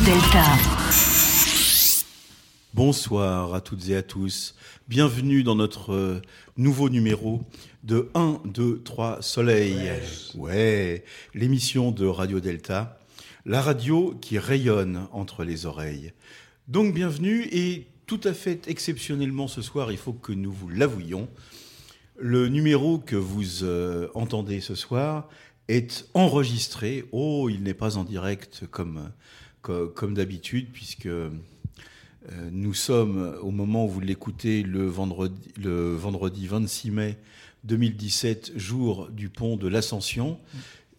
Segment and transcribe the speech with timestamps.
[0.00, 0.42] Delta.
[2.74, 4.56] Bonsoir à toutes et à tous.
[4.88, 6.22] Bienvenue dans notre euh,
[6.56, 7.42] nouveau numéro
[7.84, 9.92] de 1, 2, 3 Soleil.
[10.34, 12.98] Ouais, l'émission de Radio Delta,
[13.46, 16.12] la radio qui rayonne entre les oreilles.
[16.66, 21.28] Donc bienvenue et tout à fait exceptionnellement ce soir, il faut que nous vous l'avouions,
[22.18, 25.28] le numéro que vous euh, entendez ce soir
[25.68, 27.04] est enregistré.
[27.12, 29.10] Oh, il n'est pas en direct comme,
[29.64, 31.30] co- comme, d'habitude, puisque euh,
[32.52, 37.18] nous sommes, au moment où vous l'écoutez, le vendredi, le vendredi 26 mai
[37.64, 40.38] 2017, jour du pont de l'Ascension.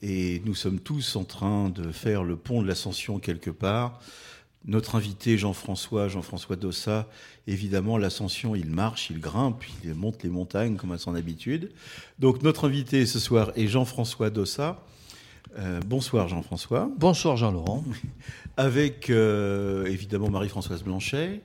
[0.02, 3.99] Et nous sommes tous en train de faire le pont de l'Ascension quelque part.
[4.67, 7.07] Notre invité Jean-François, Jean-François Dossa,
[7.45, 11.72] évidemment, l'ascension, il marche, il grimpe, il monte les montagnes comme à son habitude.
[12.17, 14.83] Donc notre invité ce soir est Jean-François Dossa.
[15.59, 16.89] Euh, bonsoir Jean-François.
[16.97, 17.83] Bonsoir Jean-Laurent.
[18.58, 21.42] Avec euh, évidemment Marie-Françoise Blanchet,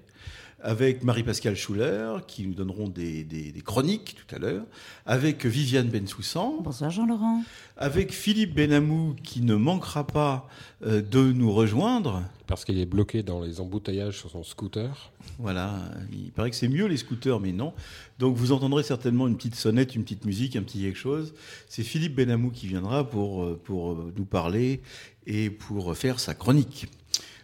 [0.63, 4.63] avec Marie-Pascale Schuller, qui nous donneront des, des- des chroniques tout à l'heure,
[5.07, 7.43] avec Viviane Bensoussan, Bonsoir Jean-Laurent.
[7.79, 10.47] avec Philippe Benamou, qui ne manquera pas
[10.87, 12.23] euh, de nous rejoindre.
[12.47, 15.11] Parce qu'il est bloqué dans les embouteillages sur son scooter.
[15.39, 15.81] Voilà,
[16.13, 17.73] il paraît que c'est mieux les scooters, mais non.
[18.21, 21.33] Donc vous entendrez certainement une petite sonnette, une petite musique, un petit quelque chose.
[21.69, 24.81] C'est Philippe Benamou qui viendra pour, euh, pour nous parler
[25.27, 26.87] et pour faire sa chronique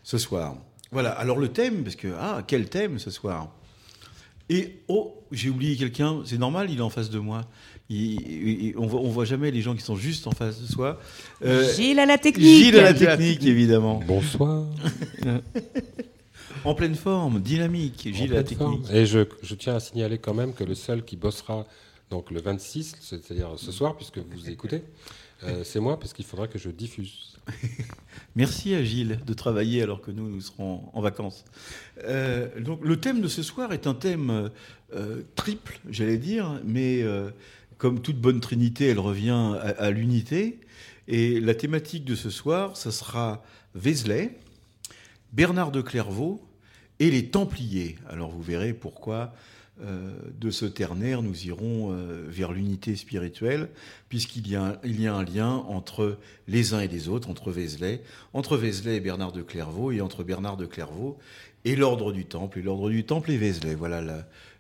[0.07, 0.55] ce soir.
[0.93, 3.49] Voilà, alors le thème, parce que, ah, quel thème ce soir
[4.49, 7.45] Et, oh, j'ai oublié quelqu'un, c'est normal, il est en face de moi.
[7.89, 8.21] Il-
[8.69, 11.01] il- on voit, on voit jamais les gens qui sont juste en face de soi.
[11.45, 12.47] Euh, Gilles à la technique.
[12.47, 14.01] Gilles à la technique, évidemment.
[14.07, 14.65] Bonsoir.
[16.65, 18.91] En pleine forme, dynamique, Gilles à la technique.
[18.91, 21.65] Et je, je tiens à signaler quand même que le seul qui bossera
[22.11, 24.83] donc le 26, c'est-à-dire ce soir, puisque vous écoutez,
[25.45, 27.36] euh, c'est moi, parce qu'il faudra que je diffuse.
[28.37, 31.45] Merci à Gilles de travailler alors que nous, nous serons en vacances.
[32.05, 34.51] Euh, donc, le thème de ce soir est un thème
[34.95, 37.31] euh, triple, j'allais dire, mais euh,
[37.79, 40.61] comme toute bonne trinité, elle revient à, l'unité.
[41.09, 43.43] Et la thématique de ce soir, ça sera
[43.75, 44.37] Vézelay,
[45.33, 46.41] Bernard de Clairvaux
[46.99, 47.97] et les Templiers.
[48.09, 49.35] Alors, vous verrez pourquoi.
[49.83, 50.11] Euh,
[50.41, 53.69] de ce ternaire, nous irons euh, vers l'unité spirituelle,
[54.09, 58.57] puisqu'il y, a a un lien entre les uns et les autres, entre Vézelay, entre
[58.57, 61.19] Vézelay et Bernard de Clairvaux, et entre Bernard de Clairvaux
[61.67, 63.75] et l'ordre du Temple, et l'ordre du Temple et Vézelay.
[63.75, 64.01] Voilà,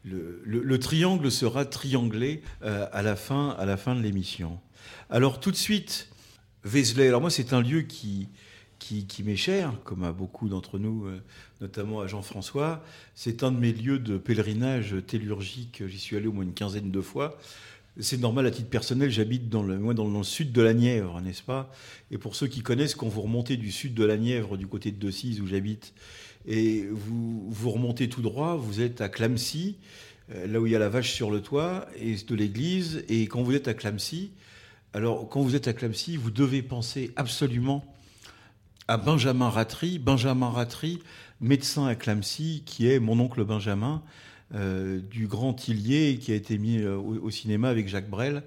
[0.04, 4.58] le triangle sera trianglé euh, à, la fin, à la fin de l'émission.
[5.08, 6.08] Alors tout de suite,
[6.64, 8.28] Vézelay, alors moi c'est un lieu qui,
[9.08, 11.20] qui, m'est cher, comme à beaucoup d'entre nous, euh,
[11.60, 12.84] notamment à Jean-François.
[13.14, 16.90] C'est un de mes lieux de pèlerinage tellurgique, j'y suis allé au moins une quinzaine
[16.90, 17.38] de fois.
[17.98, 21.42] C'est normal à titre personnel, j'habite dans le, dans le sud de la Nièvre, n'est-ce
[21.42, 21.72] pas?
[22.10, 24.92] Et pour ceux qui connaissent, quand vous remontez du sud de la Nièvre, du côté
[24.92, 25.94] de Decize où j'habite,
[26.46, 29.76] et vous, vous remontez tout droit, vous êtes à Clamcy,
[30.34, 33.04] euh, là où il y a la vache sur le toit et de l'église.
[33.08, 34.30] Et quand vous êtes à Clamcy,
[34.92, 37.84] alors quand vous êtes à Clamcy, vous devez penser absolument
[38.88, 39.98] à Benjamin Ratry.
[39.98, 41.00] Benjamin Ratry,
[41.40, 44.02] médecin à Clamcy, qui est mon oncle Benjamin,
[44.54, 48.42] euh, du Grand Tillier, qui a été mis euh, au, au cinéma avec Jacques Brel.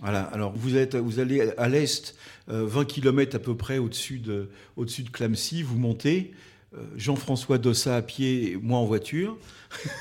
[0.00, 0.22] Voilà.
[0.22, 2.16] Alors vous, êtes, vous allez à l'est,
[2.50, 6.32] euh, 20 km à peu près au-dessus de, au-dessus de Clamcy, vous montez.
[6.74, 9.36] euh, Jean-François Dossa à pied, moi en voiture.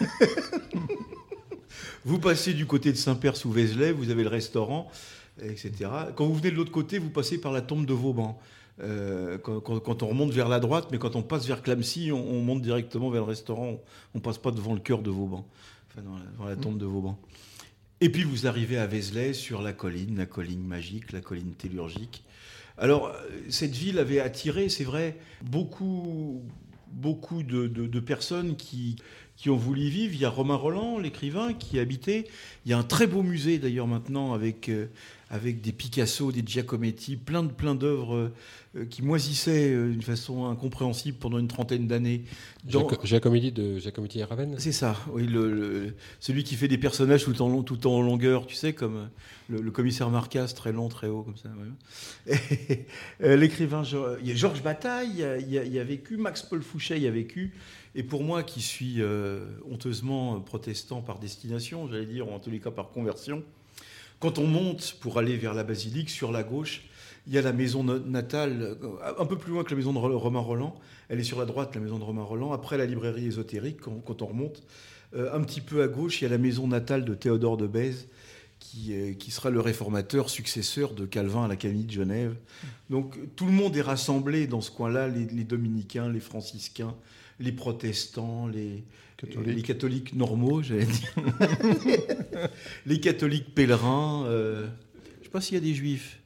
[2.05, 4.89] vous passez du côté de Saint-Père sous Vézelay, vous avez le restaurant,
[5.41, 5.71] etc.
[6.15, 8.39] Quand vous venez de l'autre côté, vous passez par la tombe de Vauban.
[8.81, 12.41] Euh, quand, on remonte vers la droite, mais quand on passe vers Clamcy, on, on
[12.41, 13.79] monte directement vers le restaurant.
[14.13, 15.47] On passe pas devant le cœur de Vauban,
[15.89, 16.01] enfin
[16.37, 17.17] dans la, tombe de Vauban.
[18.01, 22.23] Et puis vous arrivez à Vézelay sur la colline, la colline magique, la colline tellurgique.
[22.77, 23.15] Alors,
[23.47, 26.43] cette ville avait attiré, c'est vrai, beaucoup,
[26.91, 28.97] beaucoup de personnes qui,
[29.35, 30.13] qui ont voulu y vivre.
[30.13, 32.25] Il y a Romain Roland, l'écrivain, qui habitait.
[32.65, 34.87] Il y a un très beau musée d'ailleurs maintenant avec, euh,
[35.29, 38.31] avec des Picasso, des Giacometti, plein de plein d'œuvres
[38.75, 42.23] euh, qui moisissaient euh, d'une façon incompréhensible pendant une trentaine d'années.
[42.63, 42.87] Dans...
[43.03, 47.41] Giacometti de Giacometti et Raven C'est ça, oui, le, celui qui fait des personnages tout
[47.41, 49.09] en, tout en longueur, tu sais, comme
[49.49, 51.49] le, commissaire Marcas, très long, très haut, comme ça.
[53.19, 57.11] L'écrivain, Georges Bataille, il y, a, il y a vécu, Max Paul Fouché y a
[57.11, 57.53] vécu.
[57.95, 59.39] Et pour moi, qui suis euh,
[59.71, 63.41] honteusement protestant par destination, j'allais dire, ou en tous les cas par conversion,
[64.25, 66.81] quand on monte pour aller vers la basilique, sur la gauche,
[67.27, 69.99] il y a la maison natale, euh, un peu plus loin que la maison de
[69.99, 70.73] Romain Roland.
[71.09, 72.51] Elle est sur la droite, la maison de Romain Roland.
[72.51, 74.63] Après la librairie ésotérique, quand, on remonte,
[75.15, 77.67] euh, un petit peu à gauche, il y a la maison natale de Théodore de
[77.67, 78.07] Bèze,
[78.57, 82.35] qui, qui, sera le réformateur successeur de Calvin à la Camille de Genève.
[82.89, 86.95] Donc tout le monde est rassemblé dans ce coin-là, les dominicains, les franciscains,
[87.39, 88.85] les protestants, les
[89.45, 91.13] les catholiques normaux, j'allais dire,
[92.85, 94.25] les catholiques pèlerins.
[94.25, 94.65] Euh,
[95.15, 96.19] je ne sais pas s'il y a des juifs.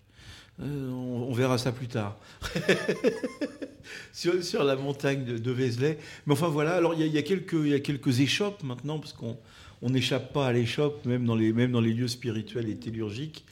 [0.61, 2.17] Euh, on, verra ça plus tard.
[4.13, 5.97] sur, la montagne de, Vézelay.
[6.25, 9.13] Mais enfin voilà, alors il y, a, quelques, il y a quelques échoppes maintenant, parce
[9.13, 9.37] qu'on
[9.81, 13.45] n'échappe pas à l'échoppe, même, dans les, même dans les lieux spirituels et tellurgiques.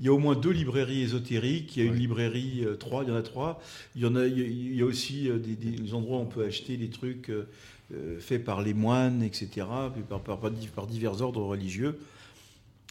[0.00, 1.76] Il y a au moins deux librairies ésotériques.
[1.76, 3.62] Il y a une librairie, euh, trois, il y en a trois.
[3.94, 6.88] Il y, en a, il y a aussi des, endroits où on peut acheter des
[6.88, 7.46] trucs euh,
[8.20, 9.66] faits par les moines, etc.,
[10.08, 11.98] par, par, par, divers ordres religieux.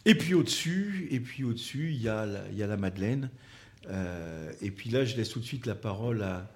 [0.06, 3.30] Et puis au-dessus, et puis au-dessus, il y y a la Madeleine.
[4.60, 6.50] et puis là, je laisse tout de suite la parole à,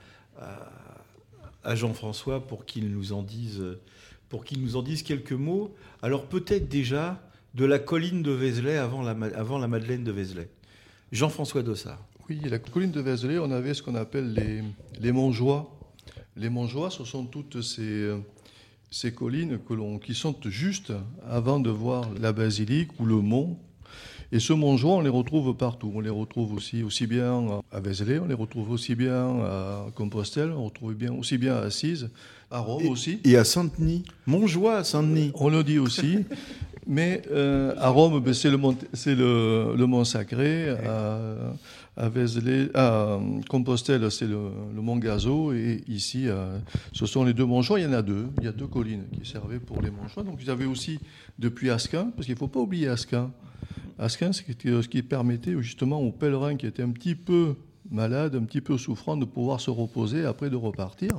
[1.65, 3.63] à, Jean-François pour qu'il nous en dise,
[4.29, 5.75] pour qu'il nous en dise quelques mots.
[6.03, 7.21] Alors peut-être déjà
[7.55, 10.49] de la colline de Vézelay avant la, avant la Madeleine de Vézelay.
[11.13, 12.05] Jean-François Dossard.
[12.29, 14.63] Oui, la colline de Vézelay, on avait ce qu'on appelle les,
[15.01, 15.13] les.
[16.37, 18.13] Les Montjoie, ce sont toutes ces,
[18.91, 20.93] ces collines que qui sont juste
[21.29, 23.57] avant de voir la basilique ou le mont.
[24.31, 25.91] Et ce Montjoie, on les retrouve partout.
[25.95, 30.51] On les retrouve aussi, aussi bien à Vézelay, on les retrouve aussi bien à Compostelle,
[30.51, 32.11] on retrouve bien, aussi bien à Assise,
[32.51, 33.21] à Rome aussi.
[33.25, 34.05] Et à Saint-Denis.
[34.27, 35.33] Montjoie à Saint-Denis.
[35.35, 36.19] On le dit aussi.
[36.87, 38.77] Mais euh, à Rome, ben, c'est le, mont,
[39.07, 40.71] le, le mont Sacré.
[40.71, 41.35] À,
[41.99, 42.11] à,
[42.75, 45.53] à Compostelle, c'est le, mont Gazo.
[45.53, 46.59] Et ici, euh,
[46.93, 47.81] ce sont les deux Montjoie.
[47.81, 48.29] Il y en a deux.
[48.39, 50.23] Il y a deux collines qui servaient pour les Montjoie.
[50.23, 51.01] Donc, vous avez aussi
[51.39, 53.31] depuis Asquin, parce qu'il ne faut pas oublier Asquin.
[53.99, 57.57] Asquin, c'est ce qui permettait justement aux pèlerins qui étaient un petit peu
[57.91, 61.11] malades, un petit peu souffrants, de pouvoir se reposer après de repartir.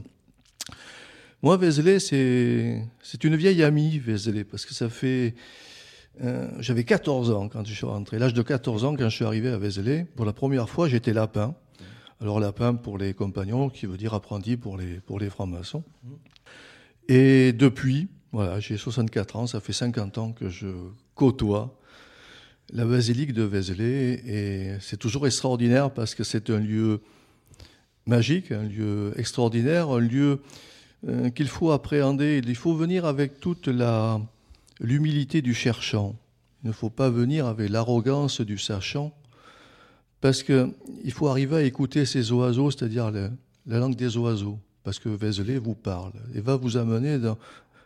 [1.41, 5.35] Moi, Vézelay, c'est une vieille amie, Vézelay, parce que ça fait.
[6.21, 8.19] Euh, j'avais 14 ans quand je suis rentré.
[8.19, 11.13] L'âge de 14 ans, quand je suis arrivé à Vézelay, pour la première fois, j'étais
[11.13, 11.56] lapin.
[12.21, 15.83] Alors, lapin pour les compagnons, qui veut dire apprenti pour les, pour les francs-maçons.
[17.07, 20.68] Et depuis, voilà, j'ai 64 ans, ça fait 50 ans que je
[21.16, 21.80] côtoie
[22.74, 24.22] la basilique de Vézelay.
[24.25, 27.01] Et c'est toujours extraordinaire parce que c'est un lieu
[28.06, 30.42] magique, un lieu extraordinaire, un lieu
[31.07, 32.42] euh, qu'il faut appréhender.
[32.45, 34.19] Il faut venir avec toute la,
[34.79, 36.15] l'humilité du cherchant.
[36.63, 39.13] Il ne faut pas venir avec l'arrogance du sachant,
[40.21, 43.29] parce qu'il faut arriver à écouter ces oiseaux, c'est-à-dire la,
[43.79, 47.37] langue des oiseaux, parce que Vézelay vous parle et va vous amener dans,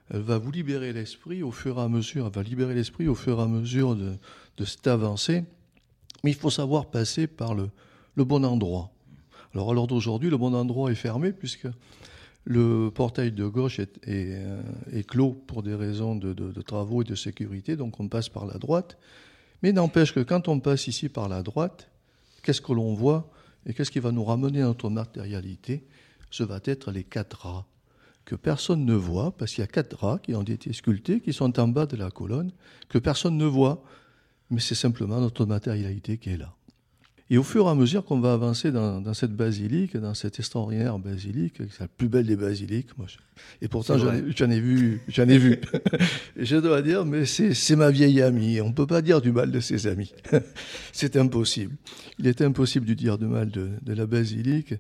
[0.10, 3.16] elle va vous libérer l'esprit au fur et à mesure, elle va libérer l'esprit au
[3.16, 4.18] fur et à mesure de,
[4.66, 5.44] cette avancée.
[6.24, 7.70] Mais il faut savoir passer par le,
[8.16, 8.92] le bon endroit.
[9.54, 11.68] Alors à l'heure d'aujourd'hui, le bon endroit est fermé puisque
[12.46, 14.62] le portail de gauche est, euh,
[15.08, 18.98] clos pour des raisons de, travaux et de sécurité, donc on passe par la droite.
[19.62, 21.90] Mais n'empêche que quand on passe ici par la droite,
[22.42, 23.32] qu'est-ce que l'on voit
[23.66, 25.86] et qu'est-ce qui va nous ramener à notre matérialité?
[26.32, 27.66] Ce va être les quatre rats
[28.26, 31.34] que personne ne voit, parce qu'il y a quatre rats qui ont été sculptés, qui
[31.34, 32.52] sont en bas de la colonne,
[32.90, 33.84] que personne ne voit,
[34.50, 36.56] mais c'est simplement notre matérialité qui est là.
[37.30, 41.00] Et au fur et à mesure qu'on va avancer dans, cette basilique, dans cette extraordinaire
[41.00, 43.08] basilique, c'est la plus belle des basiliques, moi,
[43.62, 45.60] et pourtant j'en ai, vu, j'en ai vu.
[46.38, 48.60] je dois dire, mais c'est ma vieille amie.
[48.62, 50.14] On ne peut pas dire du mal de ses amis.
[50.92, 51.76] c'est impossible.
[52.20, 54.74] Il est impossible de dire du mal de, la basilique.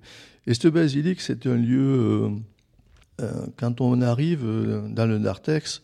[0.45, 2.29] Et cette basilique, c'est un lieu, euh,
[3.21, 5.81] euh, quand on arrive euh, dans le Narthex,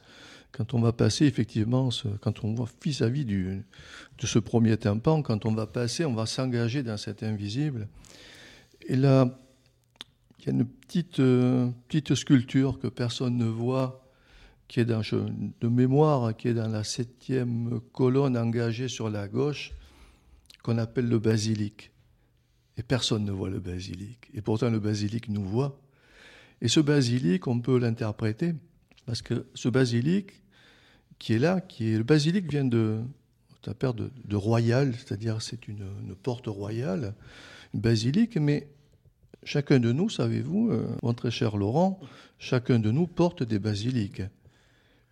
[0.52, 1.90] quand on va passer effectivement,
[2.22, 3.26] quand on voit vis-à-vis
[4.20, 7.88] de ce premier tympan, quand on va passer, on va s'engager dans cet invisible.
[8.88, 9.40] Et là,
[10.40, 14.06] il y a une petite, euh, petite sculpture que personne ne voit,
[14.68, 19.72] qui est dans, de mémoire, qui est dans la septième colonne engagée sur la gauche,
[20.64, 21.92] qu'on appelle le basilic.
[22.78, 24.30] Et personne ne voit le basilic.
[24.34, 25.82] Et pourtant, le basilic nous voit.
[26.62, 28.54] Et ce basilic, on peut l'interpréter
[29.06, 30.44] Parce que ce basilic
[31.20, 33.02] qui est là, qui est le basilic vient de
[33.66, 37.14] la père de, de royal, c'est-à-dire c'est une, une, porte royale,
[37.74, 38.68] une basilique, mais
[39.44, 42.00] chacun de nous, savez-vous, euh, mon très cher Laurent,
[42.38, 44.22] chacun de nous porte des basiliques,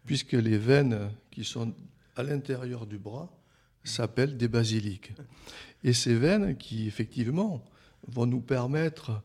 [0.06, 1.74] puisque les veines qui sont
[2.16, 3.30] à l'intérieur du bras
[3.84, 5.14] s'appellent des basiliques.
[5.84, 7.64] Et ces veines qui, effectivement,
[8.08, 9.22] vont nous permettre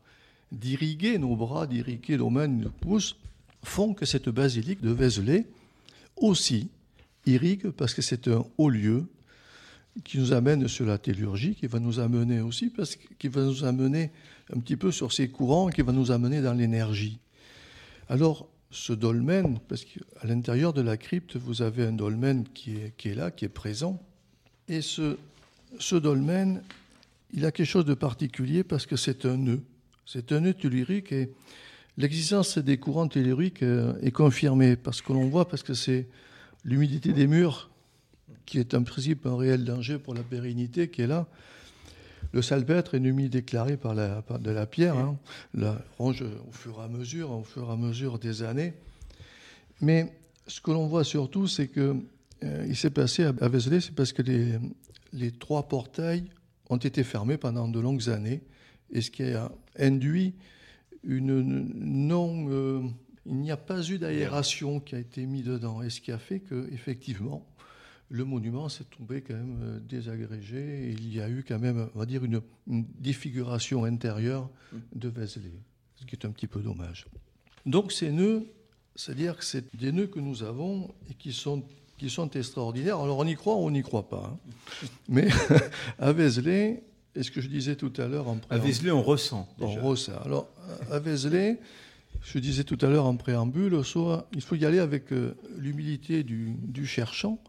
[0.51, 3.15] d'irriguer nos bras, d'irriguer nos mains, nos pouces,
[3.63, 5.47] font que cette basilique de Vézelay
[6.17, 6.69] aussi
[7.25, 9.05] irrigue parce que c'est un haut lieu
[10.03, 13.63] qui nous amène sur la tellurgie, qui va nous amener aussi, parce qu'il va nous
[13.63, 14.11] amener
[14.53, 17.19] un petit peu sur ces courants, qui va nous amener dans l'énergie.
[18.09, 22.93] Alors, ce dolmen, parce qu'à l'intérieur de la crypte, vous avez un dolmen qui est,
[22.97, 24.01] qui est là, qui est présent,
[24.67, 25.17] et ce,
[25.77, 26.61] ce dolmen,
[27.33, 29.61] il a quelque chose de particulier parce que c'est un nœud.
[30.05, 31.29] C'est un nœud tellurique et
[31.97, 36.07] l'existence des courants telluriques est confirmée parce que l'on voit, parce que c'est
[36.63, 37.69] l'humidité des murs
[38.45, 41.27] qui est en principe un réel danger pour la pérennité qui est là.
[42.31, 45.17] Le salpêtre est une humide déclarée par, la, de la pierre, hein,
[45.53, 48.73] la ronge au fur et à mesure, au fur et à mesure des années.
[49.81, 50.13] Mais
[50.47, 51.95] ce que l'on voit surtout, c'est que
[52.43, 54.59] euh, il s'est passé à Vézelay, c'est parce que les,
[55.13, 56.25] les trois portails
[56.69, 58.41] ont été fermés pendant de longues années,
[58.91, 60.33] et ce qui a induit
[61.03, 61.41] une
[61.75, 62.81] non, euh,
[63.25, 66.17] il n'y a pas eu d'aération qui a été mise dedans, et ce qui a
[66.17, 67.45] fait que effectivement
[68.13, 71.99] le monument s'est trouvé quand même désagrégé, et il y a eu quand même, on
[71.99, 74.51] va dire, une, une défiguration intérieure
[74.93, 75.51] de Vézelay,
[75.95, 77.07] ce qui est un petit peu dommage.
[77.65, 78.45] Donc ces nœuds,
[78.95, 81.63] c'est-à-dire que c'est des nœuds que nous avons et qui sont
[81.97, 82.99] qui sont extraordinaires.
[82.99, 84.31] Alors on y croit ou on n'y croit pas.
[84.31, 84.87] Hein.
[85.09, 85.29] Mais
[85.99, 86.83] à Vézelay,
[87.15, 89.49] et ce que je disais tout à l'heure en À Vézelay, on ressent.
[89.57, 89.79] Déjà.
[89.81, 90.19] On ressent.
[90.23, 90.47] Alors
[90.91, 91.59] à Vézelay,
[92.21, 96.23] je disais tout à l'heure en préambule, soit il faut y aller avec euh, l'humilité
[96.23, 97.39] du, du, cherchant,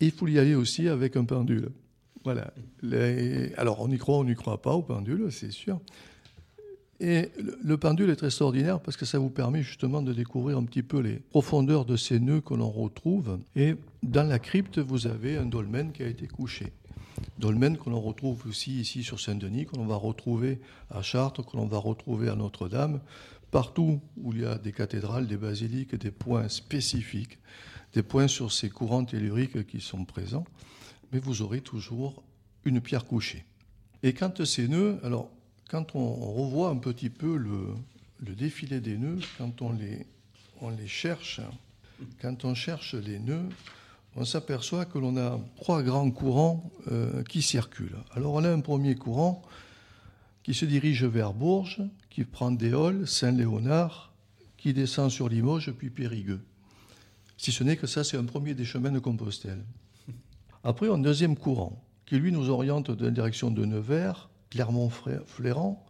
[0.00, 1.70] il faut y aller aussi avec un pendule.
[2.24, 2.52] Voilà.
[3.56, 5.80] Alors on y croit, on n'y croit pas au pendule, c'est sûr.
[7.00, 7.30] Et
[7.62, 10.82] le pendule est très extraordinaire parce que ça vous permet justement de découvrir un petit
[10.82, 13.38] peu les profondeurs de ces nœuds que l'on retrouve.
[13.54, 16.72] Et dans la crypte, vous avez un dolmen qui a été couché.
[17.38, 21.56] Dolmen que l'on retrouve aussi ici sur Saint-Denis, que l'on va retrouver à Chartres, que
[21.56, 23.00] l'on va retrouver à Notre-Dame,
[23.50, 27.38] partout où il y a des cathédrales, des basiliques, des points spécifiques,
[27.94, 30.44] des points sur ces courants telluriques qui sont présents.
[31.12, 32.22] Mais vous aurez toujours
[32.64, 33.44] une pierre couchée.
[34.02, 35.30] Et quand ces nœuds, alors
[35.68, 37.74] quand on, revoit un petit peu le,
[38.20, 40.06] défilé des nœuds, quand on les,
[40.60, 41.40] on les cherche,
[42.20, 43.48] quand on cherche les nœuds,
[44.16, 47.98] on s'aperçoit que l'on a trois grands courants euh, qui circulent.
[48.12, 49.42] Alors on a un premier courant
[50.42, 54.12] qui se dirige vers Bourges, qui prend Déol, Saint-Léonard,
[54.56, 56.40] qui descend sur Limoges, puis Périgueux.
[57.38, 59.64] Si ce n'est que ça, c'est un premier des chemins de Compostelle.
[60.64, 65.86] Après, un deuxième courant, qui lui nous oriente dans la direction de Nevers, Clermont-Fléran,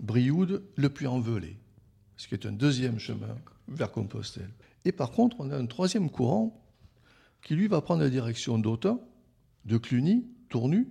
[0.00, 1.58] Brioude, le Puy-en-Velay,
[2.16, 3.36] ce qui est un deuxième chemin
[3.68, 4.50] vers Compostelle.
[4.86, 6.62] Et par contre, on a un troisième courant
[7.42, 8.98] qui, lui, va prendre la direction d'Autun,
[9.66, 10.88] de Cluny, Tournu.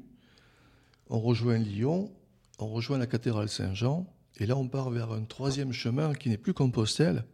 [1.10, 2.12] On rejoint Lyon,
[2.60, 4.06] on rejoint la cathédrale Saint-Jean,
[4.38, 7.26] et là, on part vers un troisième chemin qui n'est plus Compostelle,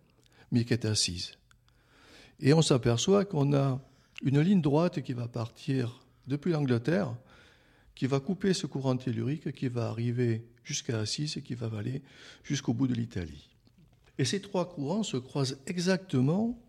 [0.51, 1.34] mais qui est assise.
[2.41, 3.79] Et on s'aperçoit qu'on a
[4.24, 7.15] une ligne droite qui va partir depuis l'Angleterre,
[7.95, 12.01] qui va couper ce courant tellurique qui va arriver jusqu'à Assise et qui va aller
[12.43, 13.50] jusqu'au bout de l'Italie.
[14.17, 16.60] Et ces trois courants se croisent exactement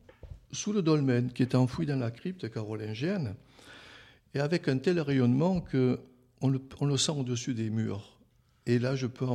[0.50, 3.34] sous le dolmen qui est enfoui dans la crypte carolingienne
[4.34, 6.00] et avec un tel rayonnement que
[6.42, 6.48] on
[6.86, 8.18] le, sent au-dessus des murs.
[8.66, 9.26] Et là, je peux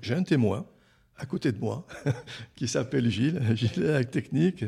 [0.00, 0.66] j'ai un témoin
[1.16, 1.86] à côté de moi
[2.56, 4.64] qui s'appelle Gilles, Gilles avec technique,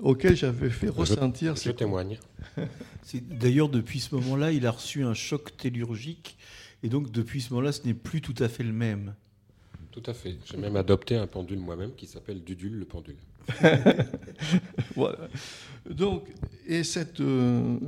[0.00, 1.56] auquel j'avais fait ressentir.
[1.56, 2.18] Je, je témoigne.
[3.14, 6.36] D'ailleurs, depuis ce moment-là, il a reçu un choc tellurgique,
[6.82, 9.14] et donc depuis ce moment-là, ce n'est plus tout à fait le même.
[9.90, 10.36] Tout à fait.
[10.44, 13.16] J'ai même adopté un pendule moi-même qui s'appelle Dudule le pendule.
[14.94, 15.28] voilà.
[15.88, 16.24] Donc,
[16.66, 17.78] et cette, euh,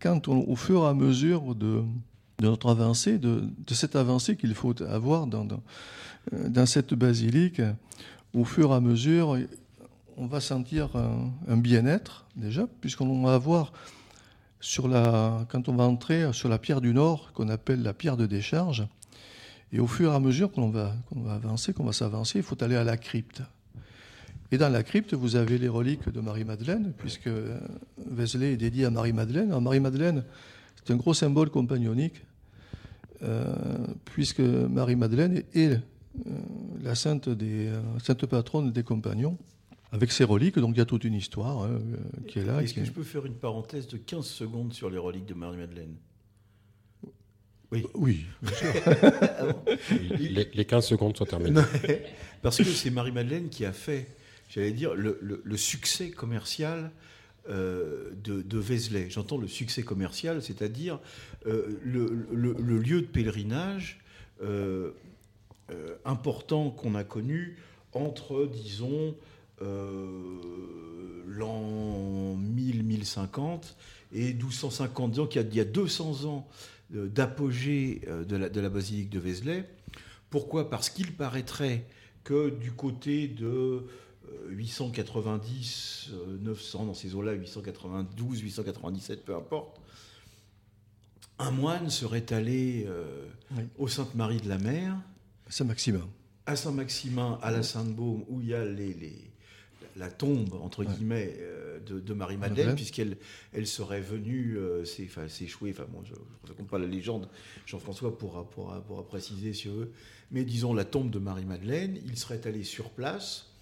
[0.00, 1.82] quand on, au fur et à mesure de,
[2.38, 5.62] de notre avancée, de, de cette avancée qu'il faut avoir dans, dans,
[6.32, 7.62] dans, cette basilique,
[8.34, 9.38] au fur et à mesure,
[10.16, 13.72] on va sentir un, bien-être déjà, puisqu'on va avoir
[14.60, 18.16] sur la, quand on va entrer sur la pierre du Nord, qu'on appelle la pierre
[18.16, 18.86] de décharge,
[19.72, 20.94] et au fur et à mesure qu'on va,
[21.28, 23.42] avancer, qu'on va s'avancer, il faut aller à la crypte.
[24.52, 27.28] Et dans la crypte, vous avez les reliques de Marie-Madeleine, puisque
[27.98, 29.58] Vézelay est dédié à Marie-Madeleine.
[29.60, 30.24] Marie-Madeleine,
[30.76, 32.22] c'est un gros symbole compagnonique,
[33.22, 33.54] euh,
[34.04, 35.80] puisque Marie-Madeleine est, est euh,
[36.82, 39.36] la sainte, des, euh, sainte patronne des compagnons.
[39.92, 40.58] Avec ses reliques.
[40.58, 41.80] Donc il y a toute une histoire hein,
[42.28, 42.62] qui est là.
[42.62, 45.96] Est-ce que je peux faire une parenthèse de 15 secondes sur les reliques de Marie-Madeleine?
[47.72, 47.84] Oui.
[47.94, 48.68] Oui, bien sûr.
[50.54, 51.60] les, 15 secondes sont terminées.
[52.42, 54.06] Parce que c'est Marie-Madeleine qui a fait,
[54.48, 56.92] j'allais dire, le, succès commercial
[57.48, 59.10] euh, de, de, Vézelay.
[59.10, 61.00] J'entends le succès commercial, c'est-à-dire
[61.46, 64.00] euh, le, lieu de pèlerinage
[64.42, 64.92] euh,
[66.04, 67.56] important qu'on a connu
[67.92, 69.16] entre, disons,
[71.26, 73.74] l'an 1000-1050
[74.12, 76.48] et 1250, disons qu'il y, a 200 ans
[76.90, 79.68] d'apogée euh, de la, de la basilique de Vézelay.
[80.30, 80.70] Pourquoi?
[80.70, 81.86] Parce qu'il paraîtrait
[82.24, 83.86] que du côté de
[84.48, 89.80] 890, euh, 900, euh, dans ces eaux-là, 892, 897, peu importe,
[91.38, 92.88] un moine serait allé
[93.76, 94.96] au Sainte-Marie de la Mer.
[95.50, 96.08] Saint-Maximin.
[96.46, 99.30] À Saint-Maximin, à la Sainte-Baume, où il y a les, les
[99.98, 103.16] la tombe, entre guillemets, euh, de, Marie-Madeleine, puisqu'elle
[103.52, 105.70] elle serait venue euh, s'échouer.
[105.70, 107.28] Enfin, bon, je ne raconte pas la légende,
[107.66, 109.92] Jean-François pourra, pourra, pourra, préciser sur eux.
[110.30, 113.52] Mais disons, la tombe de Marie-Madeleine, il serait allé sur place,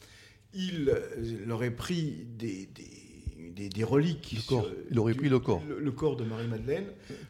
[0.54, 2.68] il, euh, aurait pris des,
[3.54, 4.36] des, des, reliques.
[4.90, 5.62] il aurait pris le corps.
[5.64, 6.86] Le, corps de Marie-Madeleine,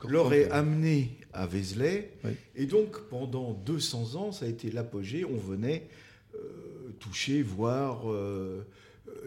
[0.06, 2.12] l'aurait amené à Vézelay.
[2.54, 5.24] Et donc, pendant 200 ans, ça a été l'apogée.
[5.24, 5.88] On venait
[7.00, 8.06] toucher, voir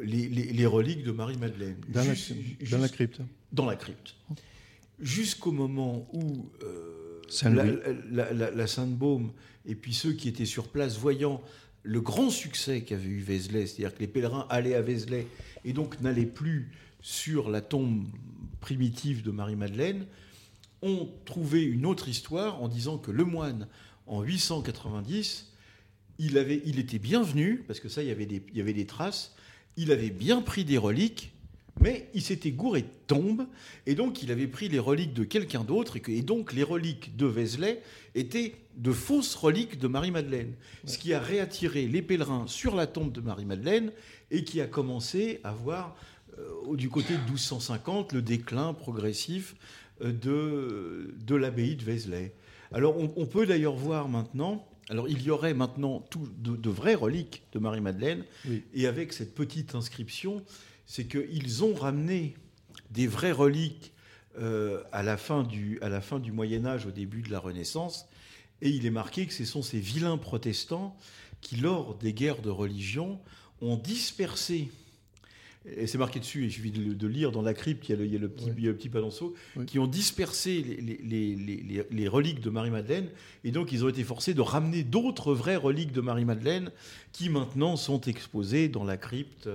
[0.04, 1.77] les, reliques de Marie-Madeleine.
[1.89, 3.22] Dans, la crypte.
[3.51, 4.16] Dans la crypte.
[5.00, 7.22] Jusqu'au moment où euh,
[8.12, 9.32] la, Sainte-Baume
[9.66, 11.42] et puis ceux qui étaient sur place, voyant
[11.84, 15.27] le grand succès qu'avait eu Vézelay, c'est-à-dire que les pèlerins allaient à Vézelay
[15.63, 18.08] et donc n'allaient plus sur la tombe
[18.60, 20.06] primitive de Marie-Madeleine,
[20.82, 23.68] ont trouvé une autre histoire en disant que le moine,
[24.06, 25.51] en 890,
[26.20, 28.74] il, avait, il était bienvenu, parce que ça, il y avait des, il y avait
[28.74, 29.36] des traces,
[29.77, 31.31] il avait bien pris des reliques,
[31.79, 33.46] mais il s'était gouré de tombes,
[33.86, 37.27] et donc il avait pris les reliques de quelqu'un d'autre, et, donc les reliques de
[37.27, 37.81] Vézelay
[38.15, 40.53] étaient de fausses reliques de Marie-Madeleine,
[40.86, 43.91] ce qui a réattiré les pèlerins sur la tombe de Marie-Madeleine,
[44.31, 45.96] et qui a commencé à voir,
[46.39, 49.55] euh, du côté de 1250, le déclin progressif
[50.01, 52.34] euh, de, de l'abbaye de Vézelay.
[52.74, 57.44] Alors on peut d'ailleurs voir maintenant alors il y aurait maintenant tout, de, vraies reliques
[57.52, 58.24] de Marie-Madeleine,
[58.74, 60.44] et avec cette petite inscription,
[60.86, 62.36] c'est qu'ils ont ramené
[62.92, 63.94] des vraies reliques
[64.40, 67.40] euh, à, la fin du, à la fin du Moyen Âge, au début de la
[67.40, 68.08] Renaissance,
[68.62, 70.96] et il est marqué que ce sont ces vilains protestants
[71.42, 73.20] qui, lors des guerres de religion,
[73.62, 74.72] ont dispersé
[75.75, 78.06] et c'est marqué dessus, il suffit de, lire dans la crypte, il y a le,
[78.06, 83.10] il y a le petit, petit panonceau, qui ont dispersé les, les, reliques de Marie-Madeleine,
[83.44, 86.72] et donc ils ont été forcés de ramener d'autres vraies reliques de Marie-Madeleine,
[87.12, 89.50] qui maintenant sont exposées dans la crypte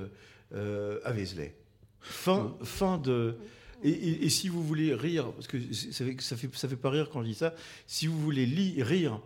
[0.55, 1.55] euh, à Vézelay.
[2.01, 3.37] Fin, fin de...
[3.85, 7.11] Et, si vous voulez rire, parce que ça fait, ça, fait, ça fait pas rire
[7.11, 7.53] quand je dis ça,
[7.89, 9.21] si vous voulez lire, rire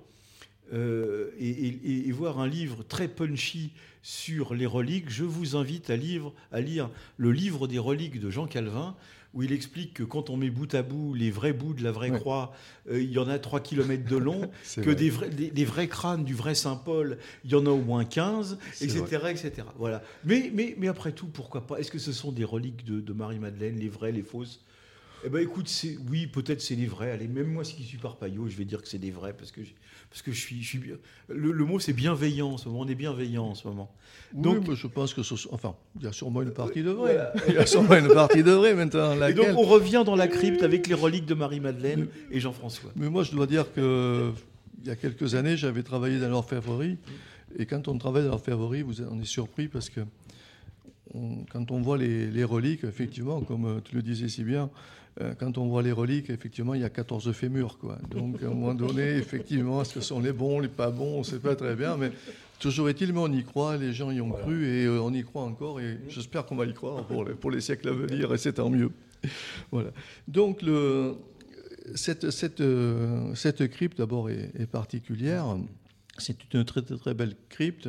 [0.72, 5.94] euh, et, voir un livre très punchy sur les reliques, je vous invite à,
[6.52, 8.96] à lire le livre des reliques de Jean Calvin,
[9.35, 11.92] où il explique que quand on met bout à bout les vrais bouts de la
[11.92, 12.55] vraie croix,
[12.90, 16.24] euh, il y en a 3 km de long, que des vrais, les, vrais crânes
[16.24, 19.02] du vrai Saint-Paul, il y en a au moins 15, etc.
[19.31, 19.52] etc.
[19.76, 20.02] Voilà.
[20.24, 21.79] Mais, mais, mais après tout, pourquoi pas?
[21.79, 24.61] Est-ce que ce sont des reliques de, de Marie-Madeleine, les vraies, les fausses?
[25.24, 25.70] Eh ben écoute,
[26.11, 27.11] oui, peut-être c'est des vrais.
[27.11, 29.50] Allez, même moi, qui suis par paillot, je vais dire que c'est des vrais parce
[29.50, 29.61] que
[30.11, 30.81] parce que je suis, je suis
[31.29, 32.81] le, le, mot c'est bienveillant en ce moment.
[32.81, 33.92] On est bienveillant en ce moment.
[34.33, 37.18] Donc, oui, je pense que ce, enfin, il y a sûrement une partie de vrai.
[37.48, 39.20] Il y a sûrement une partie de vrai maintenant.
[39.26, 42.90] Et donc on revient dans la crypte avec les reliques de Marie-Madeleine et Jean-François.
[42.96, 44.33] Mais moi, je dois dire que
[44.83, 46.98] il y a quelques années, j'avais travaillé dans l'orfèvrerie.
[47.59, 50.00] Et quand on travaille dans l'orfèvrerie, vous on est surpris parce que
[51.50, 54.68] quand on voit les, les, reliques, effectivement, comme tu le disais si bien, euh,
[55.38, 57.79] quand on voit les reliques, effectivement, il y a 14 fémurs.
[57.79, 57.98] Quoi.
[58.11, 61.16] Donc, à un moment donné, effectivement, est-ce que ce sont les bons, les pas bons
[61.16, 62.12] On ne sait pas très bien, mais
[62.59, 65.22] toujours est-il, mais on y croit, les gens y ont cru, et euh, on y
[65.22, 68.33] croit encore, et j'espère qu'on va y croire pour les, pour les siècles à venir,
[68.35, 68.90] et c'est tant mieux.
[69.72, 69.90] Voilà.
[70.29, 71.16] Donc, le,
[71.94, 75.57] cette, cette, euh, cette crypte, d'abord, est, particulière.
[76.18, 77.88] C'est une très, très, belle crypte.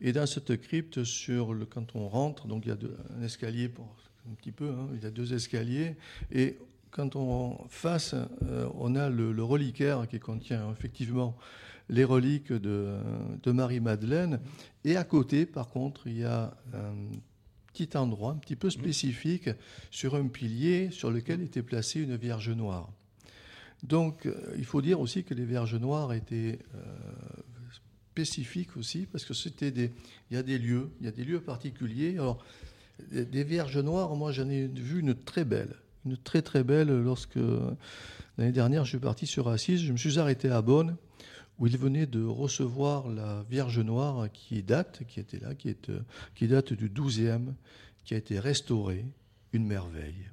[0.00, 2.76] Et dans cette crypte, sur le, quand on rentre, donc il y a
[3.18, 3.96] un escalier pour
[4.30, 4.68] un petit peu.
[4.68, 4.88] Hein.
[4.94, 5.96] Il y a deux escaliers.
[6.32, 6.58] Et
[6.90, 11.36] quand on face, euh, on a le, reliquaire qui contient effectivement
[11.88, 12.96] les reliques de,
[13.42, 14.40] de Marie-Madeleine.
[14.84, 16.94] Et à côté, par contre, il y a un
[17.72, 19.50] petit endroit un petit peu spécifique
[19.90, 22.88] sur un pilier sur lequel était placée une Vierge noire.
[23.82, 26.78] Donc, euh, il faut dire aussi que les Vierges noires étaient euh,
[28.12, 29.90] spécifique aussi, parce que c'était des,
[30.30, 32.14] il y a des lieux, il y a des lieux particuliers.
[32.14, 32.42] Alors,
[33.10, 35.74] des, vierges noires, moi j'en ai vu une très belle,
[36.06, 37.38] une très très belle lorsque
[38.38, 40.96] l'année dernière je suis parti sur Assise, je me suis arrêté à Bonn
[41.58, 46.72] où il venait de recevoir la Vierge Noire qui date, qui était là, qui, date
[46.72, 47.52] du 12e,
[48.04, 49.04] qui a été restaurée,
[49.52, 50.30] une merveille.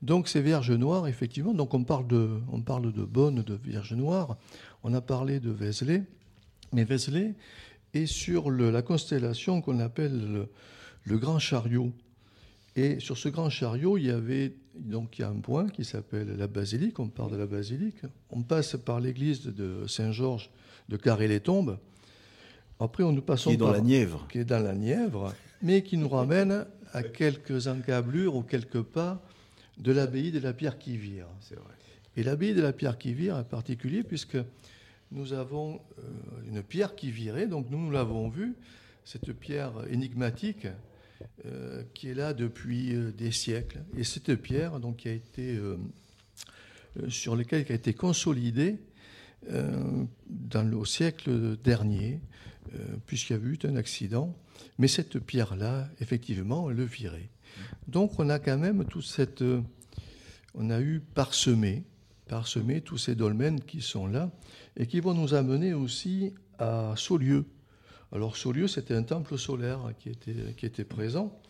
[0.00, 3.92] Donc ces Vierges Noires, effectivement, donc on parle de, on parle de Bonne, de Vierge
[3.92, 4.36] Noire,
[4.82, 6.02] on a parlé de Vézelay,
[6.72, 7.34] mais Vézelay
[7.94, 10.48] est sur la constellation qu'on appelle le,
[11.06, 11.92] Grand Chariot.
[12.74, 15.84] Et sur ce Grand Chariot, il y avait donc il y a un point qui
[15.84, 20.50] s'appelle la basilique, on parle de la basilique, on passe par l'église de Saint-Georges
[20.88, 21.78] de Carré-les-Tombes.
[22.80, 25.82] Après, on nous passons qui est dans la Nièvre, qui est dans la Nièvre, mais
[25.82, 29.22] qui nous ramène à quelques encablures ou quelques pas
[29.78, 31.26] de l'abbaye de la Pierre qui vire.
[32.16, 34.38] Et l'abbaye de la Pierre qui vire est particulier puisque
[35.10, 36.02] nous avons euh,
[36.48, 38.54] une pierre qui virait, donc nous, nous l'avons vu,
[39.04, 40.66] cette pierre énigmatique
[41.46, 43.82] euh, qui est là depuis euh, des siècles.
[43.96, 45.58] Et cette pierre, donc, a été,
[47.08, 48.78] sur laquelle qui a été consolidée
[49.48, 52.20] dans le, siècle dernier,
[53.06, 54.36] puisqu'il y a eu un accident.
[54.78, 57.30] Mais cette pierre-là, effectivement, le virait.
[57.88, 59.42] Donc on a quand même toute cette...
[60.54, 61.82] on a eu parsemé,
[62.28, 64.30] parsemé tous ces dolmens qui sont là
[64.76, 67.44] et qui vont nous amener aussi à Saulieu.
[68.12, 71.40] Alors Saulieu, c'était un temple solaire qui était, qui était présent.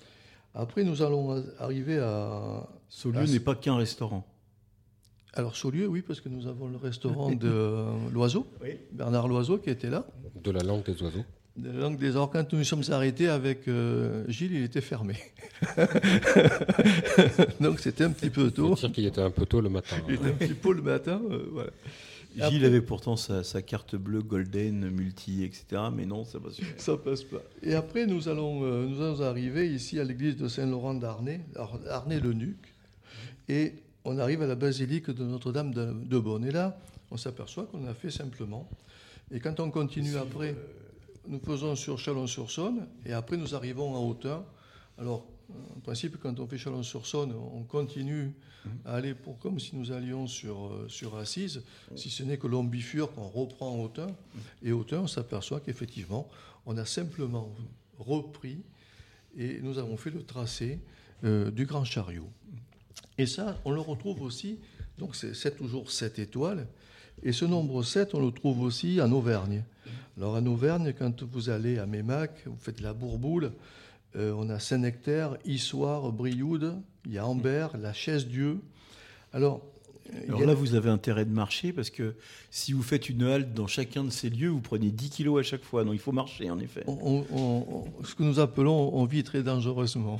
[0.54, 2.68] Après, nous allons arriver à...
[2.88, 4.26] Saulieu n'est pas qu'un restaurant.
[5.34, 8.46] Alors Saulieu, oui, parce que nous avons le restaurant de l'Oiseau,
[8.92, 10.06] Bernard Loiseau qui était là.
[10.42, 11.24] De la langue des oiseaux.
[11.56, 12.26] De la langue des oiseaux.
[12.26, 15.16] Quand nous nous sommes arrêtés avec euh, Gilles, il était fermé.
[17.60, 18.74] Donc c'était un petit peu tôt.
[18.76, 19.96] Il dire qu'il était un peu tôt le matin.
[20.06, 21.70] Il était un petit peu le matin, euh, voilà.
[22.36, 25.82] Gilles avait pourtant sa, carte bleue golden, multi, etc.
[25.94, 26.64] Mais non, ça passe pas.
[26.76, 27.42] Ça passe pas.
[27.62, 31.40] Et après, nous allons, euh, nous allons arriver ici à l'église de Saint-Laurent d'Arnay,
[31.88, 32.74] Arnay-le-Nuc.
[33.48, 36.44] Et on arrive à la basilique de Notre-Dame de, de Bonne.
[36.44, 36.78] Et là,
[37.10, 38.68] on s'aperçoit qu'on a fait simplement.
[39.30, 40.82] Et quand on continue après, euh,
[41.28, 42.86] nous faisons sur Chalon-sur-Saône.
[43.06, 44.44] Et après, nous arrivons en hauteur.
[44.98, 45.26] Alors,
[45.76, 48.32] en principe, quand on fait Chalon-sur-Saône, on continue
[48.84, 51.62] à aller pour, comme si nous allions sur, euh, sur Assise,
[51.96, 54.10] si ce n'est que l'on bifurque, on reprend en hauteur.
[54.62, 56.28] Et hauteur, on s'aperçoit qu'effectivement,
[56.66, 57.52] on a simplement
[57.98, 58.58] repris
[59.36, 60.78] et nous avons fait le tracé
[61.24, 62.28] euh, du Grand Chariot.
[63.18, 64.58] Et ça, on le retrouve aussi,
[64.98, 66.66] donc c'est toujours 7 étoiles,
[67.22, 69.62] et ce nombre 7, on le trouve aussi en Auvergne.
[70.16, 73.52] Alors en Auvergne, quand vous allez à Mémac, vous faites la Bourboule,
[74.16, 78.60] euh, on a Saint-Nectaire, Issoire, Brioude, il y a Amber, la Chaise-Dieu.
[79.32, 79.62] Alors,
[80.28, 82.14] alors là, vous avez intérêt de marcher parce que
[82.50, 85.42] si vous faites une halte dans chacun de ces lieux, vous prenez 10 kilos à
[85.42, 85.84] chaque fois.
[85.84, 86.84] Donc il faut marcher, en effet.
[86.84, 90.18] ce que nous appelons, on vit très dangereusement.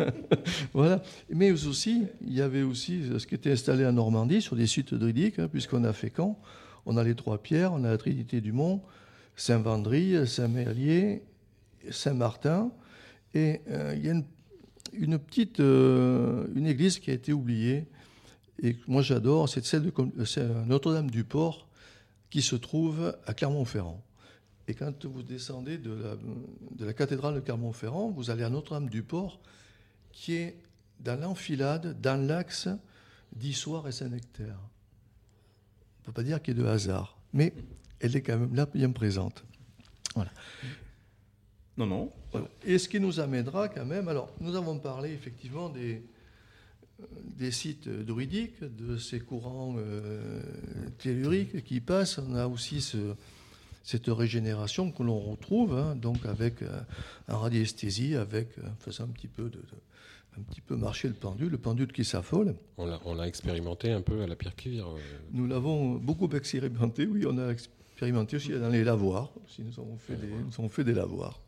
[0.72, 1.02] voilà.
[1.28, 4.94] Mais aussi, il y avait aussi ce qui était installé en Normandie sur des sites
[4.94, 6.38] druidiques, hein, puisqu'on a fait Caen.
[6.86, 8.80] On a les trois pierres, on a la Trinité du Mont,
[9.36, 11.22] Saint-Vendry, Saint-Merlier,
[11.90, 12.70] Saint-Martin.
[13.34, 14.14] Et euh, il y a
[14.92, 17.86] une, petite euh, une église qui a été oubliée
[18.62, 19.92] et que moi j'adore, c'est celle de
[20.38, 21.68] euh, Notre-Dame du Port
[22.28, 24.02] qui se trouve à Clermont-Ferrand.
[24.68, 26.18] Et quand vous descendez de
[26.78, 29.40] la, cathédrale de Clermont-Ferrand, vous allez à Notre-Dame du Port
[30.12, 30.56] qui est
[31.00, 32.68] dans l'enfilade, dans l'axe
[33.34, 34.58] d'Issoire et Saint-Nectaire.
[34.58, 37.52] On ne peut pas dire qu'il y ait de hasard, mais
[38.00, 39.44] elle est quand même là bien présente.
[40.14, 40.30] Voilà.
[41.80, 42.12] Non, non.
[42.66, 46.02] Et ce qui nous amènera quand même, alors nous avons parlé effectivement des,
[47.38, 50.42] des sites druidiques, de ces courants euh,
[50.98, 52.18] telluriques qui passent.
[52.18, 52.86] On a aussi
[53.82, 56.82] cette régénération que l'on retrouve, hein, donc avec euh,
[57.28, 59.62] un radiesthésie, avec euh, faisant un petit peu de,
[60.38, 62.56] un petit peu marcher le pendule, le pendule qui s'affole.
[62.76, 64.98] On l'a expérimenté un peu à la pierre cuivre.
[65.32, 67.79] Nous l'avons beaucoup expérimenté, oui, on a expérimenté
[68.34, 71.40] aussi dans les lavoirs, nous avons fait, des, nous avons fait des lavoirs.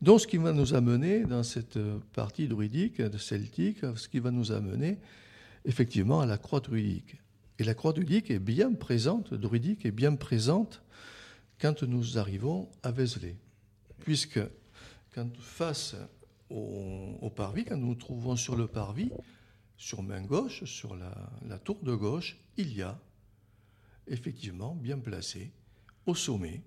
[0.00, 1.78] Donc, ce qui va nous amener dans cette
[2.12, 4.98] partie druidique, celtique, ce qui va nous amener
[5.64, 7.16] effectivement à la croix druidique.
[7.58, 10.82] Et la croix druidique est bien présente, druidique est bien présente
[11.60, 13.36] quand nous arrivons à Vézelay.
[14.00, 14.40] Puisque,
[15.14, 15.96] quand face
[16.50, 19.10] au, parvis, quand nous nous trouvons sur le parvis,
[19.76, 21.14] sur main gauche, sur la,
[21.48, 22.98] la tour de gauche, il y a
[24.06, 25.50] effectivement bien placé
[26.06, 26.62] au sommet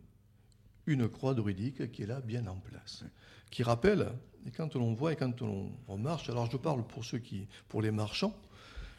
[0.85, 3.03] une croix druidique qui est là bien en place,
[3.51, 4.07] qui rappelle,
[4.47, 7.81] et quand on voit et quand on, marche, alors je parle pour ceux qui, pour
[7.81, 8.33] les marchands,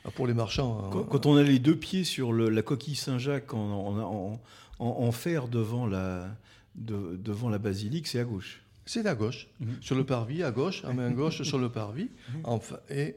[0.04, 0.90] ah, pour les marchands.
[0.92, 4.38] Quand, quand on a les deux pieds sur la coquille Saint-Jacques en,
[4.78, 6.28] en, fer devant la,
[6.74, 8.62] devant la basilique, c'est à gauche.
[8.84, 9.82] C'est à gauche, mhm.
[9.82, 12.08] sur le parvis, à gauche, à main gauche sur le parvis.
[12.28, 12.40] Mhm.
[12.44, 13.16] Enfin, et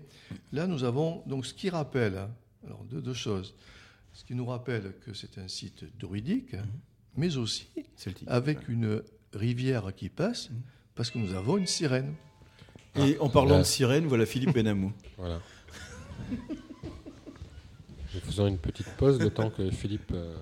[0.54, 2.28] là, nous avons donc ce qui rappelle,
[2.66, 3.54] alors deux, choses,
[4.14, 6.62] ce qui nous rappelle que c'est un site druidique, mhm.
[7.16, 7.68] Mais aussi
[8.28, 10.50] avec une rivière qui passe,
[10.96, 12.14] parce que nous avons une sirène.
[12.96, 14.92] Et en parlant de sirène, voilà Philippe Benamou.
[15.18, 15.40] voilà.
[18.14, 20.36] Nous faisons une petite pause le temps que Philippe euh,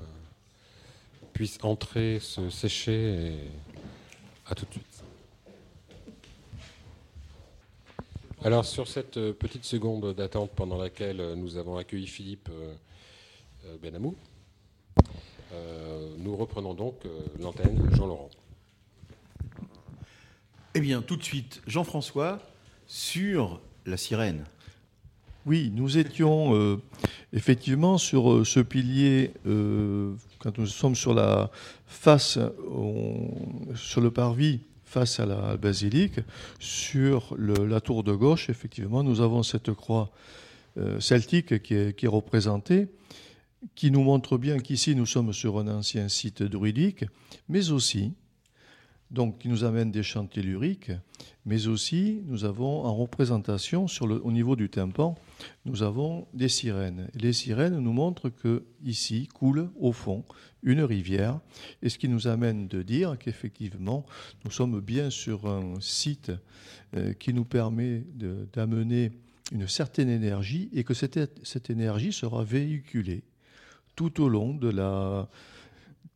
[1.33, 3.37] puisse entrer, se sécher et
[4.47, 5.03] à tout de suite.
[8.43, 12.49] Alors sur cette euh, petite seconde d'attente pendant laquelle euh, nous avons accueilli Philippe
[13.83, 14.15] Benamou,
[16.17, 16.95] nous reprenons donc
[17.39, 18.29] l'antenne Jean-Laurent.
[20.75, 22.39] Eh bien, tout de suite, Jean-François,
[22.87, 24.45] sur la sirène.
[25.45, 26.77] Oui, nous étions euh,
[27.33, 31.49] effectivement sur euh, ce pilier, euh, quand nous sommes sur la
[31.87, 32.37] face,
[33.75, 36.19] sur le parvis face à la basilique,
[36.59, 40.11] sur la tour de gauche, effectivement, nous avons cette croix
[40.99, 42.87] celtique qui est représentée,
[43.75, 47.05] qui nous montre bien qu'ici nous sommes sur un ancien site druidique,
[47.47, 48.13] mais aussi
[49.11, 50.91] donc qui nous amène des chants telluriques,
[51.45, 55.15] mais aussi nous avons en représentation sur le, au niveau du tympan,
[55.65, 57.09] nous avons des sirènes.
[57.15, 60.23] Les sirènes nous montrent que ici coule au fond
[60.61, 61.39] une rivière,
[61.81, 64.05] et ce qui nous amène de dire qu'effectivement
[64.45, 66.31] nous sommes bien sur un site
[66.95, 68.03] euh, qui nous permet
[68.53, 69.11] d'amener
[69.51, 73.23] une certaine énergie et que cette, cette énergie sera véhiculée
[73.99, 75.27] tout au long de la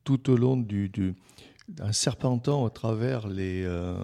[0.05, 0.89] tout au long du,
[1.81, 3.97] un serpentant à travers les, euh,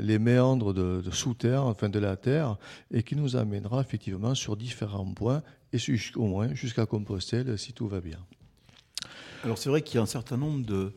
[0.00, 2.56] les méandres de, sous terre, enfin de la terre,
[2.90, 5.42] et qui nous amènera effectivement sur différents points,
[5.74, 5.78] et
[6.16, 8.18] au moins jusqu'à Compostelle si tout va bien.
[9.44, 10.94] Alors c'est vrai qu'il y a un certain nombre de,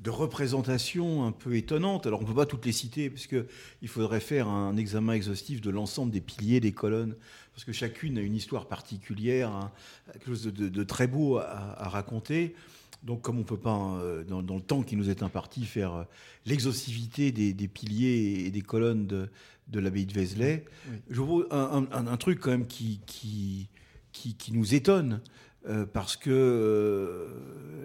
[0.00, 2.06] de représentations un peu étonnantes.
[2.06, 5.70] Alors on ne peut pas toutes les citer, puisqu'il faudrait faire un examen exhaustif de
[5.70, 7.14] l'ensemble des piliers, des colonnes,
[7.52, 9.70] parce que chacune a une histoire particulière,
[10.12, 12.54] quelque chose de, très beau à, à raconter.
[13.02, 15.94] Donc, comme on ne peut pas, euh, dans, le temps qui nous est imparti, faire
[15.94, 16.04] euh,
[16.44, 19.28] l'exhaustivité des, piliers et des colonnes de,
[19.72, 20.64] l'abbaye de Vézelay,
[21.08, 23.68] je vois un, truc quand même qui, qui,
[24.12, 25.20] qui, nous étonne,
[25.68, 27.28] euh, parce que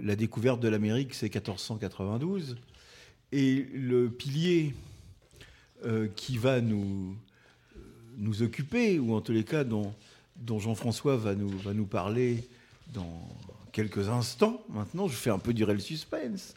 [0.01, 2.57] la découverte de l'Amérique, c'est 1492,
[3.31, 4.73] et le pilier
[6.15, 7.15] qui va nous,
[8.17, 9.93] nous occuper, ou en tous les cas dont,
[10.47, 12.47] Jean-François va nous, va nous parler
[12.93, 13.27] dans
[13.71, 16.55] quelques instants, maintenant, je fais un peu durer le suspense,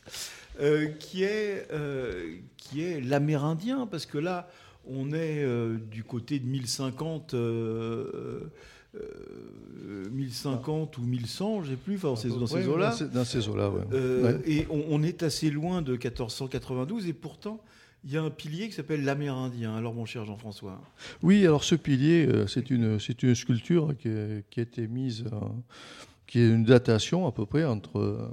[0.61, 4.49] euh, qui est, euh, qui est l'Amérindien, parce que là,
[4.87, 7.35] on est euh, du côté de 1050,
[8.95, 12.97] 1050 ou 1100, je sais plus, enfin, dans ces eaux-là.
[13.13, 13.73] Dans ces eaux-là,
[14.47, 17.63] Et on, est assez loin de 1492, et pourtant,
[18.05, 19.77] il y a un pilier qui s'appelle l'Amérindien.
[19.77, 20.81] Alors, mon cher Jean-François.
[21.23, 24.09] Oui, alors ce pilier, c'est une, c'est une sculpture qui,
[24.51, 25.25] qui a été mise
[26.29, 28.29] qui est une datation à peu près entre euh,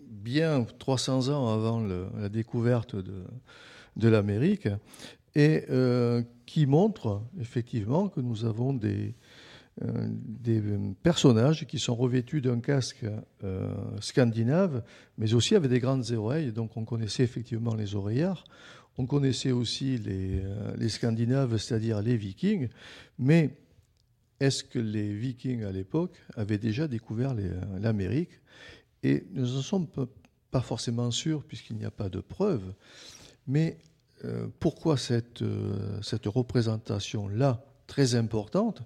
[0.00, 3.22] bien 300 ans avant la découverte de,
[3.96, 4.68] de l'Amérique,
[5.36, 9.12] et euh, qui montre effectivement que nous avons des, euh,
[9.80, 10.60] des
[11.02, 13.06] personnages qui sont revêtus d'un casque
[14.00, 14.82] scandinave,
[15.18, 16.52] mais aussi avec des grandes oreilles.
[16.52, 18.44] Donc on connaissait effectivement les oreillards,
[18.98, 22.68] on connaissait aussi les, Scandinaves, c'est-à-dire les Vikings,
[23.18, 23.56] mais
[24.40, 28.40] est-ce que les Vikings à l'époque avaient déjà découvert euh, l'Amérique?
[29.02, 29.86] Et nous n'en sommes
[30.50, 32.74] pas forcément sûrs puisqu'il n'y a pas de preuves.
[33.46, 33.78] Mais
[34.24, 38.82] euh, pourquoi euh, cette représentation-là, très importante,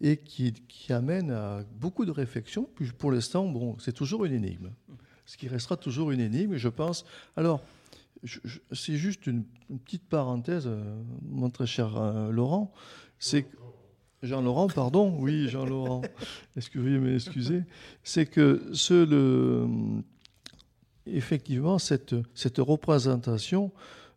[0.00, 0.52] et qui,
[0.90, 4.70] amène à beaucoup de réflexions pour l'instant, bon, c'est toujours une énigme.
[5.24, 7.04] Ce qui restera toujours une énigme, je pense.
[7.36, 7.62] Alors,
[8.72, 9.44] c'est juste une,
[9.84, 10.68] petite parenthèse,
[11.22, 12.72] mon très cher Laurent,
[13.18, 13.46] c'est
[14.22, 16.02] Jean-Laurent, pardon, oui, Jean-Laurent,
[16.56, 17.62] vous veuillez m'excuser
[18.02, 18.62] C'est que
[21.06, 22.14] effectivement, cette,
[22.58, 23.72] représentation,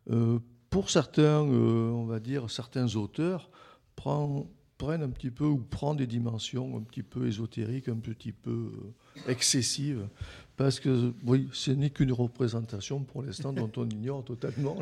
[0.09, 0.39] euh,
[0.69, 3.49] pour certains, euh, on va dire, certains auteurs,
[3.95, 4.47] prend,
[4.79, 8.71] prennent un petit peu ou prend des dimensions un petit peu ésotériques, un petit peu
[8.73, 10.07] euh, excessives,
[10.57, 14.77] parce que, oui, ce n'est qu'une représentation pour l'instant dont on ignore totalement.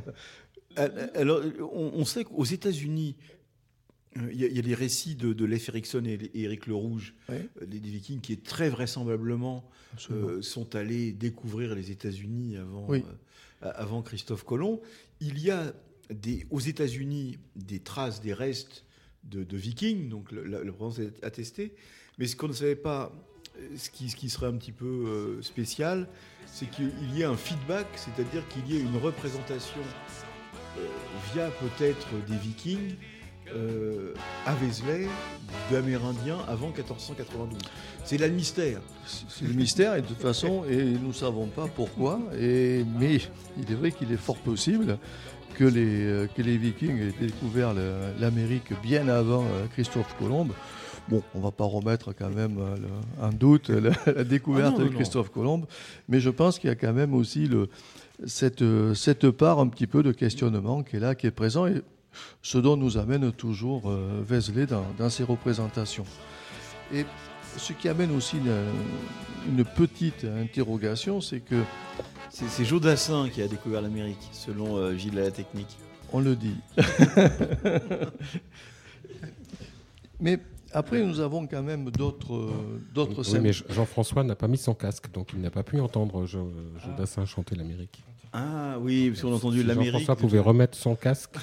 [1.16, 1.42] Alors,
[1.74, 3.16] on sait qu'aux États-Unis,
[4.18, 7.42] euh, il y, a les récits de, de Leif Erikson et, Éric le Rouge, euh,
[7.66, 9.70] des, Vikings, qui très vraisemblablement
[10.12, 12.88] euh, sont allés découvrir les États-Unis avant,
[13.62, 14.82] avant Christophe Colomb.
[15.20, 15.74] Il y a
[16.10, 18.86] des, aux États-Unis des traces, des restes
[19.24, 21.74] de, Vikings, donc la, la présence est attestée.
[22.18, 23.12] Mais ce qu'on ne savait pas
[23.76, 26.08] ce qui, ce qui serait un petit peu euh, spécial,
[26.46, 29.82] c'est qu'il y ait un feedback, c'est-à-dire qu'il y ait une représentation
[30.78, 30.86] euh,
[31.34, 32.96] via peut-être des Vikings
[33.54, 34.14] euh,
[34.46, 35.08] à Vézelay
[35.72, 37.60] d'Amérindiens avant 1492.
[38.04, 38.82] C'est là le mystère.
[39.06, 43.20] C'est le mystère, et de toute façon, et nous ne savons pas pourquoi, et, mais
[43.58, 44.98] il est vrai qu'il est fort possible
[45.58, 47.74] que les, euh, que les Vikings aient découvert
[48.20, 50.48] l'Amérique bien avant euh, Christophe Colomb.
[51.10, 54.80] Bon, on va pas remettre quand même euh, le- en doute la, la découverte Ah
[54.80, 55.64] non, non, de Christophe Colomb,
[56.10, 57.70] mais je pense qu'il y a quand même aussi le,
[58.26, 61.82] cette, cette part un petit peu de questionnement qui est là, qui est présent, et
[62.42, 63.92] ce dont nous amène toujours
[64.28, 66.06] Vézelay dans, dans ses représentations.
[66.94, 67.06] Et
[67.58, 71.56] ce qui amène aussi une, une petite interrogation, c'est que,
[72.38, 75.76] C'est c'est Jodassin qui a découvert l'Amérique, selon euh, Gilles la Technique.
[76.14, 76.54] on le dit.
[80.20, 80.40] Mais
[80.72, 83.42] après, nous avons quand même d'autres euh, d'autres Oui, scènes.
[83.42, 86.52] mais Jean-François n'a pas mis son casque, donc il n'a pas pu entendre Jo-
[86.86, 88.04] Jodassin chanter l'Amérique.
[88.34, 89.94] Ah oui, parce qu'on a entendu Si l'Amérique.
[89.94, 91.34] Jean-François pouvait remettre son casque.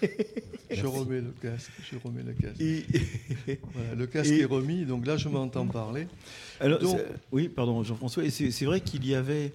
[0.72, 1.70] Je remets le casque.
[1.92, 2.60] Je remets le casque.
[2.60, 2.84] Et-
[3.74, 6.08] Voilà, le casque Et- est remis, donc là, je m'entends parler.
[6.60, 8.24] Alors, Donc- c'est- oui, pardon, Jean-François.
[8.24, 9.52] Et c'est c'est vrai qu'il y avait.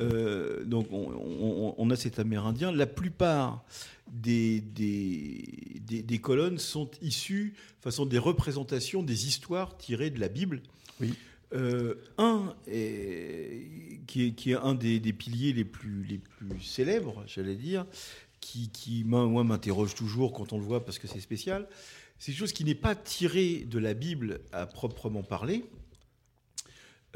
[0.00, 2.72] Euh, donc, on, on- on a cet Amérindien.
[2.72, 3.64] La plupart
[4.10, 10.28] des, des, des- des colonnes sont issues, façon des représentations des histoires tirées de la
[10.28, 10.62] Bible.
[11.00, 11.14] Oui.
[11.52, 16.60] Euh, un est- qui, est, qui est un des, des piliers les plus, les plus
[16.60, 17.86] célèbres, j'allais dire,
[18.40, 21.68] qui, qui moi, moi, m'interroge toujours quand on le voit parce que c'est spécial.
[22.18, 25.64] C'est quelque chose qui n'est pas tiré de la Bible à proprement parler.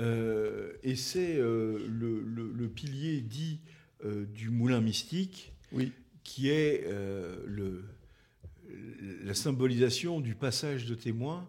[0.00, 3.60] Euh, et c'est euh, le, le- le pilier dit
[4.04, 5.92] euh, du moulin mystique, Oui.
[6.24, 6.84] qui est
[7.46, 7.84] le,
[9.24, 11.48] la symbolisation du passage de témoin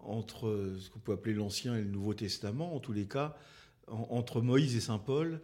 [0.00, 3.36] entre ce qu'on peut appeler l'Ancien et le Nouveau Testament, en tous les cas,
[3.86, 5.40] en- entre Moïse et Saint Paul,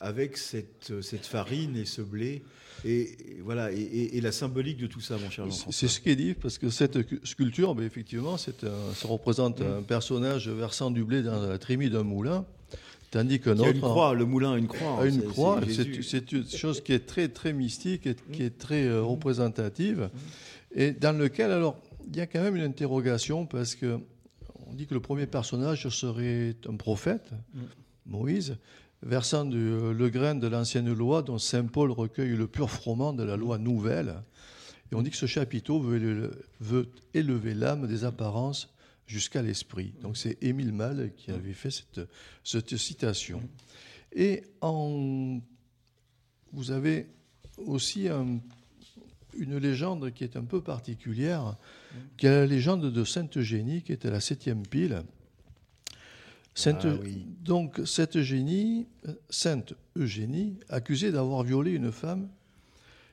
[0.00, 2.42] avec cette, cette farine et ce blé,
[2.84, 5.72] et, et voilà, et, la symbolique de tout ça, mon cher Jean-François.
[5.72, 9.08] c'est ce qui est dit, parce que cette cu- sculpture, ben, effectivement, c'est un- ça
[9.08, 9.78] représente Mm.
[9.78, 12.44] un personnage versant du blé dans la trémie d'un moulin,
[13.10, 13.70] tandis qu'un autre.
[13.74, 15.00] une croix, le moulin a une croix.
[15.02, 15.60] a une c'est- croix,
[16.02, 18.90] c'est une chose qui est très très mystique et qui est très Mm.
[18.92, 20.10] euh, représentative,
[20.74, 21.76] et dans lequel alors
[22.08, 24.00] il y a quand même une interrogation parce que
[24.66, 27.60] on dit que le premier personnage serait un prophète, Mm.
[28.06, 28.56] Moïse,
[29.02, 33.22] versant du- le grain de l'ancienne loi dont saint Paul recueille le pur froment de
[33.24, 34.22] la loi nouvelle.
[34.90, 38.72] Et on dit que ce chapiteau veut, éle- veut élever l'âme des apparences
[39.06, 39.94] jusqu'à l'esprit.
[40.02, 41.70] Donc c'est Émile Malle qui avait fait
[42.44, 43.42] cette, citation.
[44.14, 44.44] Et
[46.52, 47.06] vous avez
[47.66, 48.38] aussi un-
[49.38, 51.56] une légende qui est un peu particulière,
[52.18, 55.02] qui est la légende de Sainte Eugénie, qui était la septième pile.
[56.54, 57.26] Sainte, Ah oui.
[57.42, 62.28] Donc cette Eugénie, euh, Sainte Eugénie, accusée d'avoir violé une femme,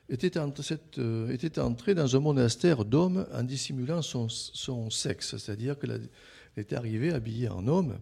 [0.10, 5.38] était, en- cette, euh, était entrée dans un monastère d'hommes en dissimulant son, son sexe,
[5.38, 6.10] c'est-à-dire qu'elle
[6.58, 7.98] était arrivée habillée en homme.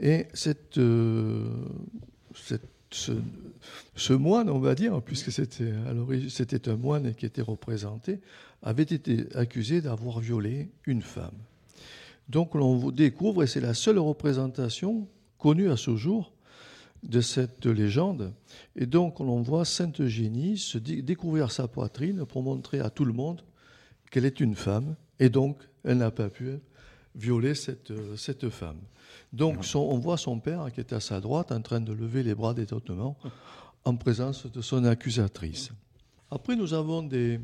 [0.00, 1.44] Et cette, euh,
[2.34, 3.12] cette- ce,
[3.94, 8.20] ce moine, on va dire, puisque c'était à l'origine c'était un moine qui était représenté,
[8.62, 11.36] avait été accusé d'avoir violé une femme.
[12.28, 16.32] Donc l'on découvre, et c'est la seule représentation connue à ce jour
[17.02, 18.34] de cette légende,
[18.74, 23.12] et donc l'on voit Sainte Eugénie se découvrir sa poitrine pour montrer à tout le
[23.12, 23.42] monde
[24.10, 26.58] qu'elle est une femme, et donc elle n'a pas pu
[27.14, 28.78] violer cette, cette femme.
[29.32, 32.22] Donc son- on voit son père qui est à sa droite en train de lever
[32.22, 33.16] les bras d'étonnement
[33.84, 35.70] en présence de son accusatrice.
[36.30, 37.40] Après nous avons des...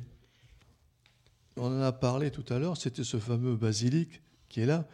[1.57, 4.21] On en a parlé tout à l'heure, c'était ce fameux basilic
[4.55, 4.87] qui est là,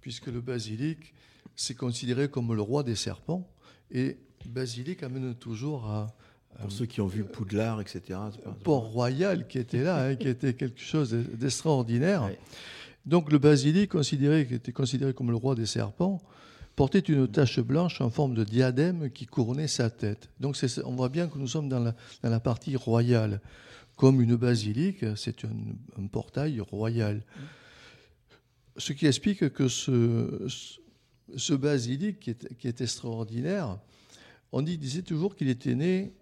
[0.00, 1.14] puisque le basilic,
[1.56, 3.44] c'est considéré comme le roi des serpents,
[3.90, 6.14] et basilic amène toujours à
[6.60, 8.00] Pour ceux qui ont vu Poudlard, etc.
[8.32, 12.22] c'est pas- un port royal qui était là, hein, qui était quelque chose d'extraordinaire.
[12.24, 12.38] Ouais.
[13.04, 16.20] Donc le basilic, considéré, qui était considéré comme le roi des serpents,
[16.76, 20.28] portait une tache blanche en forme de diadème qui couronnait sa tête.
[20.38, 23.40] Donc c'est- on voit bien que nous sommes dans la, dans la partie royale.
[23.96, 27.22] Comme une basilique, c'est un, un portail royal.
[28.76, 32.30] Ce qui explique que ce, basilic, qui
[32.68, 33.78] est, extraordinaire,
[34.52, 36.12] on disait toujours qu'il était né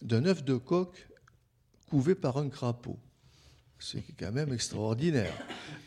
[0.00, 1.08] d'un œuf de coq
[1.88, 2.98] couvé par un crapaud.
[3.78, 5.34] C'est quand même extraordinaire.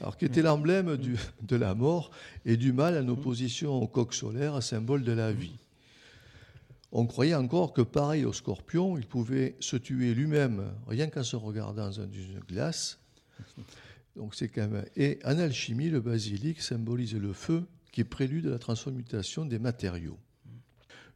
[0.01, 0.97] Alors, qui était l'emblème
[1.41, 2.11] de la mort
[2.45, 5.55] et du mal en opposition au coq solaire, symbole de la vie.
[6.91, 11.35] On croyait encore que, pareil au scorpion, il pouvait se tuer lui-même rien qu'en se
[11.35, 12.99] regardant dans une glace.
[14.15, 14.85] Donc c'est quand même.
[14.95, 19.59] Et en alchimie, le basilic symbolise le feu qui est prélude à la transmutation des
[19.59, 20.17] matériaux.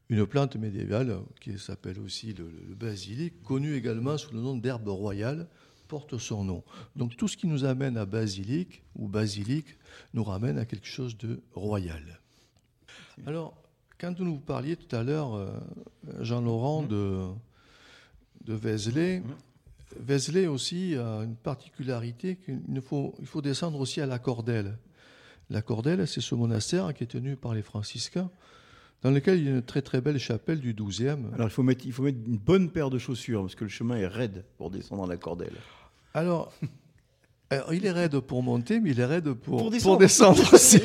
[0.10, 4.88] Une plante médiévale qui s'appelle aussi le, le basilic, connue également sous le nom d'herbe
[4.88, 5.48] royale,
[5.88, 6.64] porte son nom.
[6.96, 9.66] Donc tout ce qui nous amène à basilic ou basilic
[10.14, 12.20] nous ramène à quelque chose de royal.
[13.26, 13.62] Alors,
[14.00, 15.52] quand vous nous parliez tout à l'heure, euh,
[16.22, 17.26] Jean-Laurent, de,
[18.46, 19.22] de Vézelay,
[19.98, 24.78] Vézelay aussi a une particularité qu'il faut, il faut descendre aussi à la Cordelle.
[25.50, 28.30] La Cordelle, c'est ce monastère qui est tenu par les franciscains,
[29.02, 31.34] dans lequel il y a une très très belle chapelle du 12e.
[31.34, 33.70] Alors il faut, mettre, il faut mettre une bonne paire de chaussures, parce que le
[33.70, 35.56] chemin est raide pour descendre à la Cordelle.
[36.14, 36.54] Alors,
[37.50, 40.54] alors, il est raide pour monter, mais il est raide pour, pour descendre, pour descendre
[40.54, 40.82] aussi.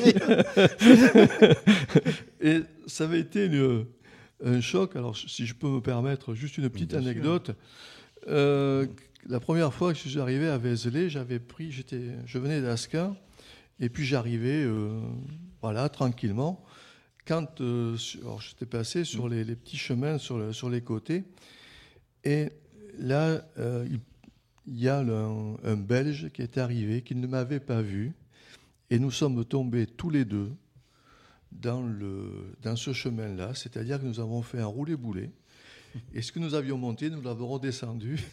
[2.41, 3.85] Et ça avait été une,
[4.43, 4.95] un choc.
[4.95, 7.51] Alors, si je peux me permettre, juste une petite anecdote.
[8.27, 8.87] Euh,
[9.27, 13.15] la première fois que je suis arrivé à Vézelay, j'avais pris, j'étais, je venais d'Asca,
[13.79, 14.99] et puis j'arrivais, euh,
[15.61, 16.63] voilà, tranquillement.
[17.25, 21.23] Quand euh, j'étais passé sur les, petits chemins sur, le, sur les côtés,
[22.23, 22.49] et
[22.99, 23.87] là, euh,
[24.67, 28.13] il y a un, un, Belge qui est arrivé, qui ne m'avait pas vu,
[28.91, 30.51] et nous sommes tombés tous les deux
[31.51, 35.31] dans, le, dans ce chemin-là, c'est-à-dire que nous avons fait un roulé-boulet,
[36.13, 38.23] et ce que nous avions monté, nous l'avons redescendu,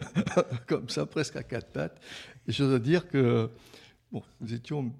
[0.66, 2.00] comme ça, presque à quatre pattes.
[2.46, 3.50] Et je dois dire que
[4.12, 4.92] bon, nous étions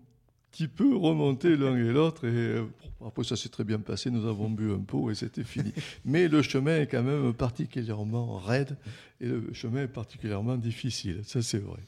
[0.57, 2.27] petit peu remonté l'un et l'autre.
[2.27, 2.61] Et
[2.99, 4.11] bon, après, ça s'est très bien passé.
[4.11, 5.73] Nous avons bu un pot et c'était fini.
[6.05, 8.77] Mais le chemin est quand même particulièrement raide
[9.21, 11.21] et le chemin est particulièrement difficile.
[11.25, 11.81] Ça, c'est vrai.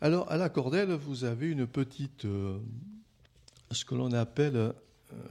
[0.00, 2.24] Alors, à la Cordelle, vous avez une petite.
[2.24, 2.58] Euh,
[3.70, 4.72] ce que l'on appelle euh,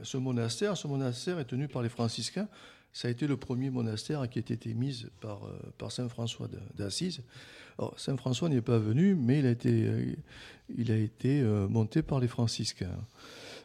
[0.02, 0.76] ce monastère.
[0.76, 2.48] Ce monastère est tenu par les franciscains.
[2.92, 6.48] Ça a été le premier monastère qui a été mis par, euh, par Saint François
[6.76, 7.22] d'Assise.
[7.96, 10.12] Saint François n'est pas venu, mais il a été, euh,
[10.76, 12.98] il a été euh, monté par les franciscains.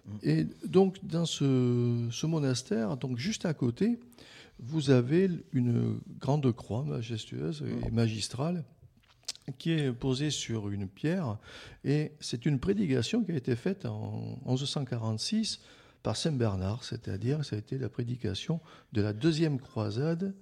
[0.06, 0.12] Mm.
[0.24, 3.98] Et donc, dans ce, ce, monastère, donc juste à côté,
[4.60, 7.94] vous avez une grande croix majestueuse et mm.
[7.94, 8.64] magistrale
[9.58, 11.38] qui est posée sur une pierre.
[11.84, 15.60] Et c'est une prédication qui a été faite en 1146
[16.04, 18.60] par Saint Bernard, c'est-à-dire ça a été la prédication
[18.92, 20.36] de la deuxième croisade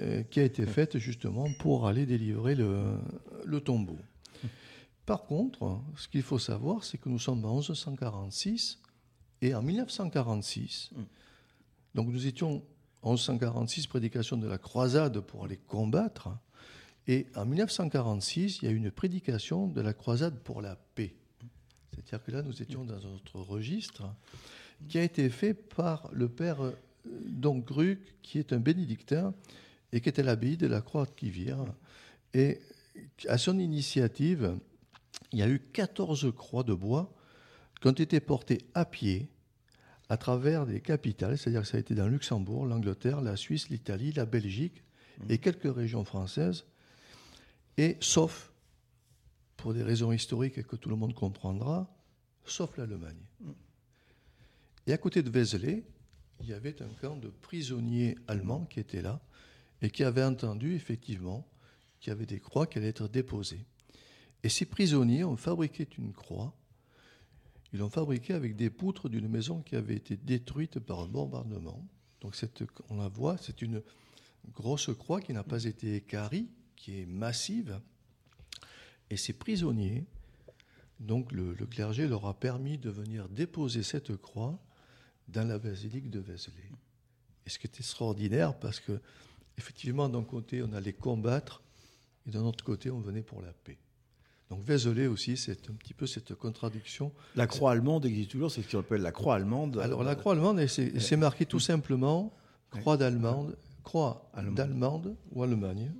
[0.00, 2.98] euh, qui a été faite justement pour aller délivrer le,
[3.44, 3.98] le tombeau.
[5.06, 8.80] Par contre, ce qu'il faut savoir, c'est que nous sommes en 1146
[9.40, 10.90] et en 1946,
[11.94, 12.62] donc nous étions
[13.02, 16.28] en 1146, prédication de la croisade pour aller combattre,
[17.08, 21.16] et en 1946, il y a eu une prédication de la croisade pour la paix.
[21.92, 24.04] C'est-à-dire que là, nous étions dans un autre registre
[24.88, 26.72] qui a été fait par le père euh,
[27.04, 29.34] donc Gruc, qui est un bénédictin
[29.92, 31.58] et qui était l'abbaye de la Croix de Kivir.
[32.34, 32.60] Et
[33.28, 34.56] à son initiative,
[35.32, 37.12] il y a eu 14 croix de bois
[37.80, 39.28] qui ont été portées à pied
[40.08, 44.12] à travers des capitales, c'est-à-dire que ça a été dans Luxembourg, l'Angleterre, la Suisse, l'Italie,
[44.12, 44.82] la Belgique
[45.28, 46.64] et quelques régions françaises,
[47.78, 48.52] et sauf,
[49.56, 51.88] pour des raisons historiques que tout le monde comprendra,
[52.44, 53.24] sauf l'Allemagne.
[54.86, 55.84] Et à côté de Vézelay,
[56.40, 59.20] il y avait un camp de prisonniers allemands qui étaient là
[59.80, 61.46] et qui avaient entendu effectivement
[62.00, 63.64] qu'il y avait des croix qui allaient être déposées.
[64.42, 66.52] Et ces prisonniers ont fabriqué une croix.
[67.72, 71.86] Ils l'ont fabriquée avec des poutres d'une maison qui avait été détruite par un bombardement.
[72.20, 72.36] Donc
[72.90, 73.82] on la voit, c'est une
[74.52, 77.80] grosse croix qui n'a pas été écarie, qui est massive.
[79.10, 80.04] Et ces prisonniers,
[80.98, 84.60] donc le clergé leur a permis de venir déposer cette croix
[85.28, 86.70] dans la basilique de Vézelay.
[87.46, 89.00] Et ce qui est extraordinaire, parce que
[89.58, 91.62] effectivement, d'un côté, on allait combattre,
[92.26, 93.78] et d'un autre côté, on venait pour la paix.
[94.50, 97.10] Donc Vézelay aussi, c'est un petit peu cette contradiction.
[97.36, 99.78] La croix allemande existe toujours, c'est ce qu'on appelle la croix allemande.
[99.78, 102.32] Alors la croix allemande, c'est marqué tout simplement
[102.70, 105.90] croix d'Allemande, croix d'Allemande ou Allemagne.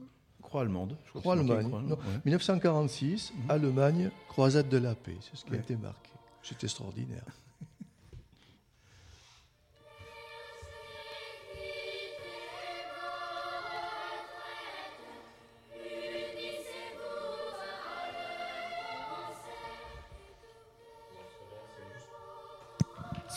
[0.43, 0.99] Croix allemande.
[1.07, 1.67] Je croix Allemagne.
[1.67, 2.21] Non, ouais.
[2.27, 3.51] 1946, mmh.
[3.51, 5.57] Allemagne, croisade de la paix, c'est ce qui ouais.
[5.57, 6.11] a été marqué.
[6.43, 7.25] C'est extraordinaire.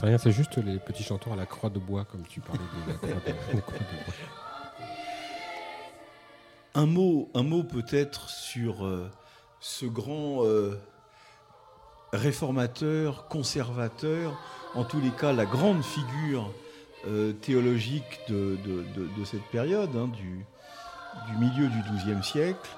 [0.05, 2.59] C'est rien, c'est juste les petits chanteurs à la croix de bois, comme tu parlais
[2.59, 4.13] de la croix de, la croix de bois.
[6.75, 9.09] Un mot, un mot peut-être sur euh,
[9.59, 10.79] ce grand euh,
[12.13, 14.39] réformateur, conservateur,
[14.75, 16.51] en tous les cas la grande figure
[17.07, 20.45] euh, théologique de, de, de, de, cette période, hein, du,
[21.31, 22.69] du, milieu du XIIe siècle,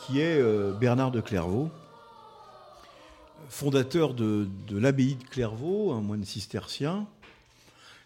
[0.00, 1.68] qui est euh, Bernard de Clairvaux.
[3.48, 7.06] Fondateur de, l'abbaye de Clairvaux, un moine cistercien,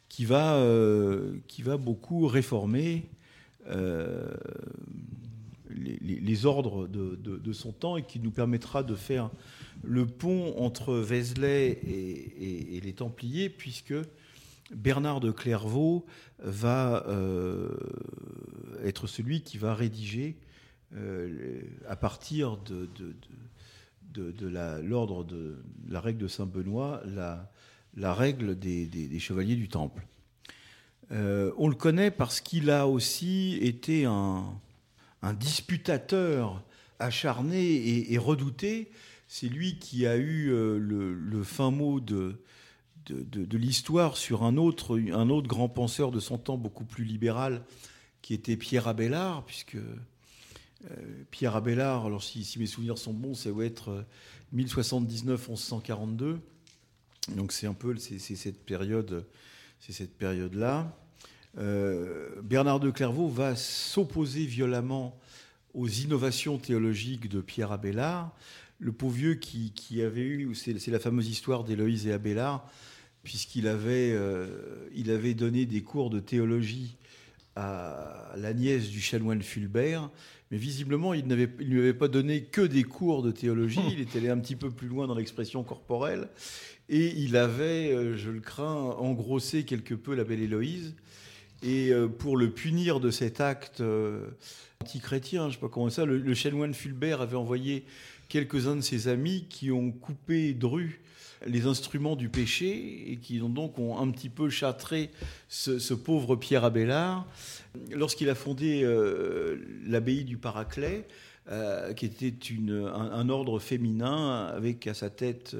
[0.08, 1.38] qui va, euh,
[1.78, 3.08] beaucoup réformer
[3.68, 4.30] euh,
[5.70, 9.30] les, ordres de, son temps et qui nous permettra de faire
[9.82, 13.94] le pont entre Vézelay et, les Templiers, puisque
[14.74, 16.04] Bernard de Clairvaux
[16.38, 17.70] va euh,
[18.84, 20.36] être celui qui va rédiger
[21.88, 22.86] à partir de,
[24.82, 30.06] l'ordre de, la règle de Saint-Benoît, la, règle des, chevaliers du Temple.
[31.10, 34.44] Euh, on le connaît parce qu'il a aussi été un,
[35.38, 36.62] disputateur
[36.98, 38.90] acharné et, redouté.
[39.28, 42.40] C'est lui qui a eu euh, le, fin mot de,
[43.06, 47.62] de, l'histoire sur un autre, un autre grand penseur de son temps, beaucoup plus libéral,
[48.20, 49.76] qui était Pierre Abélard, puisque
[51.30, 54.04] Pierre Abélard, alors si, mes souvenirs sont bons, ça doit être
[54.54, 56.22] 1079-1142.
[56.22, 56.38] Euh,
[57.36, 59.26] Donc c'est un peu c'est, cette période,
[59.78, 60.96] c'est période-là.
[61.58, 65.18] Euh, Bernard de Clairvaux va s'opposer violemment
[65.74, 68.34] aux innovations théologiques de Pierre Abélard.
[68.78, 72.68] Le pauvre vieux qui, avait eu, c'est, la fameuse histoire d'Héloïse et Abélard,
[73.22, 74.18] puisqu'il avait,
[74.92, 76.96] il avait donné des cours de théologie
[77.54, 80.10] à la nièce du chanoine Fulbert,
[80.52, 84.18] mais visiblement, il, ne lui avait pas donné que des cours de théologie, il était
[84.18, 86.28] allé un petit peu plus loin dans l'expression corporelle,
[86.90, 90.94] et il avait, euh, je le crains, engrossé quelque peu la belle Héloïse,
[91.62, 94.28] et euh, pour le punir de cet acte euh,
[94.82, 97.86] anti-chrétien, je ne sais pas comment ça, le, le chanoine Fulbert avait envoyé
[98.28, 101.00] quelques-uns de ses amis qui ont coupé Dru
[101.46, 105.10] les instruments du péché et qui ont donc ont un petit peu châtré
[105.48, 107.26] ce, pauvre Pierre Abélard
[107.90, 111.06] lorsqu'il a fondé euh, l'abbaye du Paraclet,
[111.50, 112.34] euh, qui était
[112.64, 115.56] un, ordre féminin avec à sa tête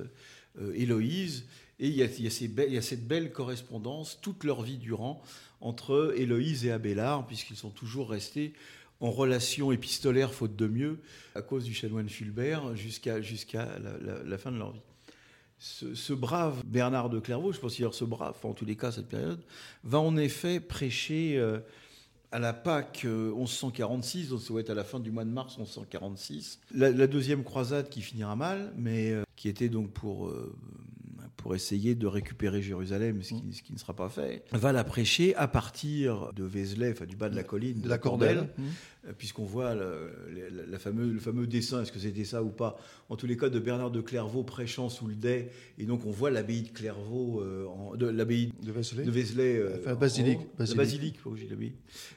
[0.60, 1.46] euh, Héloïse.
[1.80, 5.20] Et il y, a, cette belle correspondance toute leur vie durant
[5.60, 8.52] entre Héloïse et Abélard, puisqu'ils sont toujours restés
[9.00, 11.00] en relation épistolaire, faute de mieux,
[11.34, 14.80] à cause du chanoine Fulbert, jusqu'à la, fin de leur vie
[15.62, 19.08] ce, brave Bernard de Clairvaux, je pense qu'il ce brave, en tous les cas cette
[19.08, 19.40] période,
[19.84, 21.60] va en effet prêcher euh,
[22.32, 25.30] à la Pâque 1146, euh, donc ça va être à la fin du mois de
[25.30, 26.58] mars 1146.
[26.74, 30.32] La, deuxième croisade qui finira mal, mais euh, qui était donc pour
[31.42, 34.84] pour essayer de récupérer Jérusalem, ce qui, ce qui, ne sera pas fait, va la
[34.84, 38.62] prêcher à partir de Vézelay, enfin du bas de la colline, de, la Cordelle, mmh.
[39.08, 40.12] euh, puisqu'on voit le,
[40.68, 42.78] la, fameux, le fameux dessin, est-ce que c'était ça ou pas,
[43.08, 46.12] en tous les cas de Bernard de Clairvaux prêchant sous le dais, et donc on
[46.12, 50.76] voit l'abbaye de Clairvaux, euh, de l'abbaye de Vézelay, de Vézelay euh, enfin, basilique, basilique.
[50.76, 51.34] La basilique, oh,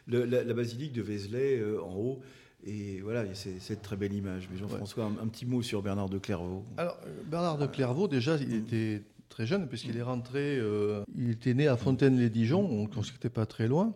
[0.07, 2.21] la, la, basilique de Vézelay en haut.
[2.67, 4.49] Et voilà, c'est cette très belle image.
[4.51, 6.63] Mais Jean-François, un, petit mot sur Bernard de Clairvaux.
[6.77, 11.53] Alors, Bernard de Clairvaux, déjà, il était très jeune, puisqu'il est rentré, euh, il était
[11.53, 13.93] né à Fontaine-les-Dijon, on ne pas très loin.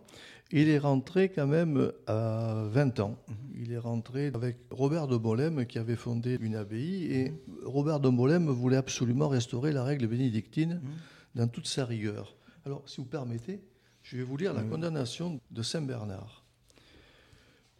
[0.52, 3.16] Il est rentré quand même à 20 ans.
[3.54, 7.32] Il est rentré avec Robert de Molem qui avait fondé une abbaye et
[7.64, 10.80] Robert de Molem voulait absolument restaurer la règle bénédictine
[11.36, 12.34] dans toute sa rigueur.
[12.66, 13.60] Alors, si vous permettez,
[14.02, 16.44] je vais vous lire la condamnation de Saint Bernard.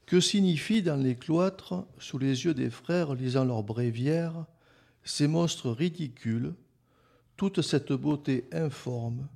[0.07, 4.47] Que signifient dans les cloîtres, sous les yeux des frères lisant leurs bréviaires,
[5.03, 6.55] ces monstres ridicules
[7.41, 9.27] toute cette beauté informe,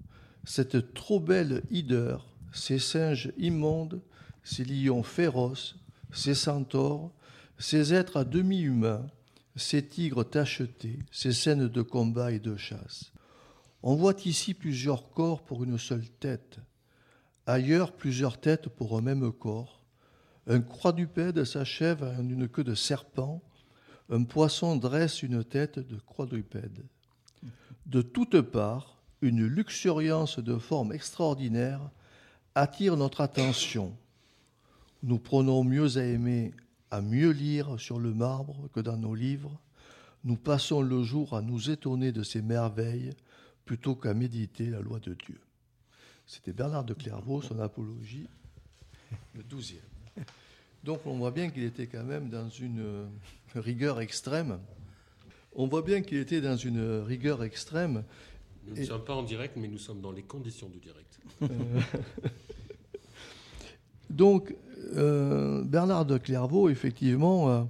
[0.44, 4.02] cette trop belle hideur, ces singes immondes,
[4.42, 5.76] ces lions féroces,
[6.12, 7.11] ces centaures,
[7.57, 9.07] ces êtres à demi humains,
[9.57, 13.11] ces tigres tachetés, ces scènes de combat et de chasse.
[13.82, 16.59] On voit ici plusieurs corps pour une seule tête,
[17.46, 19.80] ailleurs plusieurs têtes pour un même corps.
[20.46, 23.40] Un quadrupède s'achève en une queue de serpent,
[24.11, 26.84] un poisson dresse une tête de quadrupède.
[27.87, 31.91] De toutes parts, une luxuriance de forme extraordinaire
[32.55, 33.95] attire notre attention.
[35.03, 36.53] Nous prenons mieux à aimer,
[36.91, 39.61] à mieux lire sur le marbre que dans nos livres.
[40.24, 43.11] Nous passons le jour à nous étonner de ces merveilles
[43.66, 45.39] plutôt qu'à méditer la loi de Dieu.
[46.26, 48.28] C'était Bernard de Clairvaux, son apologie,
[49.35, 49.82] le douzième.
[50.85, 53.11] Donc on voit bien qu'il était quand même dans une
[53.55, 54.59] rigueur extrême
[55.55, 58.05] on voit bien qu'il était dans une rigueur extrême.
[58.66, 61.18] Nous ne sommes pas en direct, mais nous sommes dans les conditions du direct.
[61.42, 61.80] Euh,
[64.11, 64.55] donc,
[64.94, 67.62] euh, Bernard de Clairvaux, effectivement, euh,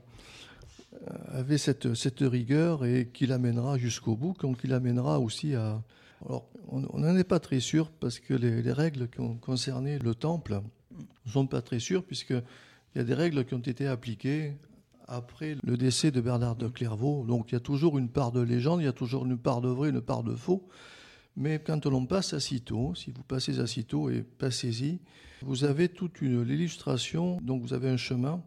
[1.28, 1.87] avait cette,
[2.20, 5.80] rigueur et qui l'amènera jusqu'au bout, donc il l'amènera aussi à...
[6.24, 9.99] Alors, on n'en est pas très sûr parce que les, les, règles qui ont concerné
[9.99, 10.61] le temple
[11.26, 12.43] ne sont pas très sûres puisqu'il
[12.97, 14.55] y a des règles qui ont été appliquées
[15.09, 17.25] après le décès de Bernard de Clairvaux.
[17.27, 19.61] Donc il y a toujours une part de légende, il y a toujours une part
[19.61, 20.69] de vrai, une part de faux.
[21.37, 25.01] Mais quand l'on passe à Citeaux, si vous passez à Citeaux et passez-y,
[25.43, 28.43] vous avez toute une l'illustration, donc vous avez un chemin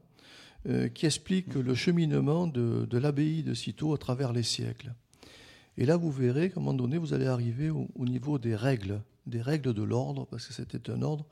[0.68, 4.94] euh, qui explique le cheminement de, l'abbaye de Citeaux à travers les siècles.
[5.78, 9.02] Et là, vous verrez qu'à un moment donné, vous allez arriver au, niveau des règles,
[9.28, 11.26] des règles de l'ordre, parce que c'était un ordre,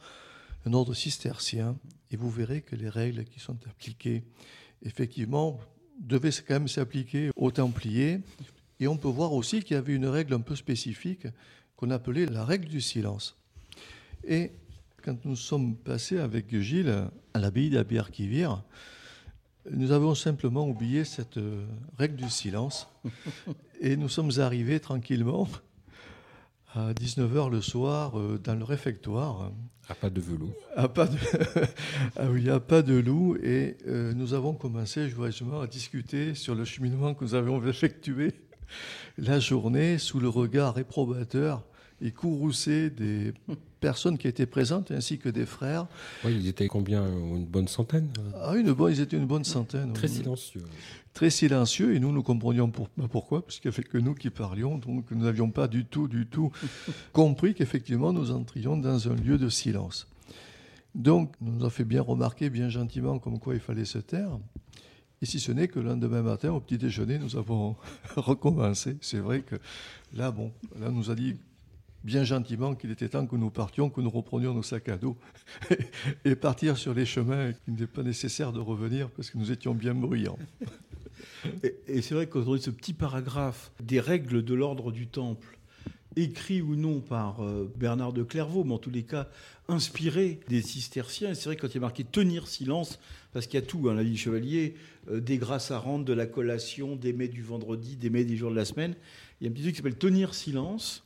[0.65, 1.77] un ordre cistercien,
[2.11, 4.23] et vous verrez que les règles qui sont appliquées,
[4.85, 5.59] effectivement,
[5.99, 8.21] devaient quand même s'appliquer aux Templiers,
[8.79, 11.27] et on peut voir aussi qu'il y avait une règle un peu spécifique
[11.75, 13.37] qu'on appelait la règle du silence.
[14.23, 14.51] Et
[15.03, 18.01] quand nous sommes passés avec Gilles à l'abbaye d'Abbé
[19.71, 21.65] nous avons simplement oublié cette euh,
[21.97, 22.87] règle du silence
[23.81, 25.47] et nous sommes arrivés tranquillement
[26.73, 29.51] à 19h le soir euh, dans le réfectoire.
[29.87, 30.53] À pas de velours.
[30.93, 31.17] Pas de...
[32.15, 33.37] ah oui, à pas de loup.
[33.43, 38.33] Et euh, nous avons commencé joyeusement à discuter sur le cheminement que nous avions effectué
[39.17, 41.63] la journée sous le regard réprobateur
[42.01, 43.33] et courroucé des
[43.85, 45.85] personnes qui étaient présentes ainsi que des frères.
[46.23, 48.09] Oui, ils étaient combien Une bonne centaine
[48.41, 49.93] Ah, une bonne, ils étaient une bonne centaine.
[49.93, 50.63] Très silencieux.
[51.13, 54.31] Très silencieux et nous, nous comprenions pour, bah, pourquoi, puisqu'il n'y avait que nous qui
[54.31, 56.51] parlions, donc nous n'avions pas du tout, du tout
[57.13, 60.07] compris qu'effectivement nous entrions dans un lieu de silence.
[60.95, 64.39] Donc, nous a fait bien remarquer, bien gentiment, comme quoi il fallait se taire.
[65.21, 67.75] Et si ce n'est que le lendemain matin, au petit déjeuner, nous avons
[68.15, 68.97] recommencé.
[69.01, 69.57] C'est vrai que
[70.11, 71.35] là, bon, là, nous a dit
[72.05, 75.17] bien gentiment qu'il était temps que nous partions, que nous reprenions nos sacs à dos
[76.25, 79.73] et partir sur les chemins qu'il n'était pas nécessaire de revenir parce que nous étions
[79.73, 80.37] bien bruyants.
[81.87, 85.57] Et, c'est vrai qu'aujourd'hui, ce petit paragraphe des règles de l'ordre du Temple,
[86.15, 89.27] écrit ou non par euh, Bernard de Clairvaux, mais en tous les cas
[89.67, 92.99] inspiré des cisterciens, c'est vrai que quand il y a marqué tenir silence,
[93.33, 94.75] parce qu'il y a tout, hein, la vie chevalier,
[95.09, 98.37] euh, des grâces à rendre, de la collation, des mets du vendredi, des mets des
[98.37, 98.95] jours de la semaine,
[99.41, 101.04] il y a un petit truc qui s'appelle tenir silence,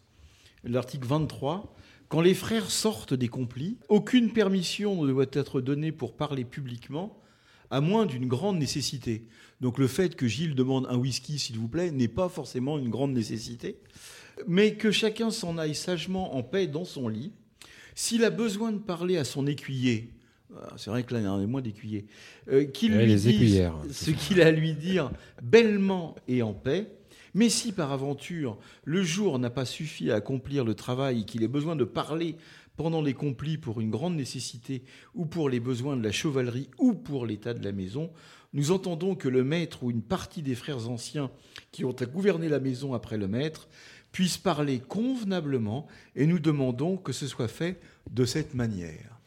[0.64, 1.76] l'article 23,
[2.08, 7.22] quand les frères sortent des complis, aucune permission ne doit être donnée pour parler publiquement,
[7.70, 9.28] à moins d'une grande nécessité.
[9.62, 12.90] Donc le fait que Gilles demande un whisky, s'il vous plaît, n'est pas forcément une
[12.90, 13.78] grande nécessité,
[14.48, 17.32] mais que chacun s'en aille sagement en paix dans son lit.
[17.94, 20.10] S'il a besoin de parler à son écuyer,
[20.56, 22.08] ah, c'est vrai que là, il y en a moins d'écuyers,
[22.52, 25.12] euh, qu'il lui dise ce qu'il a à lui dire
[25.44, 26.88] bellement et en paix,
[27.34, 31.48] mais si par aventure le jour n'a pas suffi à accomplir le travail, qu'il ait
[31.48, 32.36] besoin de parler
[32.78, 36.94] pendant les complis pour une grande nécessité, ou pour les besoins de la chevalerie, ou
[36.94, 38.10] pour l'état de la maison,
[38.54, 41.30] nous entendons que le maître ou une partie des frères anciens
[41.72, 43.68] qui ont à gouverner la maison après le maître
[44.14, 49.20] puissent parler convenablement, et nous demandons que ce soit fait de cette manière.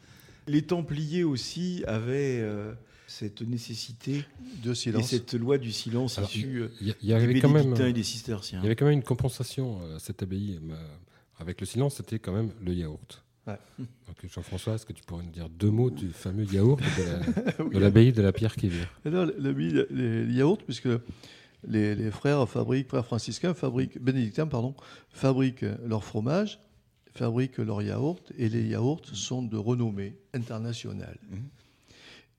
[0.47, 2.39] Les Templiers aussi avaient...
[2.41, 2.73] Euh,
[3.13, 4.25] cette nécessité
[4.63, 5.13] de silence.
[5.13, 8.59] et cette loi du silence issue il y, avait quand même, et des cisterciens.
[8.59, 10.59] Il y avait quand même une compensation à cette abbaye.
[11.39, 13.23] Avec le silence, c'était quand même le yaourt.
[14.23, 16.81] Jean-François, est-ce que tu pourrais nous dire deux mots du fameux yaourt
[17.71, 20.89] de l'abbaye de, la Pierre qui vient L'abbaye, les yaourts, puisque
[21.67, 24.75] les, frères fabriquent, frères franciscains fabriquent, bénédictins pardon,
[25.09, 26.59] fabriquent leur fromage,
[27.13, 31.17] fabriquent leurs yaourts, et les yaourts sont de renommée internationale.
[31.29, 31.43] Mhm.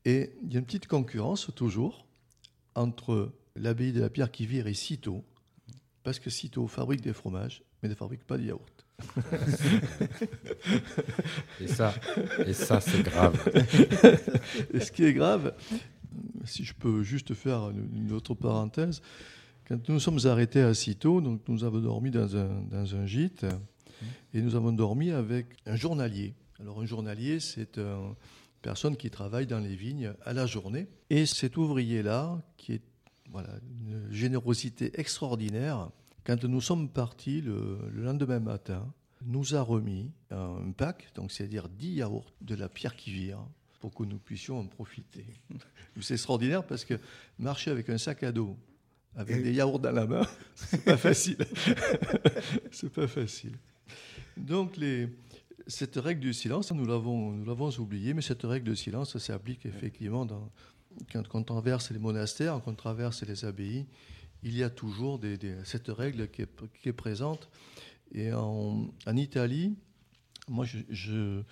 [0.04, 2.06] Et il y a une petite concurrence toujours
[2.74, 5.24] entre l'abbaye de la Pierre qui vire et Citeaux,
[6.02, 8.86] parce que Citeaux fabrique des fromages, mais ne fabrique pas de yaourt.
[11.60, 11.94] et ça,
[12.46, 13.36] et ça c'est grave.
[14.72, 15.54] et ce qui est grave,
[16.44, 19.02] si je peux juste faire une autre parenthèse,
[19.66, 23.46] quand nous sommes arrêtés à Citeaux, donc nous avons dormi dans un, dans un gîte,
[24.34, 26.34] et nous avons dormi avec un journalier.
[26.60, 28.14] Alors un journalier, c'est un
[28.64, 30.88] personnes qui travaillent dans les vignes à la journée.
[31.10, 32.82] Et cet ouvrier-là, qui est
[33.30, 33.50] voilà,
[33.86, 35.90] une générosité extraordinaire,
[36.24, 38.90] quand nous sommes partis le, lendemain matin,
[39.26, 43.38] nous a remis un pack, donc c'est-à-dire 10 yaourts de la pierre qui vire,
[43.80, 45.26] pour que nous puissions en profiter.
[46.00, 46.94] C'est extraordinaire parce que
[47.38, 48.56] marcher avec un sac à dos,
[49.14, 51.36] avec des yaourts dans la main, c'est pas facile.
[52.72, 53.56] c'est pas facile.
[54.36, 55.08] Donc les,
[55.66, 59.66] cette règle du silence, nous l'avons, nous l'avons oublié, mais cette règle de silence s'applique
[59.66, 60.50] effectivement dans,
[61.12, 63.86] quand, on traverse les monastères, quand on traverse les abbayes.
[64.42, 66.50] Il y a toujours des, cette règle qui est,
[66.82, 67.48] qui est, présente.
[68.12, 69.74] Et en, en Italie,
[70.48, 71.42] moi, je, je,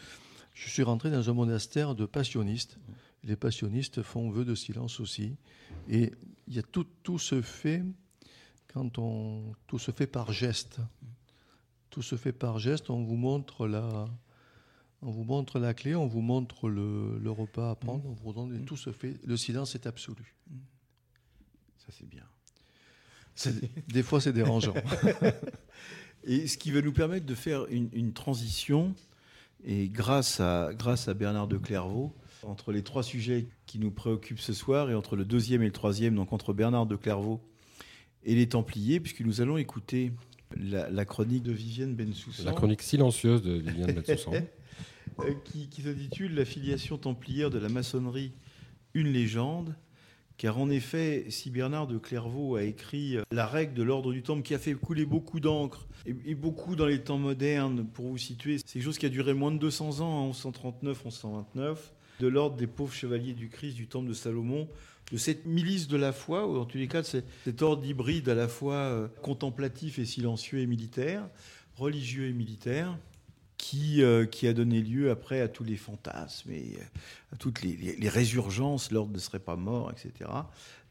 [0.53, 2.79] je, suis rentré dans un monastère de passionnistes.
[3.25, 5.37] Les passionnistes font vœu de silence aussi.
[5.89, 6.13] Et
[6.49, 7.83] il y a tout, tout se fait
[8.73, 10.81] quand on, tout se fait par geste.
[11.93, 12.89] Tout se fait par geste.
[12.89, 14.07] On vous montre la,
[15.03, 18.65] on vous montre la clé, on vous montre le, repas à prendre, on vous donne,
[18.65, 19.21] tout se fait.
[19.27, 20.35] Le silence est absolu.
[21.91, 22.25] c'est bien.
[23.89, 24.73] Des fois, c'est dérangeant.
[26.25, 28.95] et ce qui va nous permettre de faire une, une transition,
[29.63, 34.41] et grâce à, grâce à Bernard de Clairvaux, entre les trois sujets qui nous préoccupent
[34.41, 37.43] ce soir, et entre le deuxième et le troisième, donc entre Bernard de Clairvaux
[38.25, 40.13] et les Templiers, puisque nous allons écouter
[40.57, 42.45] la, la chronique de Vivienne Bensoussan.
[42.45, 44.45] La chronique silencieuse de Vivienne Bensoussan.
[45.45, 48.33] qui, qui s'intitule La filiation templière de la maçonnerie,
[48.95, 49.75] une légende.
[50.39, 54.43] Car en effet, si Bernard de Clairvaux a écrit la règle de l'ordre du Temple,
[54.43, 58.59] qui a fait couler beaucoup d'encre, et, beaucoup dans les temps modernes, pour vous situer,
[58.59, 61.77] c'est quelque chose qui a duré moins de 200 ans, en 1139-1129,
[62.21, 64.69] de l'ordre des pauvres chevaliers du Christ du Temple de Salomon,
[65.11, 68.29] de cette milice de la foi, ou en tous les cas, c'est cet ordre hybride
[68.29, 71.29] à la fois euh, contemplatif et silencieux et militaire,
[71.77, 72.97] religieux et militaire,
[73.59, 76.85] qui, euh, qui, a donné lieu après à tous les fantasmes et euh,
[77.33, 80.31] à toutes les, les, les résurgences, l'ordre ne serait pas mort, etc.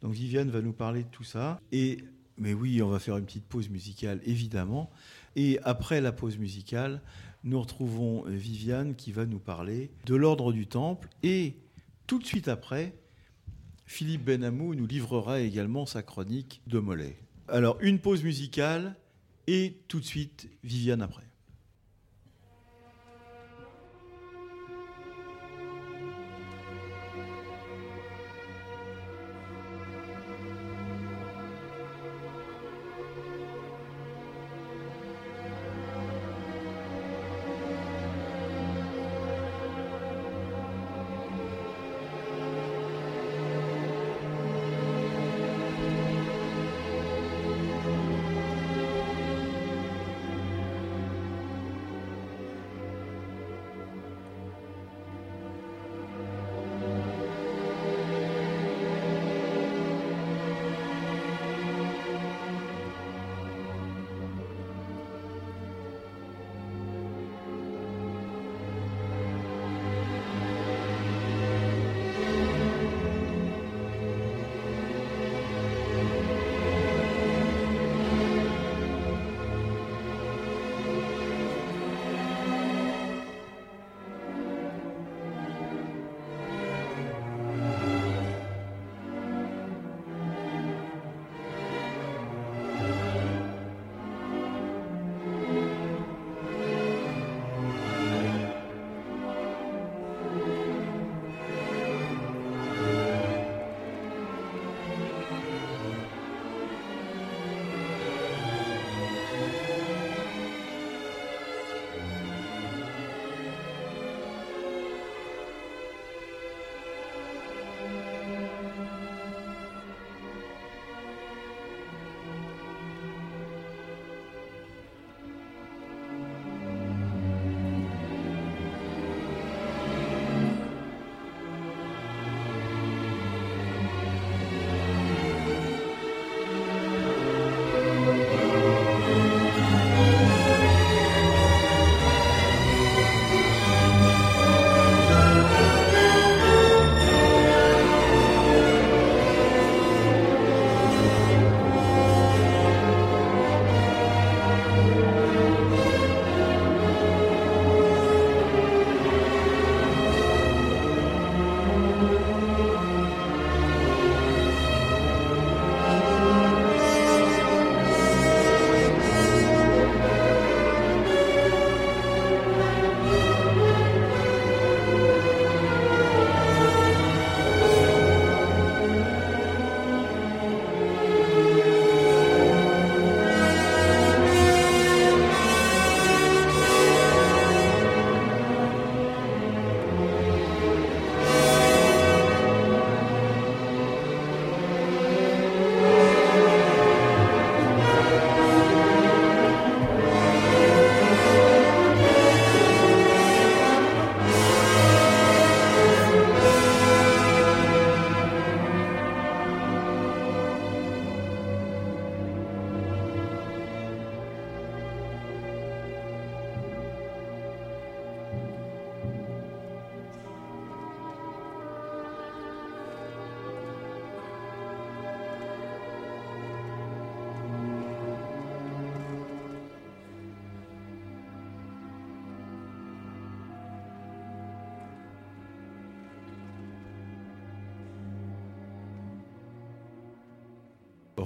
[0.01, 1.59] Donc Viviane va nous parler de tout ça.
[1.72, 1.97] Et,
[2.38, 4.89] mais oui, on va faire une petite pause musicale, évidemment.
[5.36, 7.01] Et après la pause musicale,
[7.43, 11.09] nous retrouvons Viviane qui va nous parler de l'ordre du Temple.
[11.23, 11.55] Et
[12.07, 12.93] tout de suite après,
[13.85, 17.17] Philippe Benamou nous livrera également sa chronique de Mollet.
[17.47, 18.95] Alors, une pause musicale
[19.47, 21.30] et tout de suite Viviane après.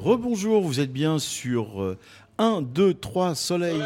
[0.05, 1.97] Rebonjour, vous êtes bien sur
[2.37, 3.81] 1, 2, 3 Soleil.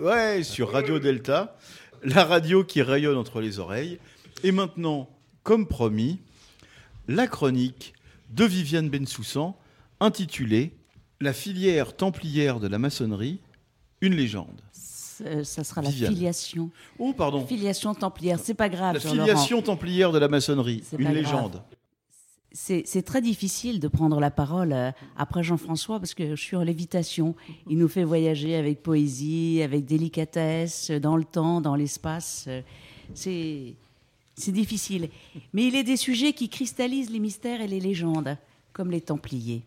[0.00, 1.56] Ouais, sur Radio Delta,
[2.04, 3.98] la radio qui rayonne entre les oreilles.
[4.44, 5.08] Et maintenant,
[5.42, 6.20] comme promis,
[7.08, 7.94] la chronique
[8.30, 9.56] de Viviane Bensoussan,
[9.98, 10.76] intitulée
[11.20, 13.40] La filière templière de la maçonnerie,
[14.00, 14.60] une légende.
[15.42, 16.14] Ça sera la Viviane.
[16.14, 16.70] filiation.
[17.00, 17.44] Oh, pardon.
[17.44, 18.94] Filiation templière, c'est pas grave.
[18.94, 21.14] La filiation templière de la maçonnerie, une grave.
[21.14, 21.62] légende.
[22.60, 26.64] C'est très difficile de prendre la parole euh, après Jean-François parce que je suis en
[26.64, 27.36] lévitation.
[27.68, 32.46] Il nous fait voyager avec poésie, avec délicatesse, euh, dans le temps, dans l'espace.
[32.48, 32.60] Euh,
[33.14, 33.74] C'est
[34.34, 35.08] c'est difficile.
[35.52, 38.36] Mais il est des sujets qui cristallisent les mystères et les légendes,
[38.72, 39.62] comme les Templiers.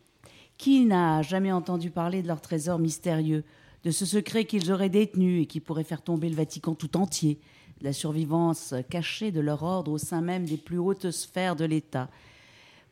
[0.58, 3.44] Qui n'a jamais entendu parler de leur trésor mystérieux,
[3.84, 7.40] de ce secret qu'ils auraient détenu et qui pourrait faire tomber le Vatican tout entier,
[7.80, 11.66] de la survivance cachée de leur ordre au sein même des plus hautes sphères de
[11.66, 12.10] l'État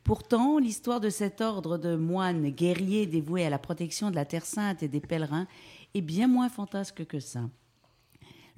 [0.04, 4.46] Pourtant, l'histoire de cet ordre de moines guerriers dévoués à la protection de la Terre
[4.46, 5.48] Sainte et des pèlerins
[5.94, 7.50] est bien moins fantasque que ça.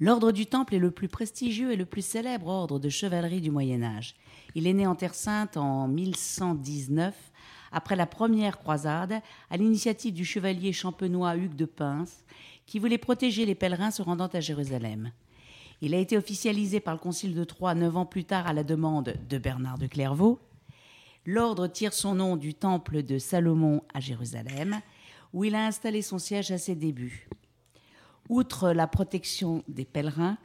[0.00, 3.50] L'ordre du Temple est le plus prestigieux et le plus célèbre ordre de chevalerie du
[3.50, 4.14] Moyen Âge.
[4.54, 7.14] Il est né en Terre Sainte en 1119,
[7.70, 12.24] après la première croisade, à l'initiative du chevalier champenois Hugues de Pince,
[12.66, 15.12] qui voulait protéger les pèlerins se rendant à Jérusalem.
[15.80, 18.64] Il a été officialisé par le Concile de Troyes neuf ans plus tard à la
[18.64, 20.38] demande de Bernard de Clairvaux.
[21.24, 24.80] L'ordre tire son nom du temple de Salomon à Jérusalem,
[25.32, 27.28] où il a installé son siège à ses débuts.
[28.28, 30.36] Outre la protection des pèlerins,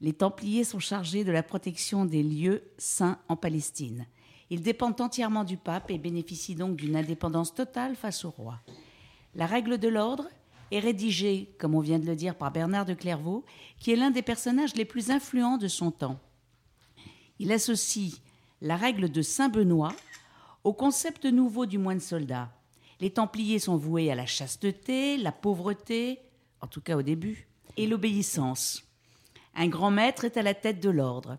[0.00, 4.06] les Templiers sont chargés de la protection des lieux saints en Palestine.
[4.48, 8.60] Ils dépendent entièrement du pape et bénéficient donc d'une indépendance totale face au roi.
[9.34, 10.28] La règle de l'ordre
[10.70, 13.44] est rédigée, comme on vient de le dire, par Bernard de Clairvaux,
[13.78, 16.18] qui est l'un des personnages les plus influents de son temps.
[17.38, 18.20] Il associe
[18.62, 19.92] la règle de Saint Benoît
[20.64, 22.50] au concept nouveau du moine soldat.
[23.00, 26.20] Les Templiers sont voués à la chasteté, la pauvreté,
[26.62, 27.46] en tout cas au début,
[27.76, 28.82] et l'obéissance.
[29.54, 31.36] Un grand maître est à la tête de l'ordre.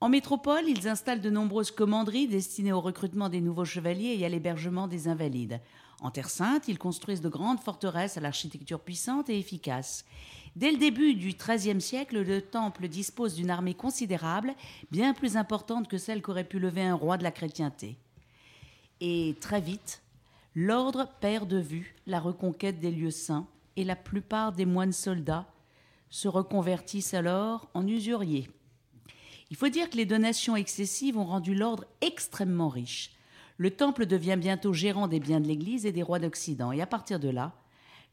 [0.00, 4.28] En métropole, ils installent de nombreuses commanderies destinées au recrutement des nouveaux chevaliers et à
[4.28, 5.60] l'hébergement des invalides.
[6.00, 10.04] En Terre Sainte, ils construisent de grandes forteresses à l'architecture puissante et efficace.
[10.54, 14.54] Dès le début du XIIIe siècle, le temple dispose d'une armée considérable,
[14.90, 17.98] bien plus importante que celle qu'aurait pu lever un roi de la chrétienté.
[19.00, 20.02] Et très vite,
[20.54, 25.46] l'ordre perd de vue la reconquête des lieux saints et la plupart des moines soldats
[26.08, 28.48] se reconvertissent alors en usuriers.
[29.50, 33.12] Il faut dire que les donations excessives ont rendu l'ordre extrêmement riche.
[33.58, 36.72] Le temple devient bientôt gérant des biens de l'Église et des rois d'Occident.
[36.72, 37.52] Et à partir de là,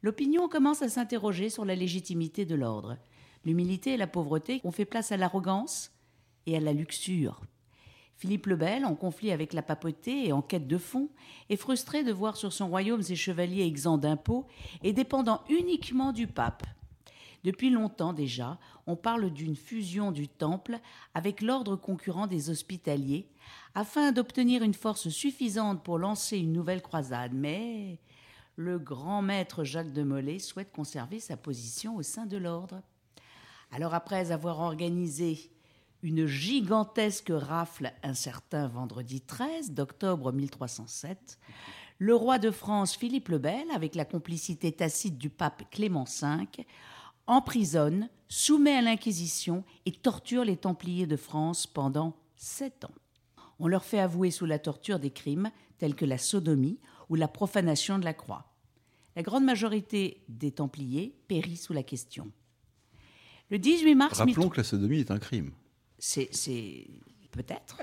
[0.01, 2.97] l'opinion commence à s'interroger sur la légitimité de l'ordre.
[3.45, 5.91] L'humilité et la pauvreté ont fait place à l'arrogance
[6.45, 7.41] et à la luxure.
[8.23, 11.09] Philippe le Bel, en conflit avec la papauté et en quête de fonds,
[11.49, 14.47] est frustré de voir sur son royaume ses chevaliers exempts d'impôts
[14.81, 16.63] et dépendant uniquement du pape.
[17.43, 20.79] Depuis longtemps déjà, on parle d'une fusion du temple
[21.13, 23.27] avec l'ordre concurrent des hospitaliers,
[23.75, 27.33] afin d'obtenir une force suffisante pour lancer une nouvelle croisade.
[27.33, 27.99] Mais
[28.55, 32.81] le grand maître Jacques de Molay souhaite conserver sa position au sein de l'ordre.
[33.69, 35.51] Alors après avoir organisé
[36.03, 41.39] une gigantesque rafle un certain vendredi 13 d'octobre 1307,
[41.97, 46.65] le roi de France Philippe le Bel, avec la complicité tacite du pape Clément V,
[47.25, 52.91] emprisonne, soumet à l'Inquisition et torture les Templiers de France pendant sept ans.
[53.59, 57.29] On leur fait avouer sous la torture des crimes tels que la sodomie ou la
[57.29, 58.51] profanation de la croix.
[59.15, 62.29] La grande majorité des Templiers périt sous la question.
[63.49, 65.51] Le 18 mars Rappelons que la sodomie est un crime.
[66.03, 66.87] C'est,
[67.31, 67.77] peut-être.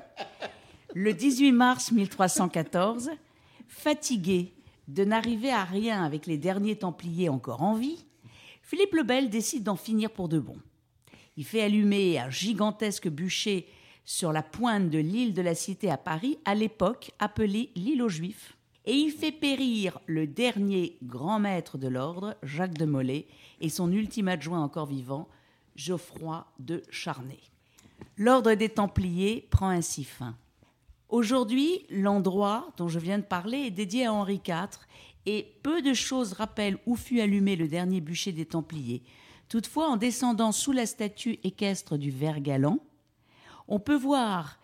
[0.95, 3.11] Le 18 mars 1314,
[3.67, 4.53] fatigué
[4.89, 8.05] de n'arriver à rien avec les derniers Templiers encore en vie,
[8.63, 10.57] Philippe le Bel décide d'en finir pour de bon.
[11.37, 13.67] Il fait allumer un gigantesque bûcher
[14.05, 18.09] sur la pointe de l'île de la Cité à Paris, à l'époque appelée l'île aux
[18.09, 23.27] Juifs, et il fait périr le dernier grand maître de l'ordre, Jacques de Molay,
[23.61, 25.29] et son ultime adjoint encore vivant,
[25.75, 27.50] Geoffroy de Charnay.
[28.21, 30.37] L'ordre des Templiers prend ainsi fin.
[31.09, 34.79] Aujourd'hui, l'endroit dont je viens de parler est dédié à Henri IV
[35.25, 39.03] et peu de choses rappellent où fut allumé le dernier bûcher des Templiers.
[39.49, 42.81] Toutefois, en descendant sous la statue équestre du Vert Galant,
[43.69, 44.59] on peut voir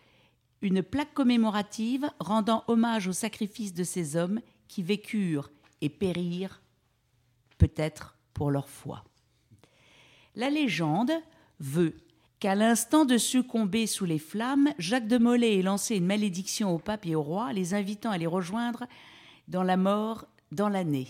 [0.61, 5.49] une plaque commémorative rendant hommage au sacrifice de ces hommes qui vécurent
[5.81, 6.61] et périrent
[7.57, 9.03] peut-être pour leur foi.
[10.35, 11.11] La légende
[11.59, 11.95] veut
[12.39, 16.77] qu'à l'instant de succomber sous les flammes, Jacques de Molay ait lancé une malédiction au
[16.77, 18.85] pape et au roi, les invitant à les rejoindre
[19.47, 21.07] dans la mort dans l'année.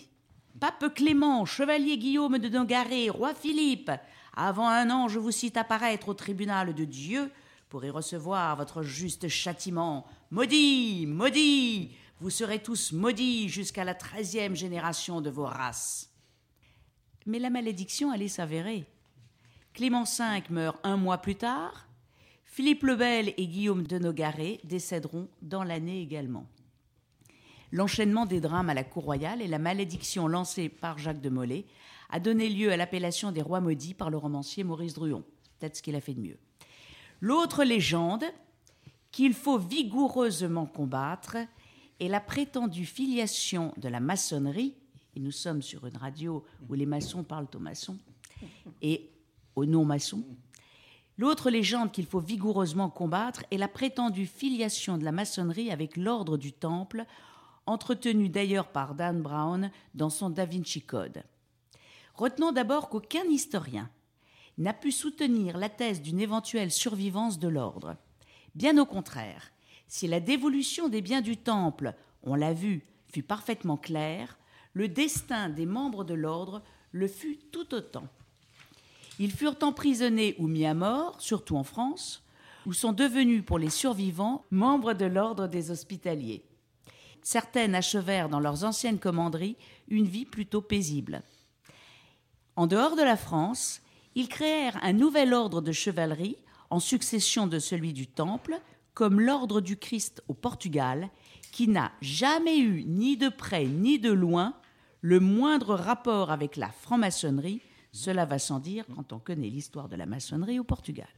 [0.60, 3.92] Pape Clément, chevalier Guillaume de Nogaret, roi Philippe,
[4.36, 7.32] avant un an, je vous cite apparaître au tribunal de Dieu
[7.70, 10.06] pour y recevoir votre juste châtiment.
[10.32, 16.10] Maudit, maudit, vous serez tous maudits jusqu'à la treizième génération de vos races.
[17.26, 18.86] Mais la malédiction allait s'avérer.
[19.78, 21.88] Clément V meurt un mois plus tard.
[22.46, 26.48] Philippe le Bel et Guillaume de Nogaret décéderont dans l'année également.
[27.72, 31.68] L'enchaînement des drames à la cour royale et la malédiction lancée par Jacques de Molay
[32.10, 35.24] a donné lieu à l'appellation des rois maudits par le romancier Maurice Druon.
[35.60, 36.40] Peut-être ce qu'il a fait de mieux.
[37.22, 38.26] L'autre légende
[39.12, 41.38] qu'il faut vigoureusement combattre
[42.00, 44.74] est la prétendue filiation de la maçonnerie,
[45.16, 48.00] et nous sommes sur une radio où les maçons parlent aux maçons,
[48.82, 49.12] et
[49.58, 50.24] aux non-maçons.
[51.18, 56.38] L'autre légende qu'il faut vigoureusement combattre est la prétendue filiation de la maçonnerie avec l'ordre
[56.38, 57.06] du Temple,
[57.66, 61.24] entretenue d'ailleurs par Dan Brown dans son Da Vinci Code.
[62.14, 63.90] Retenons d'abord qu'aucun historien
[64.60, 67.96] n'a pu soutenir la thèse d'une éventuelle survivance de l'ordre.
[68.54, 69.52] Bien au contraire,
[69.88, 74.38] si la dévolution des biens du Temple, on l'a vu, fut parfaitement claire,
[74.74, 78.08] le destin des membres de l'ordre le fut tout autant.
[79.20, 82.24] Ils furent emprisonnés ou mis à mort, surtout en France,
[82.66, 86.44] ou sont devenus pour les survivants membres de l'ordre des hospitaliers.
[87.24, 89.58] Certaines achevèrent dans leurs anciennes commanderies
[89.88, 91.24] une vie plutôt paisible.
[92.56, 93.82] En dehors de la France,
[94.16, 96.38] ils créèrent un nouvel ordre de chevalerie
[96.70, 98.60] en succession de celui du Temple,
[98.94, 101.10] comme l'ordre du Christ au Portugal,
[101.52, 104.54] qui n'a jamais eu ni de près ni de loin
[105.02, 107.62] le moindre rapport avec la franc-maçonnerie,
[107.98, 111.10] cela va sans dire quand on connaît l'histoire de la maçonnerie au Portugal.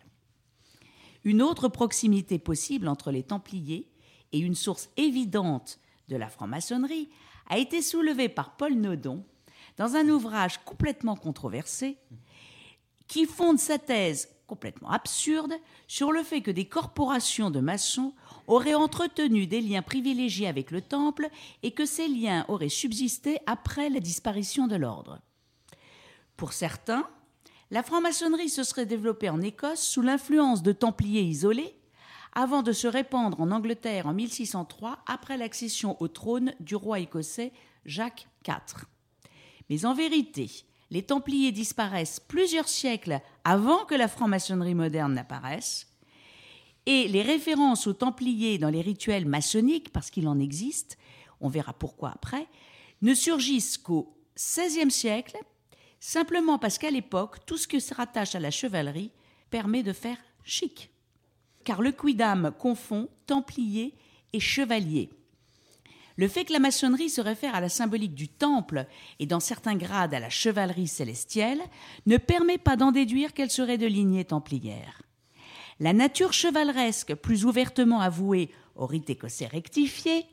[1.25, 3.91] Une autre proximité possible entre les Templiers
[4.32, 7.09] et une source évidente de la franc-maçonnerie
[7.49, 9.25] a été soulevée par Paul Nodon
[9.77, 11.97] dans un ouvrage complètement controversé
[13.07, 15.53] qui fonde sa thèse complètement absurde
[15.88, 18.13] sur le fait que des corporations de maçons
[18.47, 21.27] auraient entretenu des liens privilégiés avec le Temple
[21.61, 25.19] et que ces liens auraient subsisté après la disparition de l'ordre.
[26.39, 27.05] Pour certains,
[27.69, 31.75] la franc-maçonnerie se serait développée en Écosse sous l'influence de Templiers isolés,
[32.31, 37.51] avant de se répandre en Angleterre en 1603 après l'accession au trône du roi écossais
[37.83, 38.85] Jacques IV.
[39.69, 40.49] Mais en vérité,
[40.91, 45.87] les Templiers disparaissent plusieurs siècles avant que la franc-maçonnerie moderne n'apparaisse,
[46.85, 50.97] et les références aux Templiers dans les rituels maçonniques, parce qu'il en existe,
[51.41, 52.47] on verra pourquoi après,
[53.01, 55.37] ne surgissent qu'au XVIe siècle
[55.99, 59.11] simplement parce qu'à l'époque, tout ce qui se rattache à la chevalerie
[59.49, 60.89] permet de faire chic.
[61.63, 63.93] Car le quidam confond templier
[64.33, 65.09] et chevalier.
[66.19, 68.85] Le fait que la maçonnerie se réfère à la symbolique du temple
[69.19, 71.61] et dans certains grades à la chevalerie célestielle
[72.07, 75.01] ne permet pas d'en déduire qu'elle serait de lignée templière.
[75.79, 80.25] La nature chevaleresque, plus ouvertement avouée au rite écossais rectifié,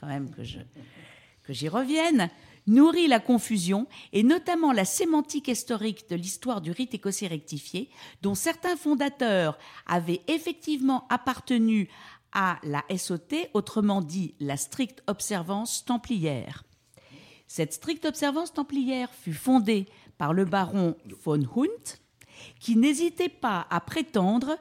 [0.00, 2.30] quand même que j'y revienne,
[2.66, 7.90] nourrit la confusion et notamment la sémantique historique de l'histoire du rite écossais rectifié,
[8.22, 11.88] dont certains fondateurs avaient effectivement appartenu
[12.32, 16.64] à la SOT, autrement dit la stricte observance templière.
[17.46, 19.86] Cette stricte observance templière fut fondée
[20.18, 21.98] par le baron von Hunt,
[22.58, 24.56] qui n'hésitait pas à prétendre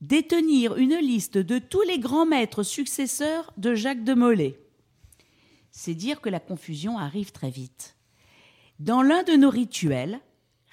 [0.00, 4.58] détenir une liste de tous les grands maîtres successeurs de Jacques de Molay
[5.72, 7.96] c'est dire que la confusion arrive très vite.
[8.78, 10.20] Dans l'un de nos rituels,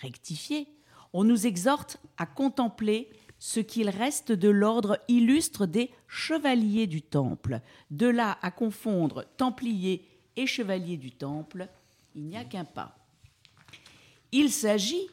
[0.01, 0.67] rectifiés,
[1.13, 7.61] on nous exhorte à contempler ce qu'il reste de l'ordre illustre des chevaliers du Temple.
[7.89, 11.67] De là à confondre templiers et chevaliers du Temple,
[12.15, 12.97] il n'y a qu'un pas.
[14.31, 15.07] Il s'agit,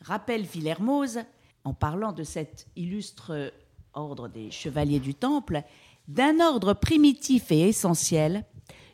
[0.00, 1.20] rappelle Philermose,
[1.64, 3.52] en parlant de cet illustre
[3.94, 5.62] ordre des chevaliers du Temple,
[6.08, 8.44] d'un ordre primitif et essentiel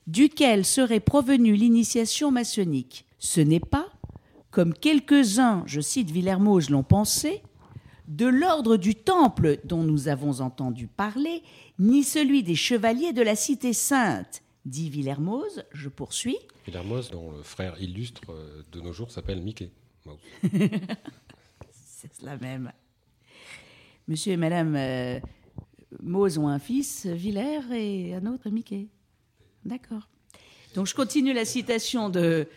[0.06, 3.06] duquel serait provenue l'initiation maçonnique.
[3.18, 3.88] Ce n'est pas,
[4.50, 7.42] comme quelques-uns, je cite Villermoz, l'ont pensé,
[8.08, 11.42] de l'ordre du temple dont nous avons entendu parler,
[11.78, 16.38] ni celui des chevaliers de la cité sainte, dit Villermoz, je poursuis.
[16.66, 19.70] Villermoz, dont le frère illustre euh, de nos jours s'appelle Mickey.
[21.72, 22.70] C'est la même.
[24.06, 25.18] Monsieur et Madame euh,
[26.04, 28.88] ont un fils, Villers, et un autre, Mickey.
[29.64, 30.08] D'accord.
[30.74, 32.48] Donc je continue la citation de,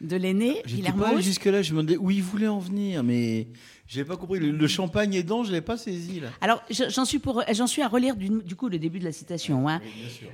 [0.00, 1.20] de l'aîné, Guillermo.
[1.20, 3.48] Jusque-là, je me demandais où il voulait en venir, mais
[3.86, 4.38] je n'avais pas compris.
[4.40, 6.20] Le, champagne aidant, je ne l'avais pas saisi.
[6.20, 6.28] Là.
[6.40, 9.68] Alors, j'en suis, pour, j'en suis à relire du, coup le début de la citation.
[9.68, 9.80] Hein.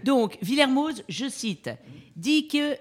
[0.05, 1.71] Donc, Villermoz, je cite,
[2.17, 2.77] dit que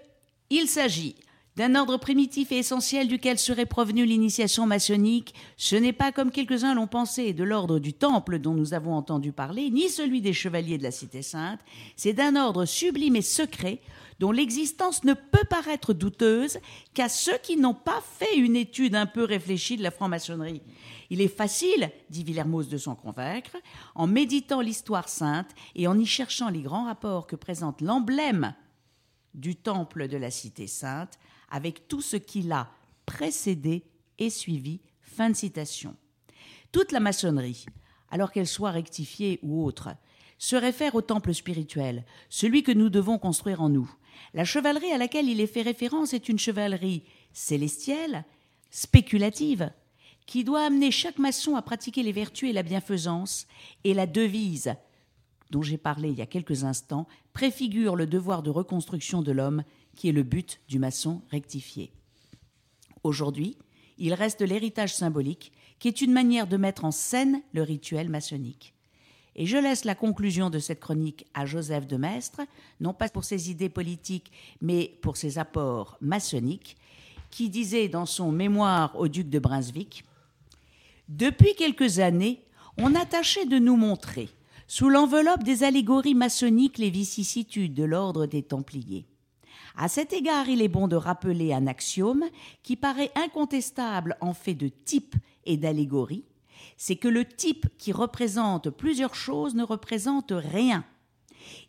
[0.50, 1.16] Il s'agit
[1.60, 6.74] d'un ordre primitif et essentiel duquel serait provenue l'initiation maçonnique, ce n'est pas comme quelques-uns
[6.74, 10.78] l'ont pensé de l'ordre du Temple dont nous avons entendu parler, ni celui des chevaliers
[10.78, 11.60] de la Cité Sainte,
[11.98, 13.82] c'est d'un ordre sublime et secret
[14.22, 16.60] dont l'existence ne peut paraître douteuse
[16.94, 20.62] qu'à ceux qui n'ont pas fait une étude un peu réfléchie de la franc-maçonnerie.
[21.10, 23.58] Il est facile, dit Villermoz, de s'en convaincre,
[23.96, 28.56] en méditant l'histoire sainte et en y cherchant les grands rapports que présente l'emblème
[29.34, 31.20] du temple de la cité sainte
[31.50, 32.70] avec tout ce qui l'a
[33.06, 33.84] précédé
[34.18, 34.80] et suivi.
[35.02, 35.96] Fin de citation.
[36.72, 37.66] Toute la maçonnerie,
[38.10, 39.90] alors qu'elle soit rectifiée ou autre,
[40.38, 43.92] se réfère au temple spirituel, celui que nous devons construire en nous.
[44.34, 48.24] La chevalerie à laquelle il est fait référence est une chevalerie célestielle,
[48.72, 49.72] spéculative,
[50.26, 53.48] qui doit amener chaque maçon à pratiquer les vertus et la bienfaisance,
[53.84, 54.76] et la devise
[55.50, 59.64] dont j'ai parlé il y a quelques instants préfigure le devoir de reconstruction de l'homme
[60.00, 61.92] qui est le but du maçon rectifié.
[63.04, 63.58] Aujourd'hui,
[63.98, 68.74] il reste l'héritage symbolique, qui est une manière de mettre en scène le rituel maçonnique.
[69.36, 72.40] Et je laisse la conclusion de cette chronique à Joseph de Maistre,
[72.80, 74.32] non pas pour ses idées politiques,
[74.62, 76.78] mais pour ses apports maçonniques,
[77.30, 80.06] qui disait dans son mémoire au duc de Brunswick
[81.10, 82.42] Depuis quelques années,
[82.78, 84.30] on a tâché de nous montrer,
[84.66, 89.06] sous l'enveloppe des allégories maçonniques, les vicissitudes de l'ordre des Templiers.
[89.76, 92.26] À cet égard, il est bon de rappeler un axiome
[92.64, 95.16] qui paraît incontestable en fait de type
[95.46, 96.26] et d'allégorie,
[96.78, 100.86] c'est que le type qui représente plusieurs choses ne représente rien.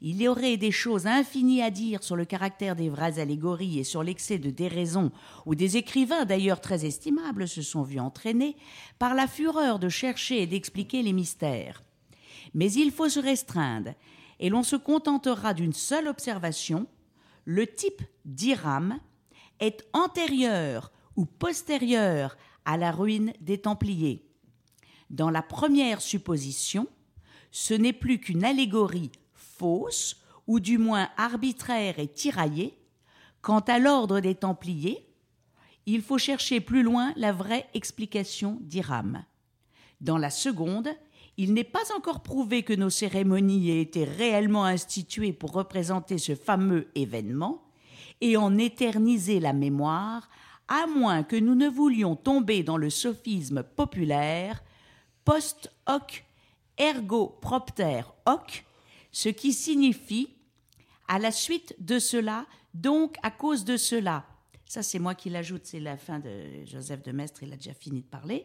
[0.01, 3.85] Il y aurait des choses infinies à dire sur le caractère des vraies allégories et
[3.85, 5.11] sur l'excès de déraison,
[5.47, 8.57] où des écrivains d'ailleurs très estimables se sont vus entraînés
[8.99, 11.83] par la fureur de chercher et d'expliquer les mystères.
[12.55, 13.95] Mais il faut se restreindre,
[14.39, 16.87] et l'on se contentera d'une seule observation,
[17.51, 19.01] le type d'Iram
[19.59, 24.25] est antérieur ou postérieur à la ruine des Templiers.
[25.11, 26.87] Dans la première supposition,
[27.51, 32.79] ce n'est plus qu'une allégorie fausse ou du moins arbitraire et tiraillée.
[33.43, 35.05] Quant à l'ordre des Templiers,
[35.87, 39.25] il faut chercher plus loin la vraie explication d'Iram.
[40.01, 40.91] Dans la seconde,
[41.41, 46.34] il n'est pas encore prouvé que nos cérémonies aient été réellement instituées pour représenter ce
[46.34, 47.62] fameux événement
[48.20, 50.28] et en éterniser la mémoire,
[50.68, 54.62] à moins que nous ne voulions tomber dans le sophisme populaire
[55.24, 56.26] post hoc
[56.76, 58.66] ergo propter hoc,
[59.11, 60.28] ce qui signifie
[61.09, 64.26] à la suite de cela, donc à cause de cela.
[64.66, 67.72] Ça, c'est moi qui l'ajoute, c'est la fin de Joseph de Maistre, il a déjà
[67.72, 68.45] fini de parler.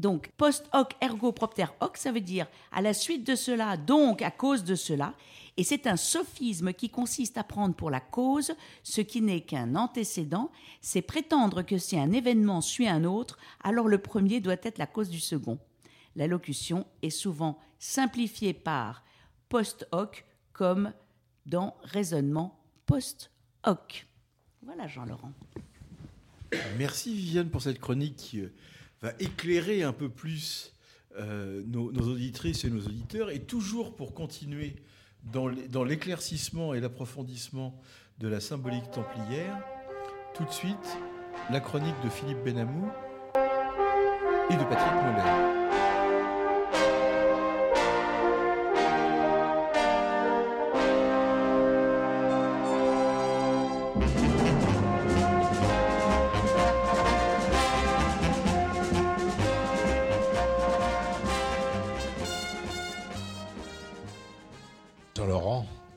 [0.00, 4.22] Donc, post hoc ergo propter hoc, ça veut dire à la suite de cela, donc
[4.22, 5.12] à cause de cela.
[5.58, 9.74] Et c'est un sophisme qui consiste à prendre pour la cause ce qui n'est qu'un
[9.74, 10.50] antécédent.
[10.80, 14.86] C'est prétendre que si un événement suit un autre, alors le premier doit être la
[14.86, 15.58] cause du second.
[16.16, 19.04] La locution est souvent simplifiée par
[19.50, 20.24] post hoc
[20.54, 20.94] comme
[21.44, 23.30] dans raisonnement post
[23.64, 24.06] hoc.
[24.62, 25.32] Voilà Jean-Laurent.
[26.78, 28.50] Merci Viviane pour cette chronique euh,
[29.02, 30.74] va éclairer un peu plus
[31.18, 34.76] euh, nos, auditrices et nos auditeurs, et toujours pour continuer
[35.24, 37.78] dans l'éclaircissement et l'approfondissement
[38.18, 39.58] de la symbolique templière,
[40.34, 40.98] tout de suite
[41.50, 42.88] la chronique de Philippe Benamou
[44.50, 45.59] et de Patrick Mollet.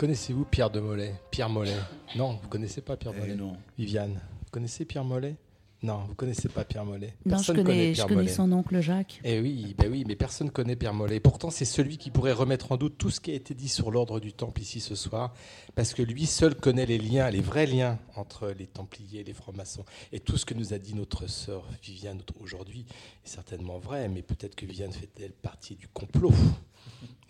[0.04, 1.78] Connaissez-vous Pierre de Mollet Pierre Mollet
[2.18, 3.56] Non, vous connaissez pas Pierre eh Mollet Non.
[3.78, 5.38] Viviane, vous connaissez Pierre Mollet
[5.82, 7.14] non, vous connaissez pas Pierre Mollet.
[7.26, 9.20] Non, je connais, je connais son oncle Jacques.
[9.26, 11.20] Eh oui, ben oui, mais personne connaît Pierre Mollet.
[11.20, 13.92] Pourtant, c'est celui qui pourrait remettre en doute tout ce qui a été dit sur
[13.92, 15.34] l'ordre du Temple ici ce soir,
[15.76, 19.34] parce que lui seul connaît les liens, les vrais liens entre les Templiers et les
[19.34, 19.84] francs-maçons.
[20.14, 22.86] Et tout ce que nous a dit notre sœur Viviane aujourd'hui
[23.26, 26.32] est certainement vrai, mais peut-être que Viviane fait-elle partie du complot.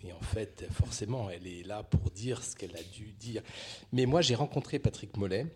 [0.06, 3.42] Et en fait, forcément, elle est là pour dire ce qu'elle a dû dire.
[3.92, 5.46] Mais moi, j'ai rencontré Patrick Mollet,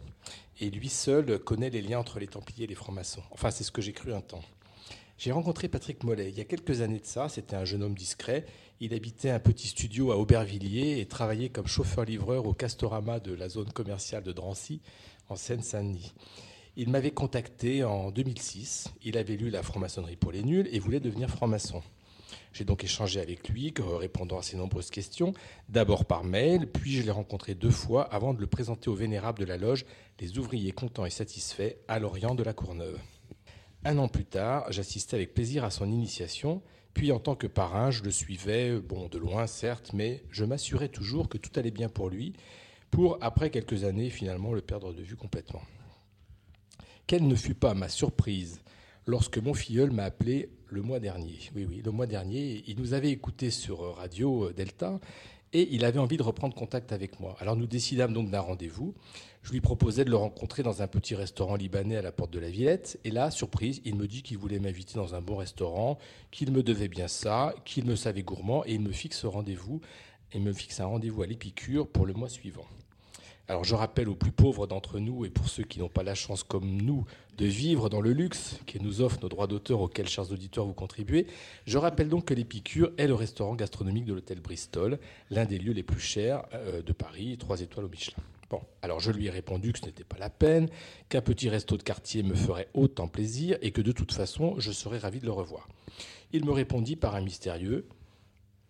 [0.61, 3.23] et lui seul connaît les liens entre les Templiers et les francs-maçons.
[3.31, 4.43] Enfin, c'est ce que j'ai cru un temps.
[5.19, 7.29] J'ai rencontré Patrick Mollet il y a quelques années de ça.
[7.29, 8.47] C'était un jeune homme discret.
[8.81, 13.49] Il habitait un petit studio à Aubervilliers et travaillait comme chauffeur-livreur au Castorama de la
[13.49, 14.81] zone commerciale de Drancy,
[15.29, 16.15] en Seine-Saint-Denis.
[16.77, 18.93] Il m'avait contacté en 2006.
[19.03, 21.83] Il avait lu La franc-maçonnerie pour les nuls et voulait devenir franc-maçon.
[22.53, 25.33] J'ai donc échangé avec lui, répondant à ses nombreuses questions,
[25.69, 29.39] d'abord par mail, puis je l'ai rencontré deux fois avant de le présenter aux vénérables
[29.39, 29.85] de la loge,
[30.21, 32.99] les ouvriers contents et satisfaits, à l'Orient de la Courneuve.
[33.85, 36.63] Un an plus tard, j'assistais avec plaisir à son initiation,
[36.95, 40.89] puis en tant que parrain, je le suivais, bon, de loin certes, mais je m'assurais
[40.89, 42.33] toujours que tout allait bien pour lui,
[42.91, 45.63] pour, après quelques années, finalement le perdre de vue complètement.
[47.07, 48.61] Quelle ne fut pas ma surprise
[49.07, 51.39] lorsque mon filleul m'a appelé le mois dernier.
[51.55, 55.01] Oui, oui, le mois dernier, il nous avait écouté sur Radio Delta
[55.53, 57.37] et il avait envie de reprendre contact avec moi.
[57.41, 58.95] Alors nous décidâmes donc d'un rendez-vous.
[59.43, 62.39] Je lui proposais de le rencontrer dans un petit restaurant libanais à la porte de
[62.39, 63.01] la Villette.
[63.05, 65.99] Et là, surprise, il me dit qu'il voulait m'inviter dans un bon restaurant,
[66.31, 69.81] qu'il me devait bien ça, qu'il me savait gourmand, et il me fixe rendez-vous,
[70.33, 72.67] et me fixe un rendez-vous à l'Épicure pour le mois suivant.
[73.51, 76.15] Alors je rappelle aux plus pauvres d'entre nous et pour ceux qui n'ont pas la
[76.15, 77.07] chance comme nous
[77.39, 80.75] de vivre dans le luxe qui nous offre nos droits d'auteur auxquels, chers auditeurs, vous
[80.75, 81.27] contribuez,
[81.65, 84.99] je rappelle donc que l'Épicure est le restaurant gastronomique de l'hôtel Bristol,
[85.31, 88.23] l'un des lieux les plus chers euh, de Paris, trois étoiles au Michelin.
[88.51, 90.69] Bon, alors je lui ai répondu que ce n'était pas la peine,
[91.09, 94.73] qu'un petit resto de quartier me ferait autant plaisir et que de toute façon je
[94.73, 95.69] serais ravi de le revoir.
[96.33, 97.89] Il me répondit par un mystérieux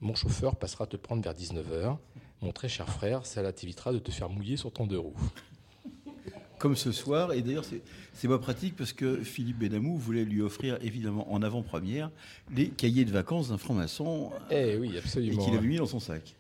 [0.01, 1.97] Mon chauffeur passera te prendre vers 19h.
[2.43, 5.17] Mon très cher frère, cela t'évitera de te faire mouiller sur ton deux roues.
[6.59, 7.65] Comme ce soir, et d'ailleurs
[8.13, 12.11] c'est pas pratique parce que Philippe Benamou voulait lui offrir évidemment en avant-première
[12.55, 15.41] les cahiers de vacances d'un franc-maçon eh oui, absolument.
[15.41, 16.35] et qu'il avait mis dans son sac.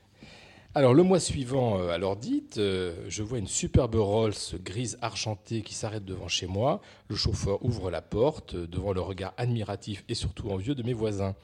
[0.74, 4.98] Alors le mois suivant, euh, à l'heure dite, euh, je vois une superbe Rolls grise
[5.00, 6.80] argentée qui s'arrête devant chez moi.
[7.08, 10.92] Le chauffeur ouvre la porte euh, devant le regard admiratif et surtout envieux de mes
[10.92, 11.34] voisins.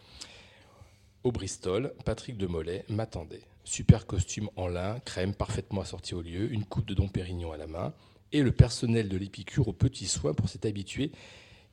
[1.25, 3.43] Au Bristol, Patrick de Mollet m'attendait.
[3.65, 7.57] Super costume en lin, crème parfaitement assortie au lieu, une coupe de Dom Pérignon à
[7.57, 7.95] la main,
[8.33, 11.13] et le personnel de l'épicure aux petits soins pour s'être habitué,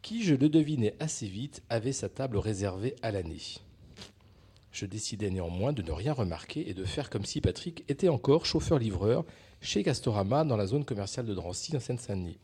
[0.02, 3.60] qui, je le devinais assez vite, avait sa table réservée à l'année.
[4.72, 8.46] Je décidai néanmoins de ne rien remarquer et de faire comme si Patrick était encore
[8.46, 9.26] chauffeur-livreur
[9.60, 12.40] chez Castorama dans la zone commerciale de Drancy, en Seine-Saint-Denis.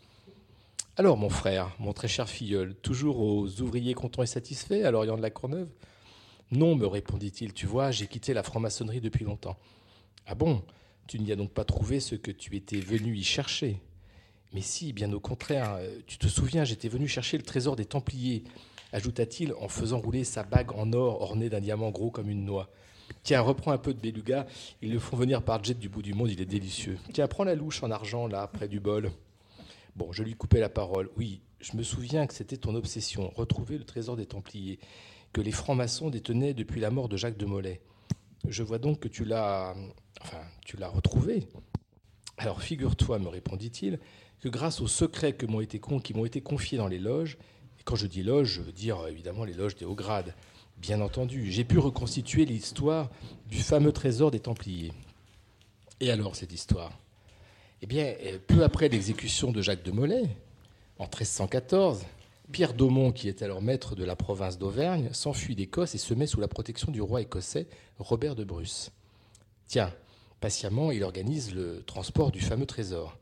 [0.98, 5.16] Alors, mon frère, mon très cher filleul, toujours aux ouvriers contents et satisfaits à l'Orient
[5.16, 5.70] de la Courneuve
[6.52, 9.58] non, me répondit-il, tu vois, j'ai quitté la franc-maçonnerie depuis longtemps.
[10.26, 10.64] Ah bon?
[11.08, 13.82] Tu n'y as donc pas trouvé ce que tu étais venu y chercher?
[14.54, 17.86] Mais si, bien au contraire, euh, tu te souviens, j'étais venu chercher le trésor des
[17.86, 18.44] Templiers,
[18.94, 22.70] ajouta-t-il en faisant rouler sa bague en or ornée d'un diamant gros comme une noix.
[23.24, 24.48] Tiens, reprends un peu de beluga,
[24.82, 26.98] ils le font venir par jet du bout du monde, il est délicieux.
[27.14, 29.12] Tiens, prends la louche en argent, là, près du bol.
[29.96, 31.10] Bon, je lui coupais la parole.
[31.18, 34.80] Oui, je me souviens que c'était ton obsession, retrouver le trésor des Templiers
[35.34, 37.82] que les francs-maçons détenaient depuis la mort de Jacques de Molay.
[38.48, 39.76] Je vois donc que tu l'as,
[40.22, 41.48] enfin, tu retrouvé.
[42.38, 44.00] Alors figure-toi, me répondit-il,
[44.40, 45.62] que grâce aux secrets qui m'ont
[46.26, 47.38] été confiés dans les loges,
[47.80, 50.34] et quand je dis loges, je veux dire évidemment les loges des hauts grades,
[50.78, 53.10] bien entendu, j'ai pu reconstituer l'histoire
[53.48, 54.94] du fameux trésor des Templiers.
[56.00, 56.92] Et alors cette histoire?
[57.82, 58.14] Eh bien,
[58.48, 60.30] peu après l'exécution de Jacques de Molay,
[61.00, 62.06] en 1314,
[62.52, 66.28] Pierre Daumont, qui est alors maître de la province d'Auvergne, s'enfuit d'Écosse et se met
[66.28, 67.68] sous la protection du roi écossais
[68.00, 68.92] Robert de Bruce.
[69.68, 69.94] Tiens,
[70.40, 73.18] patiemment, il organise le transport du fameux trésor.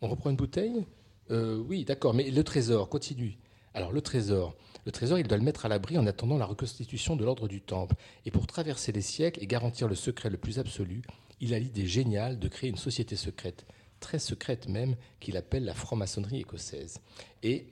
[0.00, 0.84] On reprend une bouteille?
[1.30, 3.38] Euh, Oui, d'accord, mais le trésor, continue.
[3.74, 4.56] Alors le trésor,
[4.86, 7.60] le trésor, il doit le mettre à l'abri en attendant la reconstitution de l'ordre du
[7.60, 7.94] Temple.
[8.26, 11.02] Et pour traverser les siècles et garantir le secret le plus absolu,
[11.40, 13.66] il a l'idée géniale de créer une société secrète,
[14.00, 16.98] très secrète même, qu'il appelle la franc-maçonnerie écossaise.
[17.42, 17.66] Et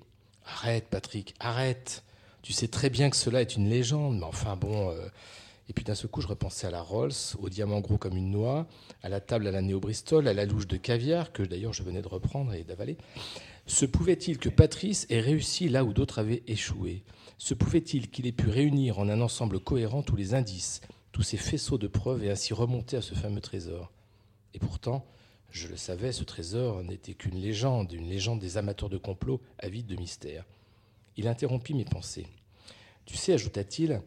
[0.47, 2.05] Arrête, Patrick, arrête.
[2.43, 4.91] Tu sais très bien que cela est une légende, mais enfin bon.
[4.91, 5.09] Euh,
[5.69, 8.31] et puis d'un seul coup, je repensais à la Rolls, au diamant gros comme une
[8.31, 8.67] noix,
[9.03, 12.03] à la table à la Néo-Bristol, à la louche de caviar, que d'ailleurs je venais
[12.03, 12.99] de reprendre et d'avaler.
[13.67, 17.05] Se pouvait-il que Patrice ait réussi là où d'autres avaient échoué?
[17.39, 20.81] Se pouvait-il qu'il ait pu réunir en un ensemble cohérent tous les indices,
[21.13, 23.93] tous ces faisceaux de preuves et ainsi remonter à ce fameux trésor?
[24.55, 25.07] Et pourtant,
[25.53, 29.87] je le savais, ce trésor n'était qu'une légende, une légende des amateurs de complot avides
[29.87, 30.47] de mystère.
[31.19, 32.27] Il interrompit mes pensées.
[33.05, 34.01] Tu sais, ajouta-t-il,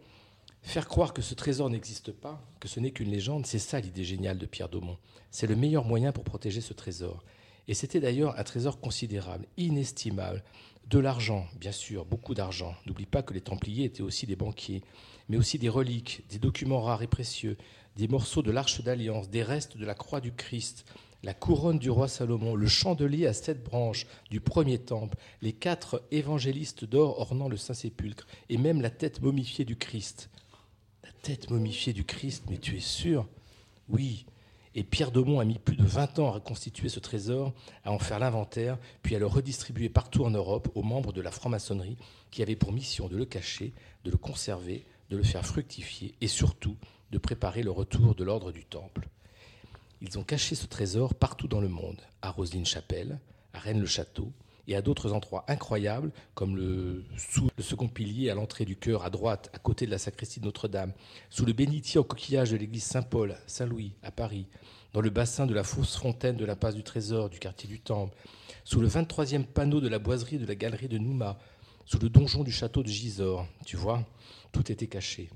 [0.64, 4.04] faire croire que ce trésor n'existe pas, que ce n'est qu'une légende, c'est ça l'idée
[4.04, 4.98] géniale de Pierre Daumont.
[5.30, 7.24] C'est le meilleur moyen pour protéger ce trésor.
[7.68, 10.44] Et c'était d'ailleurs un trésor considérable, inestimable.
[10.88, 12.76] De l'argent, bien sûr, beaucoup d'argent.
[12.88, 14.82] N'oublie pas que les Templiers étaient aussi des banquiers,
[15.30, 17.58] mais aussi des reliques, des documents rares et précieux,
[17.96, 20.86] des morceaux de l'arche d'alliance, des restes de la croix du Christ,
[21.26, 26.04] la couronne du roi Salomon, le chandelier à sept branches du premier temple, les quatre
[26.12, 30.30] évangélistes d'or ornant le Saint-Sépulcre, et même la tête momifiée du Christ.
[31.04, 33.28] La tête momifiée du Christ, mais tu es sûr?
[33.90, 34.28] Oui.
[34.76, 37.54] Et Pierre Daumont a mis plus de 20 ans à reconstituer ce trésor,
[37.84, 41.32] à en faire l'inventaire, puis à le redistribuer partout en Europe aux membres de la
[41.32, 41.98] franc-maçonnerie
[42.30, 43.74] qui avaient pour mission de le cacher,
[44.04, 46.78] de le conserver, de le faire fructifier et surtout
[47.10, 49.10] de préparer le retour de l'ordre du Temple.
[50.02, 53.20] Ils ont caché ce trésor partout dans le monde, à Roselyne-Chapelle,
[53.54, 54.32] à Rennes-le-Château
[54.68, 59.06] et à d'autres endroits incroyables, comme le, sous le second pilier à l'entrée du chœur
[59.06, 60.94] à droite, à côté de la sacristie de Notre-Dame,
[61.30, 64.48] sous le bénitier en coquillage de l'église Saint-Paul, Saint-Louis, à Paris,
[64.94, 67.80] dans le bassin de la fausse fontaine de la passe du Trésor, du quartier du
[67.80, 68.16] Temple,
[68.64, 71.38] sous le 23e panneau de la boiserie de la galerie de Nouma,
[71.86, 73.46] sous le donjon du château de Gisors.
[73.66, 74.04] Tu vois,
[74.52, 75.30] tout était caché.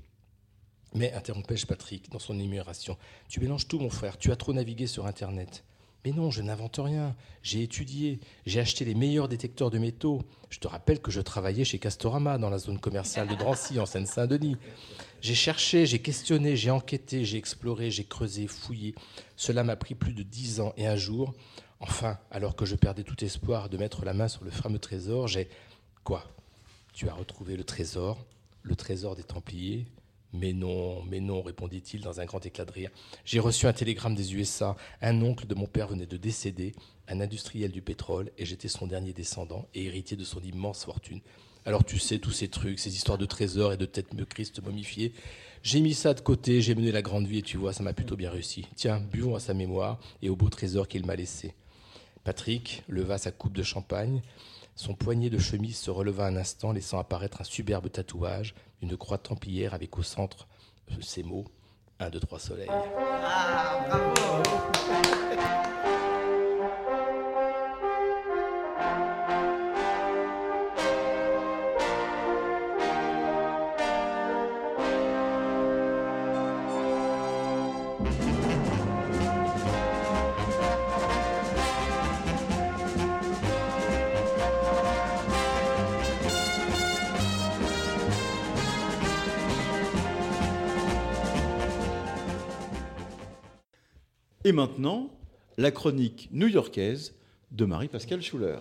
[0.94, 2.96] Mais, interrompais-je Patrick dans son énumération,
[3.28, 5.64] tu mélanges tout, mon frère, tu as trop navigué sur Internet.
[6.04, 7.14] Mais non, je n'invente rien.
[7.42, 10.22] J'ai étudié, j'ai acheté les meilleurs détecteurs de métaux.
[10.48, 13.86] Je te rappelle que je travaillais chez Castorama dans la zone commerciale de Drancy, en
[13.86, 14.56] Seine-Saint-Denis.
[15.20, 18.94] J'ai cherché, j'ai questionné, j'ai enquêté, j'ai exploré, j'ai creusé, fouillé.
[19.36, 21.34] Cela m'a pris plus de dix ans et un jour,
[21.80, 25.28] enfin, alors que je perdais tout espoir de mettre la main sur le fameux trésor,
[25.28, 25.48] j'ai...
[26.02, 26.24] Quoi?
[26.94, 28.24] Tu as retrouvé le trésor,
[28.62, 29.86] le trésor des Templiers
[30.32, 32.90] mais non, mais non, répondit-il dans un grand éclat de rire.
[33.24, 34.76] J'ai reçu un télégramme des USA.
[35.02, 36.74] Un oncle de mon père venait de décéder,
[37.08, 41.20] un industriel du pétrole, et j'étais son dernier descendant et héritier de son immense fortune.
[41.66, 44.62] Alors tu sais, tous ces trucs, ces histoires de trésors et de têtes de Christ
[44.62, 45.12] momifiées,
[45.62, 47.92] j'ai mis ça de côté, j'ai mené la grande vie et tu vois, ça m'a
[47.92, 48.66] plutôt bien réussi.
[48.76, 51.54] Tiens, buvons à sa mémoire et au beau trésor qu'il m'a laissé.
[52.24, 54.22] Patrick leva sa coupe de champagne,
[54.74, 59.18] son poignet de chemise se releva un instant, laissant apparaître un superbe tatouage, une croix
[59.18, 60.48] templière avec au centre
[60.90, 61.46] euh, ces mots
[61.98, 62.68] un, deux, trois soleils.
[94.42, 95.10] Et maintenant,
[95.58, 97.14] la chronique new-yorkaise
[97.50, 98.60] de Marie-Pascale Schuller.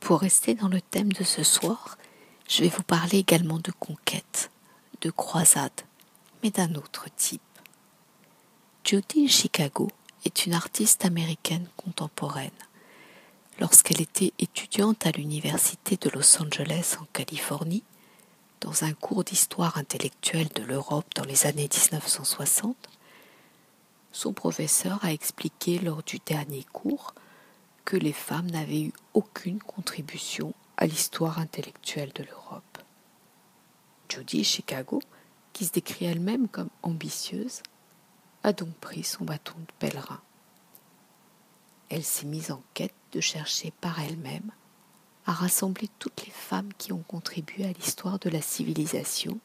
[0.00, 1.98] Pour rester dans le thème de ce soir,
[2.48, 4.50] je vais vous parler également de conquête,
[5.02, 5.70] de croisade,
[6.42, 7.40] mais d'un autre type.
[8.90, 9.86] Judy Chicago
[10.24, 12.50] est une artiste américaine contemporaine.
[13.60, 17.84] Lorsqu'elle était étudiante à l'Université de Los Angeles en Californie,
[18.60, 22.74] dans un cours d'histoire intellectuelle de l'Europe dans les années 1960,
[24.10, 27.14] son professeur a expliqué lors du dernier cours
[27.84, 32.78] que les femmes n'avaient eu aucune contribution à l'histoire intellectuelle de l'Europe.
[34.08, 35.00] Judy Chicago,
[35.52, 37.62] qui se décrit elle-même comme ambitieuse,
[38.42, 40.20] a donc pris son bâton de pèlerin.
[41.88, 44.52] Elle s'est mise en quête de chercher par elle-même
[45.26, 49.38] à rassembler toutes les femmes qui ont contribué à l'histoire de la civilisation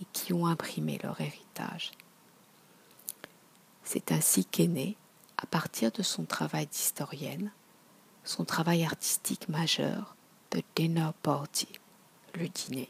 [0.00, 1.92] et qui ont imprimé leur héritage.
[3.82, 4.96] C'est ainsi qu'est né,
[5.36, 7.50] à partir de son travail d'historienne,
[8.24, 10.14] son travail artistique majeur,
[10.50, 11.68] The Dinner Party,
[12.34, 12.88] le dîner.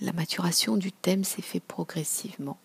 [0.00, 2.58] La maturation du thème s'est fait progressivement,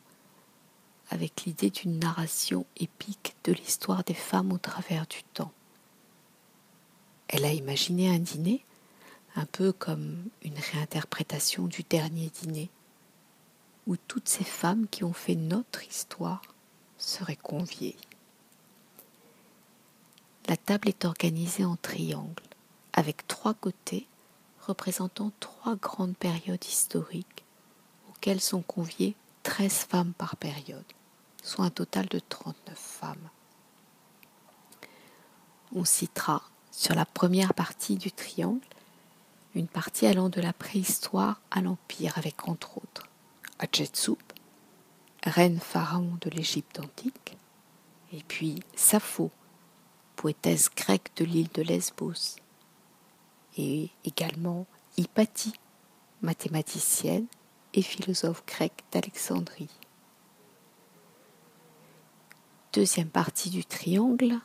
[1.09, 5.51] avec l'idée d'une narration épique de l'histoire des femmes au travers du temps.
[7.27, 8.65] Elle a imaginé un dîner,
[9.35, 12.69] un peu comme une réinterprétation du dernier dîner,
[13.87, 16.41] où toutes ces femmes qui ont fait notre histoire
[16.97, 17.95] seraient conviées.
[20.47, 22.43] La table est organisée en triangle,
[22.93, 24.07] avec trois côtés
[24.65, 27.43] représentant trois grandes périodes historiques
[28.09, 30.85] auxquelles sont conviées 13 femmes par période,
[31.43, 33.29] soit un total de 39 femmes.
[35.73, 38.59] On citera sur la première partie du triangle
[39.55, 43.07] une partie allant de la préhistoire à l'Empire avec entre autres
[43.59, 44.17] Hatshepsut,
[45.23, 47.37] reine pharaon de l'Égypte antique,
[48.11, 49.29] et puis Sappho,
[50.15, 52.37] poétesse grecque de l'île de Lesbos,
[53.57, 54.65] et également
[54.97, 55.53] Hypatie,
[56.21, 57.27] mathématicienne
[57.73, 59.69] et philosophe grecque d'Alexandrie.
[62.73, 64.39] Deuxième partie du triangle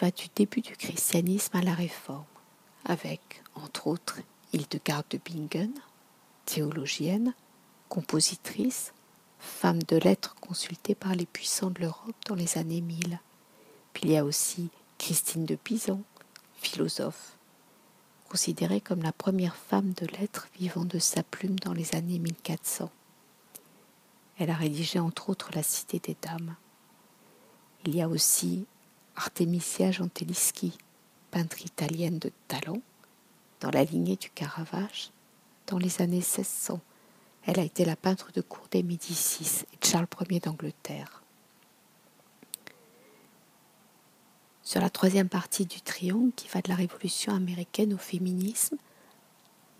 [0.00, 2.24] va du début du christianisme à la réforme,
[2.84, 4.20] avec, entre autres,
[4.52, 5.72] Hildegarde de Bingen,
[6.44, 7.34] théologienne,
[7.88, 8.92] compositrice,
[9.38, 13.18] femme de lettres consultée par les puissants de l'Europe dans les années 1000.
[13.92, 16.02] Puis il y a aussi Christine de Pizan,
[16.58, 17.35] philosophe,
[18.28, 22.90] considérée comme la première femme de lettres vivant de sa plume dans les années 1400.
[24.38, 26.56] Elle a rédigé entre autres La Cité des Dames.
[27.84, 28.66] Il y a aussi
[29.14, 30.76] Artemisia Gentileschi,
[31.30, 32.82] peintre italienne de talent,
[33.60, 35.10] dans la lignée du Caravage,
[35.66, 36.80] dans les années 1600.
[37.46, 41.22] Elle a été la peintre de cour des Médicis et de Charles Ier d'Angleterre.
[44.66, 48.76] Sur la troisième partie du triangle qui va de la Révolution américaine au féminisme,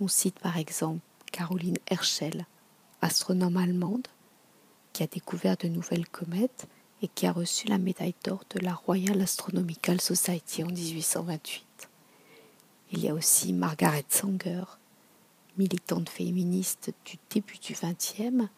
[0.01, 1.01] on cite par exemple
[1.33, 2.47] Caroline Herschel,
[3.03, 4.07] astronome allemande,
[4.93, 6.69] qui a découvert de nouvelles comètes
[7.03, 11.89] et qui a reçu la médaille d'or de la Royal Astronomical Society en 1828.
[12.93, 14.63] Il y a aussi Margaret Sanger,
[15.59, 18.49] militante féministe du début du XXe,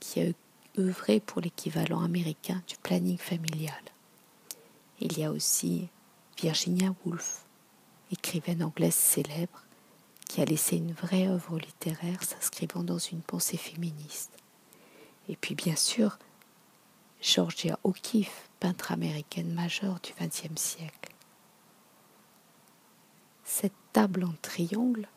[0.00, 0.32] qui a
[0.78, 3.82] œuvré pour l'équivalent américain du planning familial.
[5.00, 5.88] Il y a aussi
[6.36, 7.46] Virginia Woolf,
[8.12, 9.64] écrivaine anglaise célèbre,
[10.28, 14.30] qui a laissé une vraie œuvre littéraire s'inscrivant dans une pensée féministe.
[15.28, 16.18] Et puis bien sûr,
[17.22, 21.14] Georgia O'Keeffe, peintre américaine majeure du XXe siècle.
[23.44, 25.08] Cette table en triangle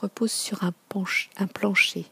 [0.00, 0.72] repose sur un,
[1.46, 2.06] plancher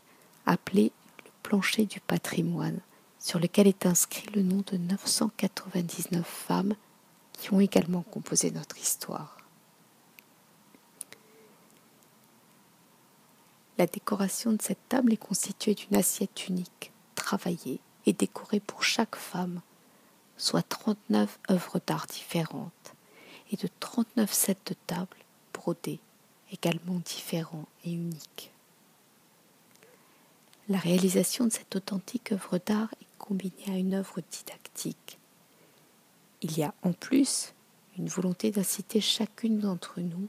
[0.47, 0.93] appelé
[1.25, 2.81] le plancher du patrimoine,
[3.19, 6.75] sur lequel est inscrit le nom de 999 femmes
[7.45, 9.37] qui ont également composé notre histoire.
[13.77, 19.17] La décoration de cette table est constituée d'une assiette unique, travaillée et décorée pour chaque
[19.17, 19.61] femme,
[20.39, 22.95] soit 39 œuvres d'art différentes,
[23.53, 25.19] et de 39 sets de tables
[25.53, 26.01] brodées,
[26.51, 28.53] également différents et uniques.
[30.71, 35.19] La réalisation de cette authentique œuvre d'art est combinée à une œuvre didactique.
[36.45, 37.55] Il y a en plus
[37.97, 40.29] une volonté d'inciter chacune d'entre nous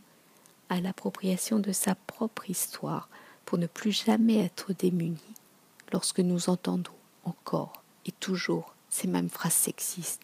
[0.70, 3.10] à l'appropriation de sa propre histoire
[3.44, 5.20] pour ne plus jamais être démunis
[5.92, 6.94] lorsque nous entendons
[7.26, 10.22] encore et toujours ces mêmes phrases sexistes.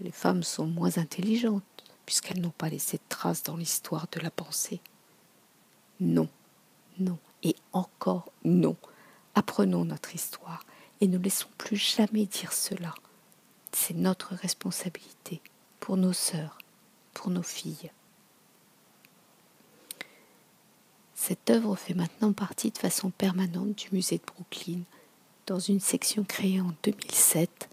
[0.00, 1.64] Les femmes sont moins intelligentes
[2.06, 4.80] puisqu'elles n'ont pas laissé de traces dans l'histoire de la pensée.
[5.98, 6.28] Non,
[7.00, 8.76] non, et encore non.
[9.34, 10.64] Apprenons notre histoire
[11.00, 12.94] et ne laissons plus jamais dire cela.
[13.72, 15.40] C'est notre responsabilité
[15.78, 16.58] pour nos sœurs,
[17.14, 17.90] pour nos filles.
[21.14, 24.80] Cette œuvre fait maintenant partie de façon permanente du musée de Brooklyn,
[25.46, 27.68] dans une section créée en 2007,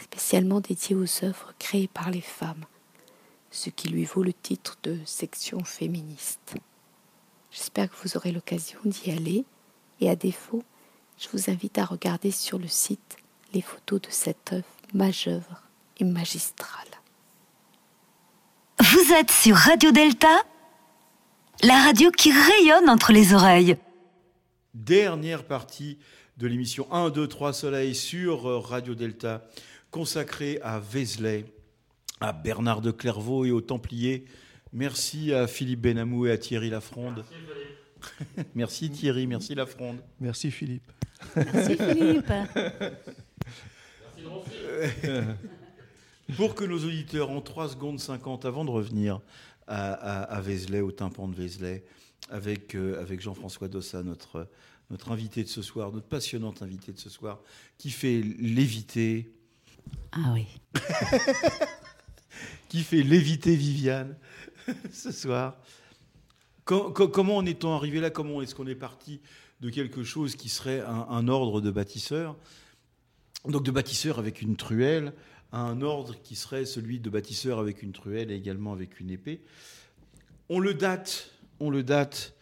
[0.00, 2.64] spécialement dédiée aux œuvres créées par les femmes,
[3.50, 6.54] ce qui lui vaut le titre de section féministe.
[7.50, 9.44] J'espère que vous aurez l'occasion d'y aller
[10.00, 10.62] et à défaut,
[11.18, 13.16] je vous invite à regarder sur le site
[13.52, 15.64] les photos de cette œuvre majeure
[15.98, 16.88] et magistrale.
[18.80, 20.42] Vous êtes sur Radio Delta,
[21.62, 23.76] la radio qui rayonne entre les oreilles.
[24.72, 25.98] Dernière partie
[26.36, 29.44] de l'émission 1, 2, 3 Soleil sur euh, Radio Delta,
[29.90, 31.44] consacrée à Vézelay,
[32.20, 34.24] à Bernard de Clairvaux et aux Templiers.
[34.72, 37.24] Merci à Philippe Benamou et à Thierry Lafronde.
[38.54, 39.98] Merci, Thierry, merci Lafronde.
[40.20, 40.90] Merci Philippe.
[41.36, 42.32] Merci Philippe.
[46.36, 49.20] Pour que nos auditeurs, en 3 secondes 50, avant de revenir
[49.66, 51.84] à, à, Vézelay, au tympan de Vézelay,
[52.30, 54.48] avec, euh, avec Jean-François Dossa, notre,
[54.90, 57.40] notre invité de ce soir, notre passionnante invité de ce soir,
[57.78, 59.30] qui fait léviter.
[60.12, 60.46] Ah oui.
[62.68, 64.16] qui fait léviter Viviane
[64.92, 65.56] ce soir.
[66.64, 68.10] comment en est-on arrivé là?
[68.10, 69.20] Comment est-ce qu'on est parti
[69.60, 72.36] de quelque chose qui serait un, un ordre de bâtisseurs
[73.46, 75.12] Donc de bâtisseurs avec une truelle,
[75.52, 79.10] à un ordre qui serait celui de bâtisseurs avec une truelle et également avec une
[79.10, 79.40] épée.
[80.48, 81.30] On le date,
[81.60, 82.34] on le date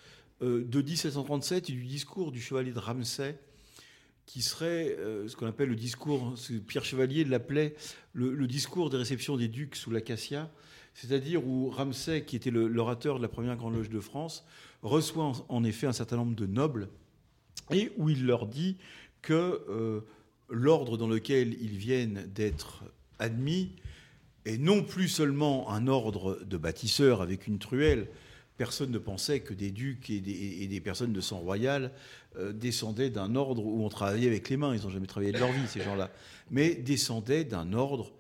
[0.43, 3.39] euh, de 1737 et du discours du chevalier de Ramsay,
[4.27, 6.35] qui serait euh, ce qu'on appelle le discours,
[6.67, 7.75] Pierre Chevalier l'appelait
[8.13, 10.51] le, discours des réceptions des ducs sous l'acacia,
[10.95, 14.45] c'est-à-dire où Ramsay, qui était l'orateur de la première grande loge de France,
[14.83, 16.89] reçoit en, effet un certain nombre de nobles
[17.71, 18.79] et où il leur dit
[19.21, 20.01] que euh,
[20.53, 22.85] l'ordre dans lequel ils viennent d'être
[23.19, 23.73] admis
[24.45, 28.09] est non plus seulement un ordre de bâtisseurs avec une truelle,
[28.57, 31.91] personne ne pensait que des ducs et des, personnes de sang royal
[32.37, 34.75] euh, descendaient d'un ordre où on travaillait avec les mains.
[34.75, 36.11] Ils n'ont jamais travaillé de leur vie, ces gens-là.
[36.51, 38.13] Mais descendaient d'un ordre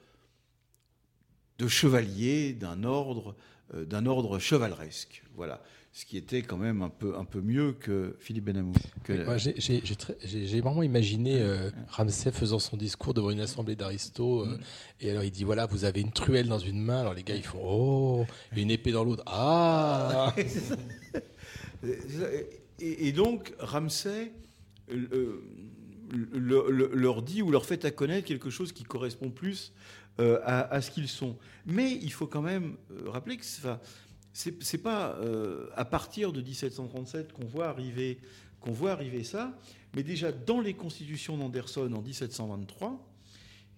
[1.59, 3.36] de chevaliers, d'un ordre,
[3.74, 5.22] euh, d'un ordre chevaleresque.
[5.34, 5.62] Voilà.
[5.94, 8.73] Ce qui était quand même un peu, un peu mieux que Philippe Benamou.
[9.05, 9.27] Que...
[9.36, 14.48] J'ai- vraiment imaginé euh, Ramsay faisant son discours devant une assemblée d'aristos.
[14.48, 14.59] euh,
[15.01, 17.01] et alors, il dit voilà, vous avez une truelle dans une main.
[17.01, 19.23] Alors, les gars, ils font oh, et une épée dans l'autre.
[19.27, 20.35] Ah
[22.81, 24.32] Et, et donc, Ramsay
[24.90, 25.40] euh,
[26.10, 29.73] le- le- leur dit ou leur fait à connaître quelque chose qui correspond plus
[30.20, 31.36] euh, à, à ce qu'ils sont.
[31.66, 33.44] Mais il faut quand même euh, rappeler que
[34.32, 38.18] c'est- pas euh, à partir de 1737 qu'on voit arriver
[38.60, 39.59] qu'on voit arriver ça,
[39.96, 43.04] mais déjà dans les constitutions d'Anderson en 1723,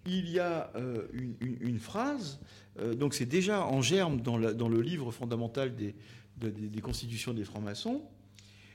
[0.07, 1.09] il y a euh,
[1.41, 2.39] une, phrase,
[2.79, 5.95] euh, donc c'est déjà en germe dans, le livre fondamental des,
[6.37, 8.03] de- des- des constitutions des francs-maçons,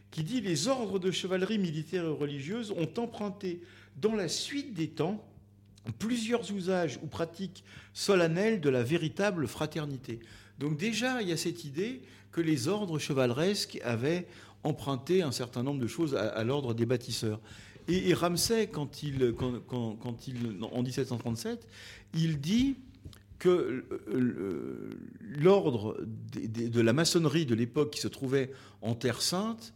[0.10, 3.62] qui dit Les ordres de chevalerie militaire et religieuse ont emprunté
[4.02, 5.24] dans la suite des temps
[6.00, 10.20] plusieurs usages ou pratiques solennelles de la véritable fraternité.
[10.60, 14.28] Donc déjà, il y a cette idée que les ordres chevaleresques avaient
[14.64, 17.40] emprunté un certain nombre de choses à, l'ordre des bâtisseurs.
[17.88, 19.34] Et, Ramsay, quand il,
[19.72, 21.68] en 1737,
[22.14, 22.76] il dit
[23.40, 23.86] que
[25.22, 25.98] l'ordre
[26.34, 29.74] de la maçonnerie de l'époque qui se trouvait en Terre Sainte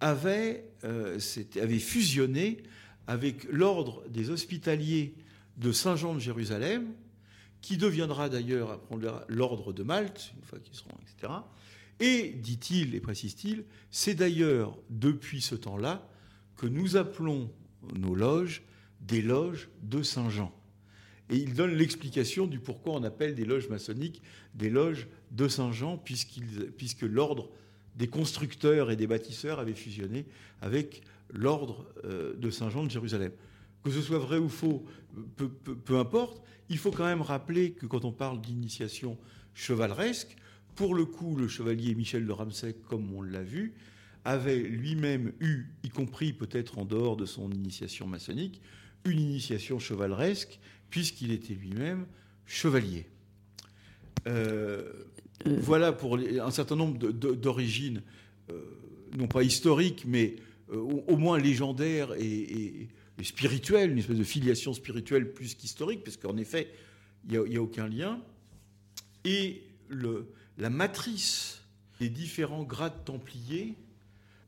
[0.00, 2.62] avait, euh, fusionné
[3.06, 5.14] avec l'ordre des hospitaliers
[5.58, 6.86] de Saint-Jean de Jérusalem,
[7.60, 8.80] qui deviendra d'ailleurs
[9.28, 11.32] l'ordre de Malte, une fois qu'ils seront, etc.
[12.00, 16.08] Et, dit-il et précise-t-il, c'est d'ailleurs depuis ce temps-là
[16.56, 17.50] que nous appelons
[17.94, 18.62] nos loges
[19.00, 20.54] des loges de Saint-Jean.
[21.28, 24.22] Et il donne l'explication du pourquoi on appelle des loges maçonniques
[24.54, 27.50] des loges de Saint-Jean, puisque l'ordre
[27.96, 30.26] des constructeurs et des bâtisseurs avait fusionné
[30.60, 33.32] avec l'ordre euh, de Saint-Jean de Jérusalem.
[33.82, 34.84] Que ce soit vrai ou faux,
[35.36, 39.16] peu, peu- peu importe, il faut quand même rappeler que quand on parle d'initiation
[39.54, 40.36] chevaleresque,
[40.74, 43.74] pour le coup, le chevalier Michel de Ramsay, comme on l'a vu,
[44.24, 48.60] avait lui-même eu, y compris peut-être en dehors de son initiation maçonnique,
[49.04, 52.06] une initiation chevaleresque, puisqu'il était lui-même
[52.46, 53.06] chevalier.
[54.28, 54.92] Euh,
[55.46, 58.02] voilà pour un certain nombre d'origines,
[58.50, 58.60] euh,
[59.16, 60.36] non pas historiques, mais
[60.72, 62.88] euh, au, au moins légendaires et, et-
[63.20, 66.72] et spirituelles, une espèce de filiation spirituelle plus qu'historique, parce qu'en effet,
[67.28, 68.20] il n'y a, aucun lien.
[69.24, 71.60] Et la matrice
[72.00, 73.74] des différents grades templiers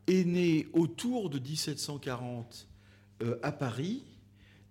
[0.06, 2.66] est née autour de 1740
[3.22, 4.04] euh, à Paris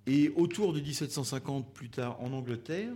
[0.07, 2.91] et autour de 1750 plus tard en Angleterre,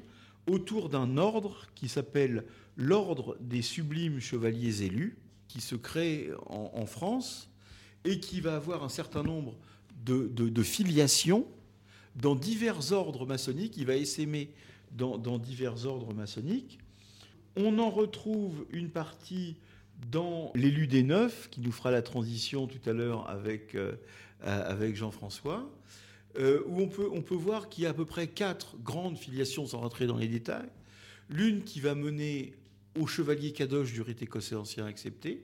[0.48, 2.45] autour d'un ordre qui s'appelle
[2.77, 5.18] l'ordre des sublimes chevaliers élus,
[5.48, 7.49] qui se crée en France
[8.03, 9.56] et qui va avoir un certain nombre
[10.06, 11.48] de, filiations
[12.15, 13.77] dans divers ordres maçonniques.
[13.77, 14.49] Il va essaimer
[14.91, 16.80] dans, dans divers ordres maçonniques.
[17.56, 19.56] On en retrouve une partie
[20.11, 23.94] dans l'élu des neufs, qui nous fera la transition tout à l'heure avec, euh,
[24.41, 25.69] avec Jean-François,
[26.38, 29.18] euh, où on peut, on peut voir qu'il y a à peu près quatre grandes
[29.18, 30.69] filiations, sans rentrer dans les détails.
[31.30, 32.53] L'une qui va mener
[32.99, 35.41] au chevalier Cadoche du rite écossais ancien accepté.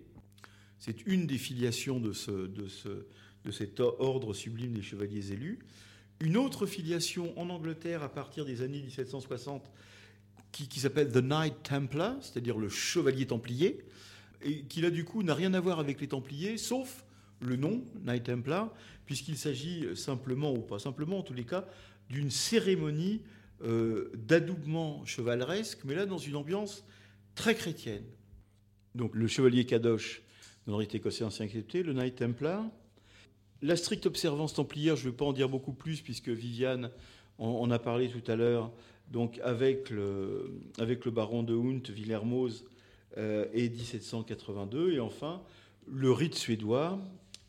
[0.79, 3.05] C'est une des filiations de, ce, de, ce,
[3.45, 5.59] de cet ordre sublime des chevaliers élus.
[6.19, 9.72] Une autre filiation en Angleterre à partir des années 1760
[10.51, 13.80] qui, s'appelle The Knight Templar, c'est-à-dire le chevalier templier,
[14.43, 17.05] et qui là du coup n'a rien à voir avec les templiers, sauf
[17.39, 18.73] le nom, Knight Templar,
[19.05, 21.65] puisqu'il s'agit simplement, ou pas simplement en tous les cas,
[22.09, 23.22] d'une cérémonie
[23.63, 26.84] euh, d'adoubement chevaleresque, mais là dans une ambiance
[27.35, 28.03] très chrétienne.
[28.93, 30.22] Donc le chevalier Kadosh,
[30.68, 32.65] dans le écossais ancien accepté, le Knight Templar.
[33.61, 36.89] La stricte observance templière, je ne vais pas en dire beaucoup plus, puisque Viviane
[37.38, 38.71] en, en a parlé tout à l'heure,
[39.11, 42.65] donc avec le, avec le baron de Hunt, Villermoz,
[43.17, 45.41] euh, et 1782, et enfin
[45.88, 46.99] le rite suédois,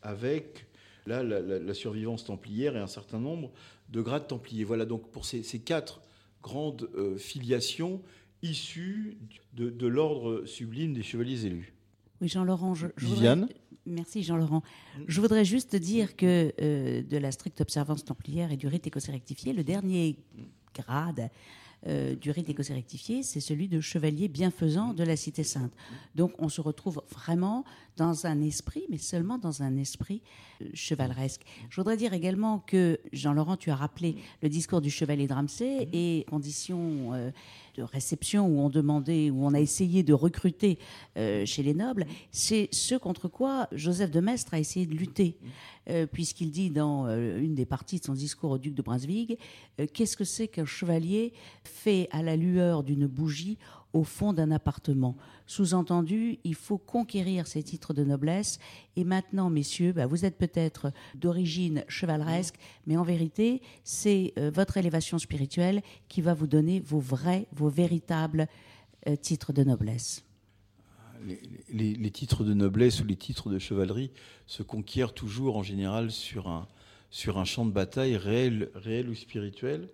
[0.01, 0.65] avec
[1.07, 3.51] là, la, la- la survivance templière et un certain nombre
[3.89, 4.63] de grades templiers.
[4.65, 6.01] Voilà donc pour ces, ces quatre
[6.41, 8.01] grandes euh, filiations
[8.41, 9.17] issues
[9.53, 11.73] de, de l'ordre sublime des chevaliers élus.
[12.21, 13.41] Oui, Jean-Laurent, je, je Viviane?
[13.41, 14.63] voudrais- Merci Jean-Laurent.
[15.07, 19.11] Je voudrais juste dire que euh, de la stricte observance templière et du rite écossais
[19.11, 20.17] rectifié, le dernier
[20.73, 21.29] grade
[21.85, 25.73] euh, du rite écossais rectifié, c'est celui de chevalier bienfaisant de la Cité Sainte.
[26.15, 27.65] Donc on se retrouve vraiment
[27.97, 30.21] dans un esprit, mais seulement dans un esprit
[30.61, 31.41] euh, chevaleresque.
[31.69, 35.89] Je voudrais dire également que, Jean-Laurent, tu as rappelé le discours du chevalier de Ramsay
[35.91, 37.11] et conditions
[37.75, 40.77] de réception où on a essayé de recruter
[41.17, 45.37] euh, chez les nobles, c'est ce contre quoi Joseph de Maistre a essayé de lutter,
[45.89, 49.39] euh, puisqu'il dit dans euh, une des parties de son discours au duc de Brunswick,
[49.93, 51.33] qu'est-ce que c'est qu'un chevalier
[51.63, 53.57] fait à la lueur d'une bougie
[53.93, 55.15] au fond d'un appartement.
[55.45, 58.59] Sous-entendu, il faut conquérir ces titres de noblesse.
[58.95, 62.55] Et maintenant, messieurs, bah, vous êtes peut-être d'origine chevaleresque,
[62.87, 67.69] mais en vérité, c'est euh, votre élévation spirituelle qui va vous donner vos vrais, vos
[67.69, 68.47] véritables
[69.07, 70.23] euh, titres de noblesse.
[71.71, 74.11] Les, titres de noblesse ou les titres de chevalerie
[74.45, 76.67] se conquièrent toujours en général sur un,
[77.11, 79.87] sur un champ de bataille réel, réel ou spirituel.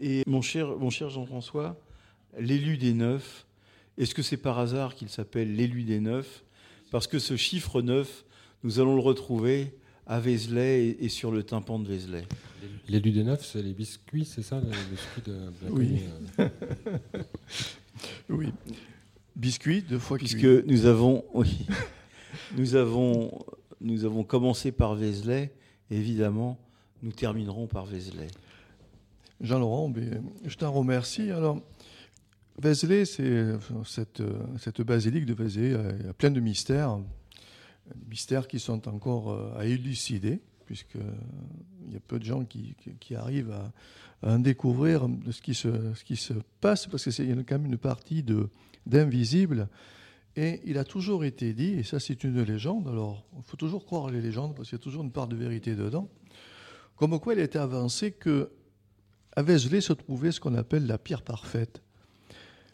[0.00, 1.80] Et mon cher, mon cher Jean-François,
[2.38, 3.46] l'élu des neuf,
[3.98, 6.44] est-ce que c'est par hasard qu'il s'appelle l'élu des neuf
[6.90, 8.24] Parce que ce chiffre neuf,
[8.62, 9.74] nous allons le retrouver
[10.06, 12.26] à Vézelay et, sur le tympan de Vézelay.
[12.88, 15.38] L'élu des neuf, c'est les biscuits, c'est ça les biscuits de,
[15.70, 16.00] Oui.
[16.38, 16.48] Euh.
[18.28, 18.52] oui.
[19.36, 21.66] Biscuits, deux fois Puisque nous avons, oui,
[22.56, 23.44] nous avons,
[23.80, 25.52] nous avons commencé par Vézelay,
[25.90, 26.58] évidemment,
[27.02, 28.28] nous terminerons par Vézelay.
[29.40, 29.92] Jean-Laurent,
[30.44, 31.30] je t'en remercie.
[31.30, 31.60] Alors,
[32.60, 33.46] Vézelay, c'est
[33.86, 34.22] cette,
[34.58, 36.98] cette, basilique de Vézelay, il y a plein de mystères,
[38.08, 43.14] mystères qui sont encore euh, à élucider, puisqu'il y a peu de gens qui, qui,
[43.14, 43.72] arrivent à,
[44.22, 47.58] à, en découvrir ce qui, se, ce qui se passe, parce qu'il y a quand
[47.58, 48.24] même une partie
[48.86, 49.68] d'invisible.
[50.36, 53.84] Et il a toujours été dit, et ça c'est une légende, alors il faut toujours
[53.84, 56.08] croire les légendes, parce qu'il y a toujours une part de vérité dedans,
[56.96, 58.50] comme quoi il a été avancé que
[59.34, 61.82] à Vézelay se trouvait ce qu'on appelle la pierre parfaite.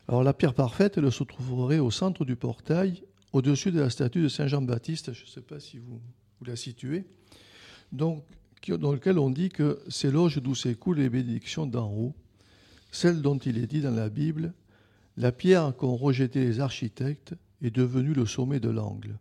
[0.09, 3.03] Alors la pierre parfaite, elle se trouverait au centre du portail,
[3.33, 6.01] au-dessus de la statue de Saint Jean-Baptiste, je ne sais pas si vous,
[6.47, 7.05] la situez,
[7.93, 8.23] dans
[8.69, 12.15] lequel on dit que c'est l'oge d'où s'écoulent les bénédictions d'en haut,
[12.93, 14.55] celle dont il est dit dans la Bible,
[15.17, 19.19] la pierre qu'ont rejetée les architectes est devenue le sommet de l'angle.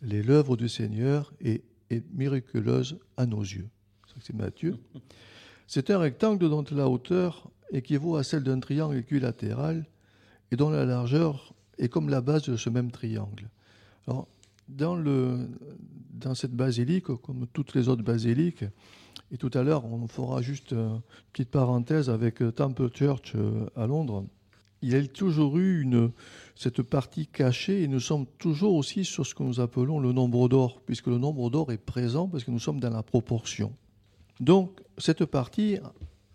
[0.00, 3.68] L'œuvre du Seigneur est, est miraculeuse à nos yeux.
[4.20, 4.78] C'est Matthieu.
[5.66, 9.84] C'est un rectangle dont la hauteur équivaut à celle d'un triangle équilatéral
[10.50, 13.48] et dont la largeur est comme la base de ce même triangle.
[14.06, 14.28] Alors,
[14.68, 15.48] dans, le,
[16.12, 18.64] dans cette basilique, comme toutes les autres basiliques,
[19.32, 21.00] et tout à l'heure, on fera juste une
[21.32, 24.24] petite parenthèse avec Temple Church euh, à Londres.
[24.82, 26.12] Il y a toujours eu une,
[26.54, 30.48] cette partie cachée et nous sommes toujours aussi sur ce que nous appelons le nombre
[30.48, 33.72] d'or, puisque le nombre d'or est présent parce que nous sommes dans la proportion.
[34.38, 35.78] Donc, cette partie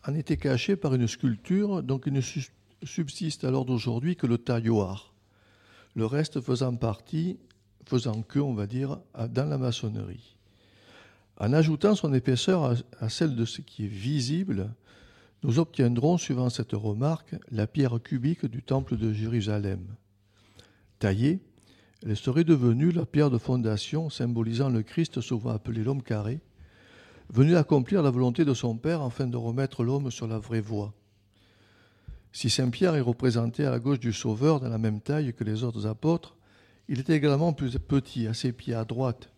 [0.05, 2.21] en était cachée par une sculpture, donc il ne
[2.83, 5.13] subsiste alors d'aujourd'hui que le tailloir.
[5.95, 7.37] Le reste faisant partie,
[7.85, 8.99] faisant que, on va dire,
[9.29, 10.35] dans la maçonnerie.
[11.37, 14.73] En ajoutant son épaisseur à celle de ce qui est visible,
[15.43, 19.95] nous obtiendrons, suivant cette remarque, la pierre cubique du temple de Jérusalem.
[20.99, 21.39] Taillée,
[22.05, 26.41] elle serait devenue la pierre de fondation symbolisant le Christ souvent appelé l'homme carré,
[27.29, 30.93] venu accomplir la volonté de son Père afin de remettre l'homme sur la vraie voie.
[32.33, 35.43] Si Saint Pierre est représenté à la gauche du Sauveur dans la même taille que
[35.43, 36.37] les autres apôtres,
[36.87, 39.29] il est également plus petit, à ses pieds à droite,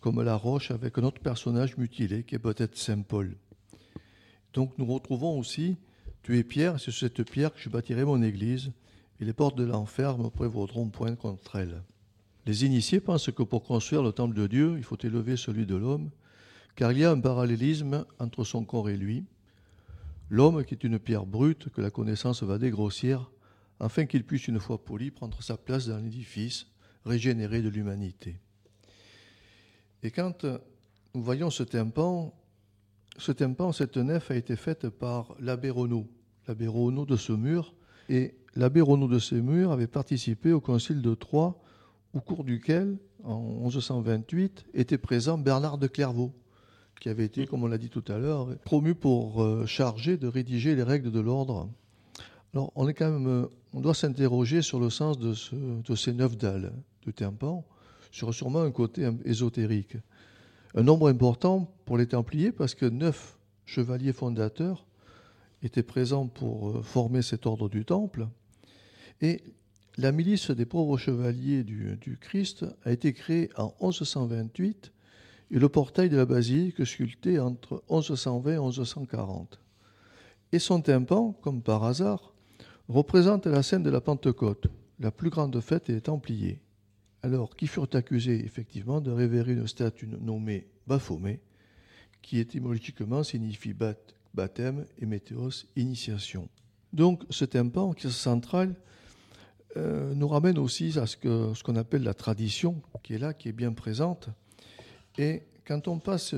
[0.00, 3.36] comme la roche avec un autre personnage mutilé qui est peut-être Saint Paul.
[4.52, 5.76] Donc nous retrouvons aussi
[6.22, 8.72] Tu es Pierre, c'est sur cette pierre que je bâtirai mon église,
[9.20, 11.82] et les portes de l'enfer ne prévaudront point contre elle.
[12.46, 15.76] Les initiés pensent que pour construire le temple de Dieu, il faut élever celui de
[15.76, 16.10] l'homme,
[16.76, 19.24] car il y a un parallélisme entre son corps et lui.
[20.30, 23.30] L'homme qui est une pierre brute que la connaissance va dégrossir,
[23.80, 26.66] afin qu'il puisse une fois poli prendre sa place dans l'édifice
[27.04, 28.38] régénéré de l'humanité.
[30.02, 32.34] Et quand nous voyons ce tympan,
[33.18, 36.08] ce tympan, cette nef a été faite par l'abbé Renaud,
[36.48, 37.74] l'abbé Renaud de Saumur,
[38.08, 41.58] et l'abbé Renaud de Saumur avait participé au concile de Troyes,
[42.12, 46.32] au cours duquel, en 1128, était présent Bernard de Clairvaux,
[47.00, 50.26] qui avait été, comme on l'a dit tout à l'heure, promu pour euh, charger de
[50.26, 51.68] rédiger les règles de l'ordre.
[52.52, 55.34] Alors, on est quand même, euh, on doit s'interroger sur le sens de,
[55.82, 56.72] de ces neuf dalles
[57.04, 57.64] de tympan,
[58.10, 59.96] sur sûrement un côté ésotérique.
[60.74, 64.86] Un nombre important pour les Templiers parce que neuf chevaliers fondateurs
[65.62, 68.28] étaient présents pour euh, former cet ordre du Temple.
[69.20, 69.42] Et
[69.96, 74.93] la milice des pauvres chevaliers du, du Christ a été créée en 1128
[75.50, 79.60] et le portail de la basilique sculpté entre 1120 et 1140.
[80.52, 82.32] Et son tympan, comme par hasard,
[82.88, 84.66] représente la scène de la Pentecôte,
[85.00, 86.60] la plus grande fête des Templiers.
[87.22, 91.40] Alors, qui furent accusés effectivement de révérer une statue nommée Baphomet,
[92.20, 93.74] qui étymologiquement signifie
[94.34, 96.48] baptême et météos, initiation.
[96.92, 98.74] Donc, ce tympan qui est central
[99.76, 103.52] euh, nous ramène aussi à ce qu'on appelle la tradition, qui est là, qui est
[103.52, 104.28] bien présente,
[105.18, 106.34] et quand on passe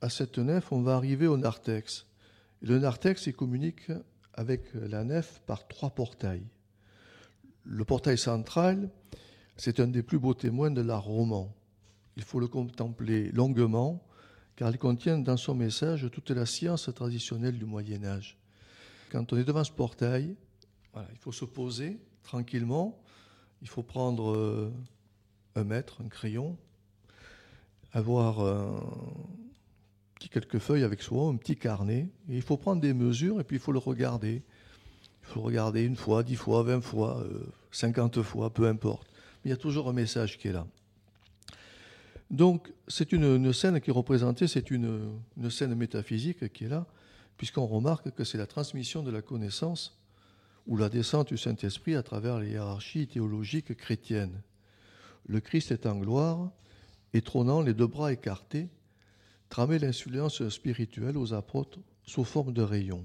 [0.00, 2.06] à cette nef, on va arriver au narthex.
[2.62, 3.90] le narthex, il communique
[4.34, 6.46] avec la nef par trois portails.
[7.64, 8.90] le portail central,
[9.56, 11.54] c'est un des plus beaux témoins de l'art roman.
[12.16, 14.04] Il faut le contempler longuement,
[14.56, 18.38] car il contient dans son message toute la science traditionnelle du Moyen Âge.
[19.10, 20.36] Quand on est devant ce portail,
[20.96, 23.00] il faut se poser tranquillement,
[23.62, 24.72] il faut prendre euh,
[25.54, 26.56] un mètre, un crayon,
[27.92, 28.40] avoir
[30.28, 33.56] quelques feuilles avec soi, un petit carnet, et il faut prendre des mesures et puis
[33.56, 34.42] il faut le regarder.
[35.22, 39.08] Il faut le regarder une fois, dix fois, vingt fois, euh, cinquante fois, peu importe.
[39.12, 40.66] Mais il y a toujours un message qui est là.
[42.30, 45.18] Donc, c'est une, scène qui est représentée, c'est une,
[45.50, 46.86] scène métaphysique qui est là,
[47.36, 49.98] puisqu'on remarque que c'est la transmission de la connaissance
[50.66, 54.42] ou la descente du Saint-Esprit à travers les hiérarchies théologiques chrétiennes.
[55.26, 56.50] Le Christ est en gloire,
[57.14, 58.68] et trônant les deux bras écartés,
[59.48, 63.04] tramait l'influence spirituelle aux apôtres sous forme de rayons.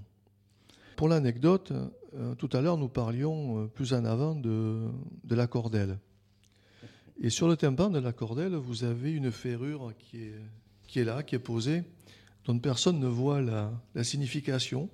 [0.96, 1.72] Pour l'anecdote,
[2.16, 4.88] euh, tout à l'heure nous parlions euh, plus en avant de,
[5.24, 5.98] de la cordelle.
[7.22, 10.42] Et sur le tympan de la cordelle, vous avez une ferrure qui est,
[10.88, 11.84] qui est là, qui est posée,
[12.46, 13.72] dont personne ne voit la,
[14.04, 14.90] signification.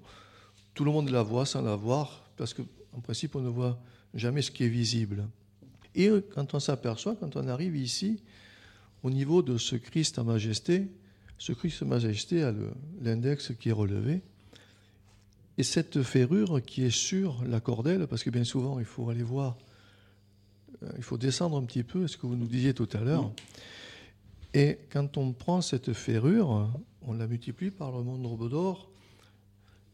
[0.73, 3.80] Tout le monde la voit sans la voir, parce qu'en principe, on ne voit
[4.14, 5.27] jamais ce qui est visible.
[5.95, 8.22] Et quand on s'aperçoit, quand on arrive ici,
[9.04, 10.88] au niveau de ce Christ en majesté,
[11.38, 12.54] ce Christ en majesté a
[13.02, 14.22] l'index qui est relevé.
[15.58, 19.24] Et cette ferrure qui est sur la cordelle, parce que bien souvent, il faut aller
[19.24, 19.58] voir
[20.84, 23.32] euh, il faut descendre un petit peu, ce que vous nous disiez tout à l'heure?
[24.54, 26.70] Et quand on prend cette ferrure,
[27.04, 28.90] on la multiplie par le nombre d'or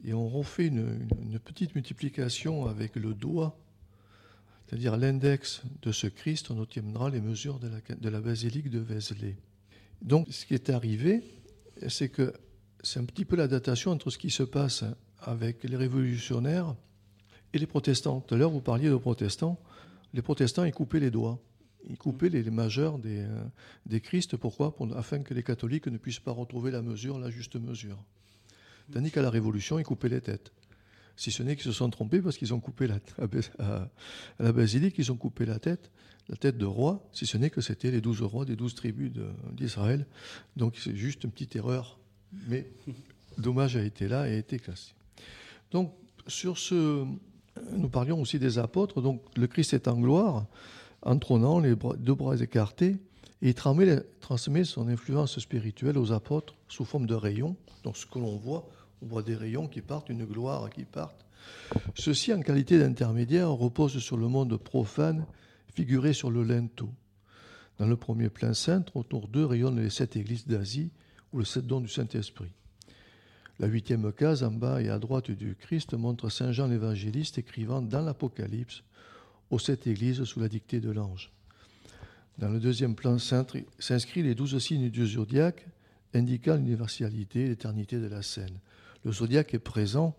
[0.03, 1.07] et on refait une,
[1.43, 3.57] petite multiplication avec le doigt,
[4.67, 8.79] c'est-à-dire l'index de ce Christ, on obtiendra les mesures de la, de la basilique de
[8.79, 9.37] Vézelay.
[10.01, 11.23] Donc ce qui est arrivé,
[11.87, 12.33] c'est que
[12.83, 14.83] c'est un petit peu la datation entre ce qui se passe
[15.19, 16.75] avec les révolutionnaires
[17.53, 18.21] et les protestants.
[18.21, 19.59] Tout à l'heure, vous parliez de protestants
[20.15, 21.37] les protestants, ils coupaient les doigts.
[21.89, 23.43] Ils coupaient les, majeurs des, euh,
[23.85, 24.37] des Christ.
[24.37, 24.73] Pourquoi?
[24.95, 28.01] Afin que les catholiques ne puissent pas retrouver la mesure, la juste mesure.
[28.93, 30.53] Tandis qu'à la Révolution, ils coupaient les têtes.
[31.17, 32.99] Si ce n'est qu'ils se sont trompés parce qu'ils ont coupé la,
[33.59, 33.89] à,
[34.39, 35.91] la basilique, ils ont coupé la tête,
[36.29, 39.11] la tête de roi, si ce n'est que c'était les douze rois des douze tribus
[39.51, 40.05] d'Israël.
[40.57, 41.99] Donc c'est juste une petite erreur,
[42.47, 42.69] mais
[43.37, 44.93] dommage a été là et a été classé.
[45.71, 45.93] Donc
[46.27, 47.05] sur ce,
[47.71, 49.01] nous parlions aussi des apôtres.
[49.01, 50.45] Donc le Christ est en gloire,
[51.01, 52.97] en trônant, les deux bras écartés,
[53.41, 57.55] et il transmet, son influence spirituelle aux apôtres sous forme de rayons.
[57.83, 58.67] Donc ce que l'on voit,
[59.01, 61.13] on voit des rayons qui partent, une gloire qui part.
[61.95, 65.25] Ceci, en qualité d'intermédiaire, repose sur le monde profane,
[65.73, 66.89] figuré sur le linteau.
[67.77, 70.91] Dans le premier plein cintre, autour d'eux rayonnent les sept églises d'Asie
[71.33, 72.51] ou le sept dons du Saint-Esprit.
[73.59, 77.81] La huitième case, en bas et à droite du Christ, montre Saint Jean l'évangéliste écrivant
[77.81, 78.83] dans l'Apocalypse
[79.49, 81.31] aux sept églises sous la dictée de l'ange.
[82.37, 85.65] Dans le deuxième plan s'inscrit les douze signes du zodiaque,
[86.13, 88.59] indiquant l'universalité et l'éternité de la scène.
[89.05, 90.17] Le zodiaque est présent,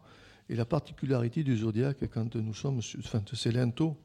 [0.48, 3.96] et la particularité du zodiaque, quand nous sommes, c'est l'into,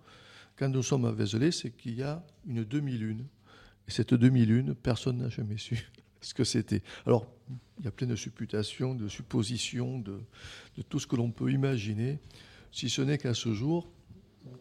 [0.58, 3.26] quand nous sommes à Vézelay, c'est qu'il y a une demi-lune.
[3.88, 5.88] Et cette demi-lune, personne n'a jamais su
[6.22, 6.82] ce que c'était.
[7.06, 7.28] Alors,
[7.80, 10.20] il y a plein de supputations, de suppositions, de,
[10.90, 12.20] tout ce que l'on peut imaginer,
[12.72, 13.88] si ce n'est qu'à ce jour,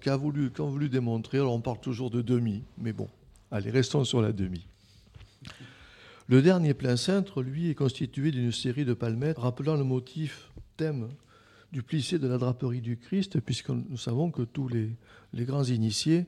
[0.03, 3.09] qu'a voulu, voulu démontrer, alors on parle toujours de demi, mais bon,
[3.51, 4.67] allez, restons sur la demi.
[6.31, 11.09] Le dernier plein cintre, lui, est constitué d'une série de palmettes rappelant le motif thème
[11.73, 14.95] du plissé de la draperie du Christ, puisque nous savons que tous les,
[15.45, 16.27] grands initiés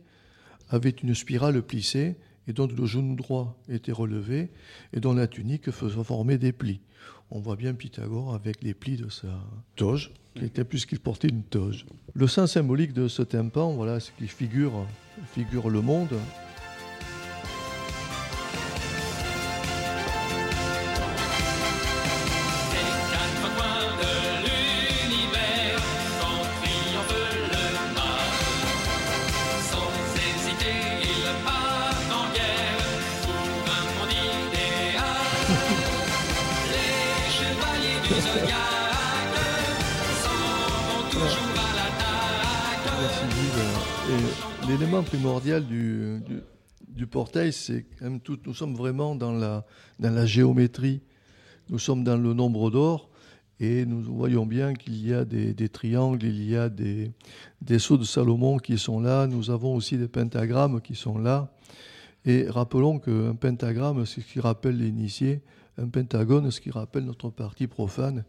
[0.71, 2.17] avaient une spirale plissée
[2.49, 4.51] et dont le genou droit était relevé
[4.93, 6.81] et dont la tunique faisait former des plis.
[7.31, 9.29] On voit bien Pythagore avec les plis de sa
[9.77, 11.87] toge, qui était plus qu'il portait une toge.
[12.15, 14.85] Le sens symbolique de ce tympan, voilà ce qui figure,
[15.27, 16.19] figure le monde,
[45.61, 48.39] du, portail, c'est quand même tout.
[48.47, 49.65] Nous sommes vraiment dans la,
[49.99, 51.01] dans la géométrie.
[51.69, 53.09] Nous sommes dans le nombre d'or.
[53.61, 57.13] Et nous voyons bien qu'il y a des, des, triangles, il y a des,
[57.61, 59.29] des sceaux de Salomon qui sont là.
[59.29, 61.53] Nous avons aussi des pentagrammes qui sont là.
[62.25, 65.43] Et rappelons qu'un pentagramme, c'est ce qui rappelle l'initié.
[65.79, 68.25] Un pentagone, ce qui rappelle notre partie profane.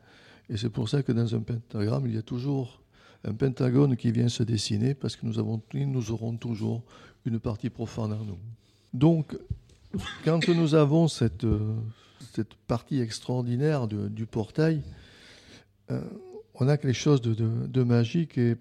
[0.50, 2.83] Et c'est pour ça que dans un pentagramme, il y a toujours
[3.24, 6.84] un pentagone qui vient se dessiner parce que nous, avons, nous aurons toujours
[7.26, 8.40] une partie profane en nous.
[8.94, 9.38] Donc,
[10.26, 11.46] quand nous avons cette,
[12.34, 14.82] cette partie extraordinaire du portail,
[15.92, 16.02] euh,
[16.56, 18.56] on a quelque chose de, magique et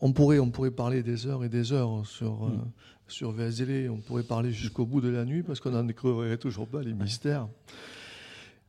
[0.00, 2.70] on pourrait, on pourrait parler des heures et des heures sur, euh, mm.
[3.08, 6.66] sur Vézelay, on pourrait parler jusqu'au bout de la nuit parce qu'on n'en découvrirait toujours
[6.66, 7.48] pas les mystères.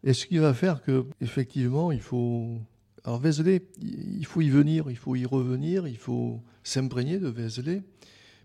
[0.04, 2.60] Et ce qui va faire que, effectivement, il faut.
[3.06, 7.84] Alors, Vézelay, il faut y venir, il faut y revenir, il faut s'imprégner de Vézelay.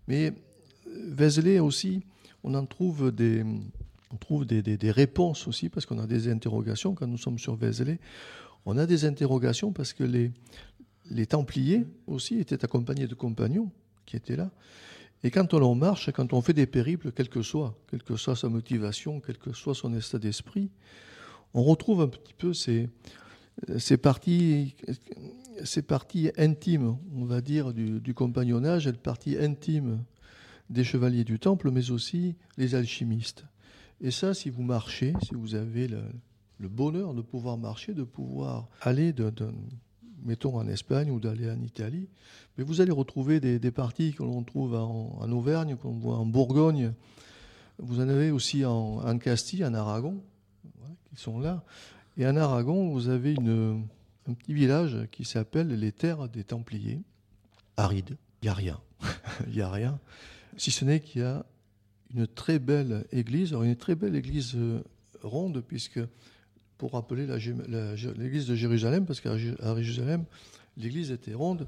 [0.07, 0.33] Mais
[0.85, 2.03] Vézelay aussi,
[2.43, 3.45] on en trouve des,
[4.11, 7.55] on trouve des, des, réponses aussi, parce qu'on a des interrogations quand nous sommes sur
[7.55, 7.99] Vézelay.
[8.65, 10.31] On a des interrogations parce que les,
[11.09, 13.71] les Templiers aussi étaient accompagnés de compagnons
[14.05, 14.51] qui étaient là.
[15.23, 18.35] Et quand on marche, quand on fait des périples, quel que soit, quelle que soit
[18.35, 20.69] sa motivation, quel que soit son état d'esprit,
[21.53, 22.89] on retrouve un petit peu ces,
[23.77, 24.75] ces, parties,
[25.63, 30.03] ces parties intimes, on va dire, du, compagnonnage, et parties intimes
[30.69, 33.45] des chevaliers du temple, mais aussi les alchimistes.
[34.01, 36.01] Et ça, si vous marchez, si vous avez le,
[36.69, 39.13] bonheur de pouvoir marcher, de pouvoir aller,
[40.23, 42.07] mettons en Espagne ou d'aller en Italie,
[42.57, 46.93] vous allez retrouver des, parties que l'on trouve en, Auvergne, qu'on voit en Bourgogne.
[47.77, 50.21] Vous en avez aussi en, Castille, en Aragon,
[51.09, 51.63] qui sont là.
[52.19, 53.87] Et en Aragon, vous avez une,
[54.27, 56.99] un petit village qui s'appelle les Terres des Templiers,
[57.77, 58.17] aride.
[58.41, 58.81] Il n'y a rien.
[59.47, 60.01] Il n'y a rien.
[60.57, 61.45] Si ce n'est qu'il y a
[62.13, 64.83] une très belle église, alors une très belle église euh,
[65.23, 66.01] ronde, puisque
[66.77, 70.25] pour rappeler l'église de Jérusalem, parce qu'à Jérusalem,
[70.75, 71.67] l'église était ronde,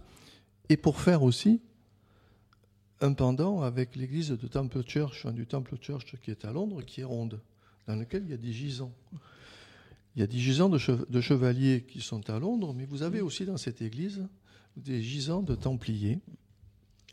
[0.68, 1.61] et pour faire aussi
[2.99, 6.99] un pendant avec l'église de Temple Church, du Temple Church qui est à Londres, qui
[6.99, 7.40] est ronde,
[7.88, 8.91] dans lequel il y a des gisants.
[10.15, 13.45] Il y a des gisants de, chevaliers qui sont à Londres, mais vous avez aussi
[13.45, 14.27] dans cette église
[14.75, 16.19] des gisants de templiers,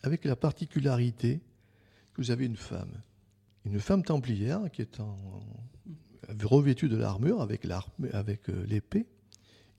[0.03, 1.41] avec la particularité
[2.15, 3.03] que vous avez une femme
[3.65, 5.01] une femme templière qui est
[6.43, 7.67] revêtue de l'armure avec
[8.49, 9.07] euh, l'épée.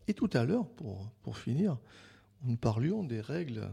[0.07, 1.77] Et tout à l'heure, pour, pour finir,
[2.43, 3.69] nous parlions des règles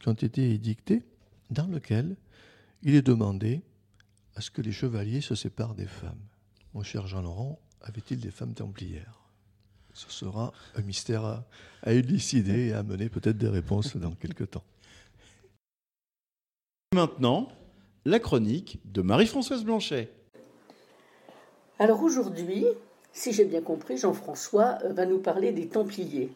[0.00, 1.02] qui ont été édictées,
[1.50, 2.16] dans lesquelles
[2.82, 3.62] il est demandé
[4.34, 6.20] à ce que les chevaliers se séparent des femmes.
[6.74, 9.20] Mon cher Jean-Laurent, avait-il des femmes templières?
[9.92, 11.44] Ce sera un mystère à,
[11.82, 14.64] à élucider et à mener peut-être des réponses dans quelques temps.
[16.94, 17.48] Maintenant,
[18.04, 20.10] la chronique de Marie-Françoise Blanchet.
[21.78, 22.64] Alors aujourd'hui,
[23.12, 26.30] si j'ai bien compris, Jean-François euh, va nous parler des Templiers.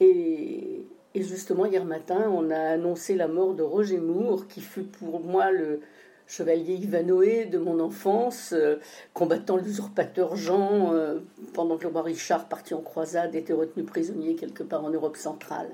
[0.00, 0.84] Et,
[1.14, 5.50] justement, hier matin, on a annoncé la mort de Roger Moore, qui fut pour moi
[5.50, 5.80] le
[6.26, 8.76] chevalier Ivanoé de mon enfance, euh,
[9.12, 11.20] combattant l'usurpateur Jean euh,
[11.52, 15.16] pendant que le roi Richard, parti en croisade, était retenu prisonnier quelque part en Europe
[15.16, 15.68] centrale.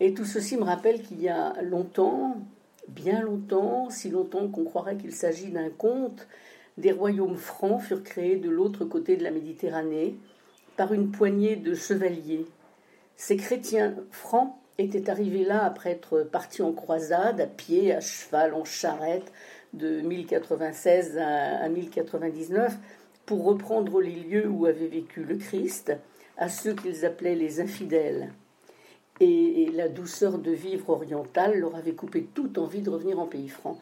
[0.00, 2.36] Et tout ceci me rappelle qu'il y a longtemps,
[2.88, 6.26] bien longtemps, si longtemps qu'on croirait qu'il s'agit d'un conte,
[6.78, 10.16] des royaumes francs furent créés de l'autre côté de la Méditerranée
[10.76, 12.46] par une poignée de chevaliers.
[13.16, 18.54] Ces chrétiens francs étaient arrivés là après être partis en croisade, à pied, à cheval,
[18.54, 19.32] en charrette,
[19.72, 22.76] de 1096 à 1099,
[23.26, 25.92] pour reprendre les lieux où avait vécu le Christ,
[26.36, 28.32] à ceux qu'ils appelaient les infidèles
[29.22, 33.48] et, la douceur de vivre orientale leur avait coupé toute envie de revenir en pays
[33.48, 33.78] franc.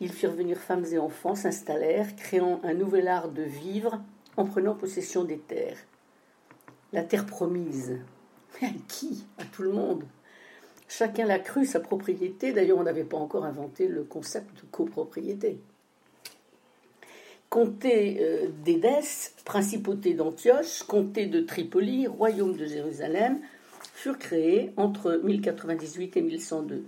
[0.00, 4.00] Ils firent venir femmes et enfants, s'installèrent, créant un nouvel art de vivre
[4.36, 5.78] en prenant possession des terres.
[6.92, 7.98] La terre promise.
[8.62, 9.26] À qui?
[9.38, 10.04] À tout le monde.
[10.88, 12.52] Chacun l'a cru sa propriété.
[12.52, 15.58] D'ailleurs, on n'avait pas encore inventé le concept de copropriété.
[17.48, 23.40] Comté euh, d'Édesse, principauté d'Antioche, comté de Tripoli, royaume de Jérusalem,
[23.94, 26.84] furent créés entre 1098 et 1102.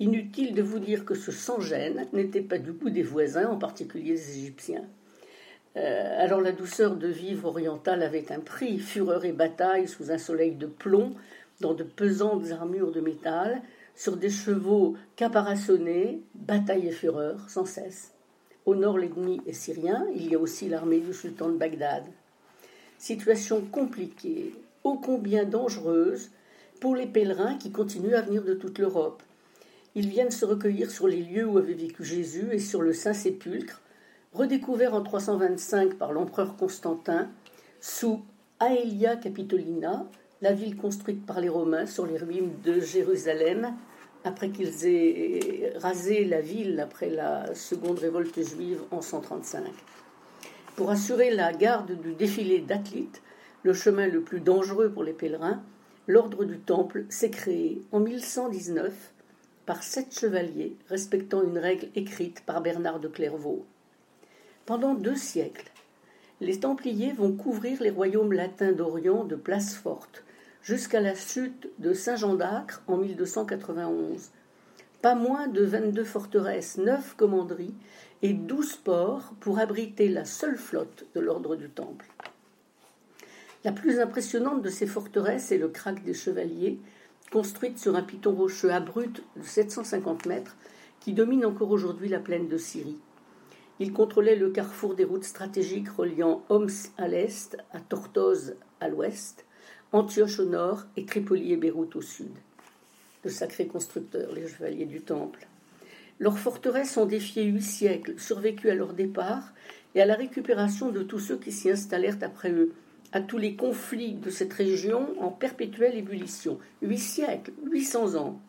[0.00, 4.14] Inutile de vous dire que ce sans-gêne n'était pas du goût des voisins, en particulier
[4.14, 4.84] des Égyptiens.
[5.76, 10.18] Euh, alors la douceur de vivre orientale avait un prix, fureur et bataille sous un
[10.18, 11.14] soleil de plomb,
[11.62, 13.62] dans de pesantes armures de métal,
[13.94, 18.12] sur des chevaux caparaçonnés, bataille et fureur sans cesse.
[18.66, 22.04] Au nord, l'ennemi est syrien, il y a aussi l'armée du sultan de Bagdad.
[22.98, 26.30] Situation compliquée, ô combien dangereuse,
[26.80, 29.22] pour les pèlerins qui continuent à venir de toute l'Europe.
[29.94, 33.80] Ils viennent se recueillir sur les lieux où avait vécu Jésus et sur le Saint-Sépulcre,
[34.32, 37.28] redécouvert en 325 par l'empereur Constantin,
[37.80, 38.22] sous
[38.60, 40.06] Aelia Capitolina,
[40.42, 43.74] la ville construite par les Romains sur les ruines de Jérusalem,
[44.24, 49.62] après qu'ils aient rasé la ville après la seconde révolte juive en 135.
[50.74, 53.22] Pour assurer la garde du défilé d'athlètes,
[53.62, 55.62] le chemin le plus dangereux pour les pèlerins,
[56.08, 58.92] l'ordre du Temple s'est créé en 1119
[59.64, 63.64] par sept chevaliers respectant une règle écrite par Bernard de Clairvaux.
[64.66, 65.70] Pendant deux siècles,
[66.40, 70.24] les Templiers vont couvrir les royaumes latins d'Orient de place forte,
[70.62, 74.30] jusqu'à la chute de Saint-Jean d'Acre en 1291.
[75.00, 77.74] Pas moins de 22 forteresses, 9 commanderies
[78.22, 82.06] et 12 ports pour abriter la seule flotte de l'ordre du Temple.
[83.64, 86.78] La plus impressionnante de ces forteresses est le Crac des Chevaliers,
[87.32, 90.56] construite sur un piton rocheux abrupt de 750 mètres
[91.00, 92.98] qui domine encore aujourd'hui la plaine de Syrie.
[93.80, 96.68] Il contrôlait le carrefour des routes stratégiques reliant Homs
[96.98, 99.44] à l'est, à Tortoise à l'ouest,
[99.94, 102.32] Antioche au nord et Tripoli et Beyrouth au sud.
[103.24, 105.46] De sacrés constructeurs, les chevaliers du Temple.
[106.18, 109.52] Leurs forteresses ont défié huit siècles, survécu à leur départ
[109.94, 112.72] et à la récupération de tous ceux qui s'y installèrent après eux,
[113.12, 116.58] à tous les conflits de cette région en perpétuelle ébullition.
[116.80, 118.40] Huit siècles, huit cents ans.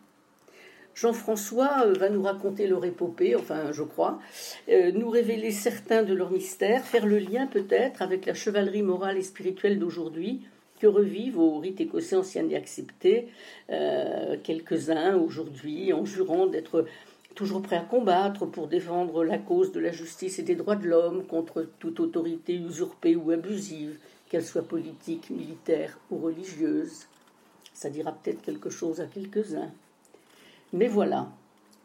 [0.96, 4.20] Jean-François euh, va nous raconter leur épopée, enfin je crois,
[4.70, 9.18] euh, nous révéler certains de leurs mystères, faire le lien peut-être avec la chevalerie morale
[9.18, 10.42] et spirituelle d'aujourd'hui,
[10.80, 13.30] que revivent au rite écossais ancien et accepté
[13.70, 16.86] euh, quelques-uns aujourd'hui en jurant d'être
[17.36, 20.88] toujours prêts à combattre pour défendre la cause de la justice et des droits de
[20.88, 23.98] l'homme contre toute autorité usurpée ou abusive,
[24.30, 27.08] qu'elle soit politique, militaire ou religieuse.
[27.74, 29.72] Ça dira peut-être quelque chose à quelques-uns.
[30.74, 31.30] Mais voilà,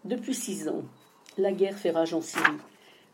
[0.05, 0.83] depuis six ans,
[1.37, 2.43] la guerre fait rage en Syrie.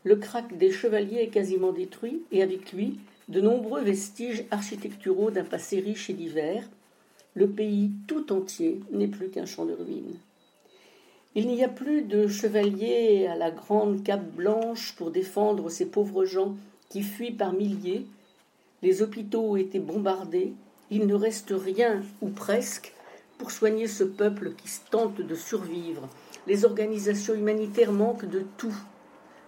[0.03, 5.43] Le crack des chevaliers est quasiment détruit, et avec lui, de nombreux vestiges architecturaux d'un
[5.43, 6.69] passé riche et divers.
[7.33, 10.17] Le pays tout entier n'est plus qu'un champ de ruines.
[11.33, 16.23] Il n'y a plus de chevaliers à la grande cape blanche pour défendre ces pauvres
[16.23, 16.55] gens
[16.89, 18.05] qui fuient par milliers.
[18.81, 20.53] Les hôpitaux ont été bombardés.
[20.91, 22.93] Il ne reste rien, ou presque,
[23.37, 26.07] pour soigner ce peuple qui tente de survivre.
[26.47, 28.75] Les organisations humanitaires manquent de tout.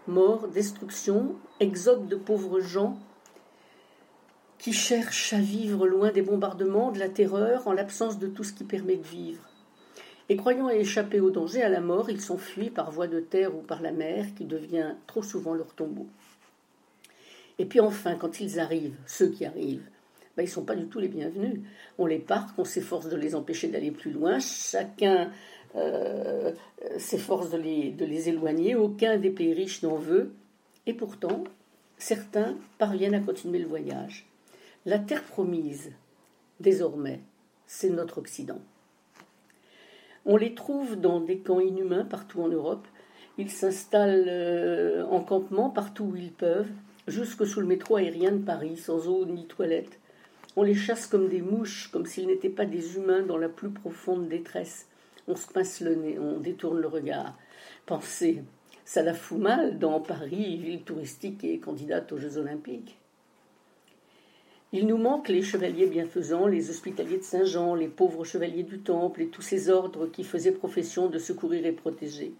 [0.08, 2.98] Mort, destruction, exode de pauvres gens
[4.58, 8.54] qui cherchent à vivre loin des bombardements, de la terreur, en l'absence de tout ce
[8.54, 9.42] qui permet de vivre.
[10.30, 13.62] Et croyant échapper au danger, à la mort, ils s'enfuient par voie de terre ou
[13.62, 16.08] par la mer, qui devient trop souvent leur tombeau.
[17.60, 19.88] Et puis enfin, quand ils arrivent, ceux qui arrivent,
[20.36, 21.62] ben, ils ne sont pas du tout les bienvenus.
[21.98, 25.32] On les parque, on s'efforce de les empêcher d'aller plus loin, chacun
[25.76, 26.52] euh,
[26.98, 30.32] s'efforce de les éloigner, aucun des pays riches n'en veut,
[30.86, 31.44] et pourtant,
[31.98, 34.27] certains parviennent à continuer le voyage.
[34.88, 35.92] La terre promise,
[36.62, 37.20] désormais,
[37.66, 38.62] c'est notre Occident.
[40.26, 42.88] On les trouve dans des camps inhumains partout en Europe.
[43.38, 46.72] Ils s'installent euh, en campement partout où ils peuvent,
[47.06, 50.00] jusque sous le métro aérien de Paris, sans eau ni toilette.
[50.56, 53.72] On les chasse comme des mouches, comme s'ils n'étaient pas des humains dans la plus
[53.72, 54.88] profonde détresse.
[55.28, 57.38] On se pince le nez, on détourne le regard.
[57.86, 58.42] Pensez,
[58.86, 62.97] ça la fout mal dans Paris, ville touristique et candidate aux Jeux Olympiques.
[64.80, 69.24] Il nous manque les chevaliers bienfaisants, les hospitaliers de Saint-Jean, les pauvres chevaliers du Temple
[69.24, 72.34] et tous ces ordres qui faisaient profession de secourir et protéger.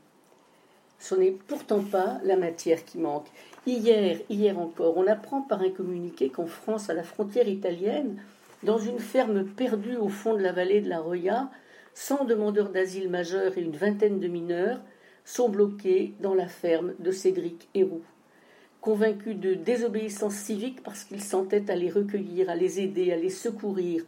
[1.00, 3.26] Ce n'est pourtant pas la matière qui manque.
[3.66, 8.22] Hier, hier encore, on apprend par un communiqué qu'en France, à la frontière italienne,
[8.62, 11.50] dans une ferme perdue au fond de la vallée de la Roya,
[11.96, 14.80] 100 demandeurs d'asile majeurs et une vingtaine de mineurs
[15.26, 18.04] sont bloqués dans la ferme de Cédric Héroux.
[18.82, 23.30] Convaincus de désobéissance civique parce qu'ils s'entêtent à les recueillir, à les aider, à les
[23.30, 24.04] secourir,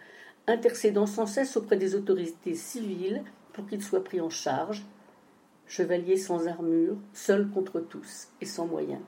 [0.47, 3.23] intercédant sans cesse auprès des autorités civiles
[3.53, 4.85] pour qu'ils soient pris en charge,
[5.67, 9.01] chevaliers sans armure, seuls contre tous et sans moyens.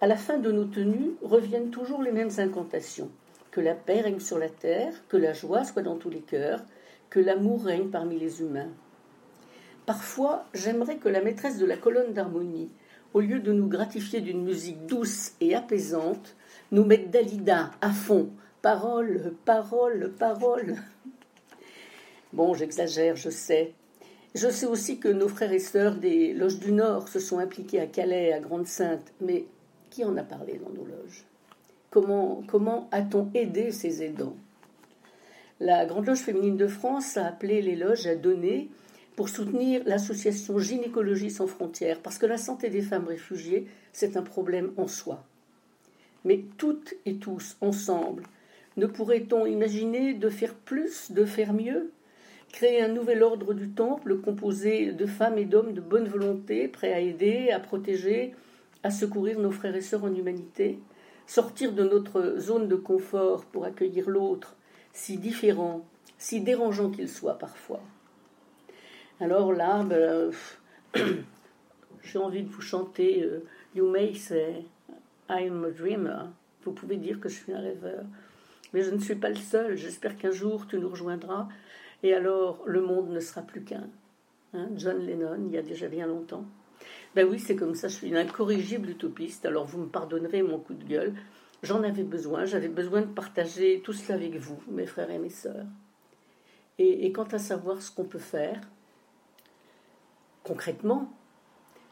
[0.00, 3.10] À la fin de nos tenues reviennent toujours les mêmes incantations.
[3.50, 6.62] Que la paix règne sur la terre, que la joie soit dans tous les cœurs,
[7.08, 8.72] que l'amour règne parmi les humains.
[9.86, 12.70] Parfois, j'aimerais que la maîtresse de la colonne d'harmonie,
[13.14, 16.34] au lieu de nous gratifier d'une musique douce et apaisante,
[16.72, 18.28] nous mette Dalida à fond.
[18.60, 20.76] Parole, parole, parole.
[22.32, 23.72] Bon, j'exagère, je sais.
[24.34, 27.80] Je sais aussi que nos frères et sœurs des loges du Nord se sont impliqués
[27.80, 29.46] à Calais, à Grande-Sainte, mais
[29.90, 31.24] qui en a parlé dans nos loges?
[31.90, 34.34] Comment, comment a-t-on aidé ces aidants?
[35.60, 38.68] La Grande Loge féminine de France a appelé les loges à donner
[39.16, 44.22] pour soutenir l'association Gynécologie sans frontières, parce que la santé des femmes réfugiées, c'est un
[44.22, 45.24] problème en soi.
[46.24, 48.24] Mais toutes et tous, ensemble,
[48.76, 51.92] ne pourrait-on imaginer de faire plus, de faire mieux?
[52.50, 56.92] Créer un nouvel ordre du temple composé de femmes et d'hommes de bonne volonté, prêts
[56.92, 58.34] à aider, à protéger,
[58.82, 60.78] à secourir nos frères et sœurs en humanité,
[61.26, 64.56] sortir de notre zone de confort pour accueillir l'autre,
[64.92, 65.84] si différent,
[66.18, 67.82] si dérangeant qu'il soit parfois?
[69.20, 70.32] Alors là, ben,
[72.02, 74.64] j'ai envie de vous chanter euh, You may say
[75.28, 76.30] I'm a dreamer.
[76.64, 78.04] Vous pouvez dire que je suis un rêveur.
[78.72, 79.76] Mais je ne suis pas le seul.
[79.76, 81.48] J'espère qu'un jour tu nous rejoindras.
[82.02, 83.88] Et alors le monde ne sera plus qu'un.
[84.52, 86.44] Hein, John Lennon, il y a déjà bien longtemps.
[87.14, 89.46] Ben oui, c'est comme ça, je suis une incorrigible utopiste.
[89.46, 91.14] Alors vous me pardonnerez mon coup de gueule.
[91.62, 95.30] J'en avais besoin, j'avais besoin de partager tout cela avec vous, mes frères et mes
[95.30, 95.66] sœurs.
[96.78, 98.60] Et, et quant à savoir ce qu'on peut faire,
[100.44, 101.10] concrètement,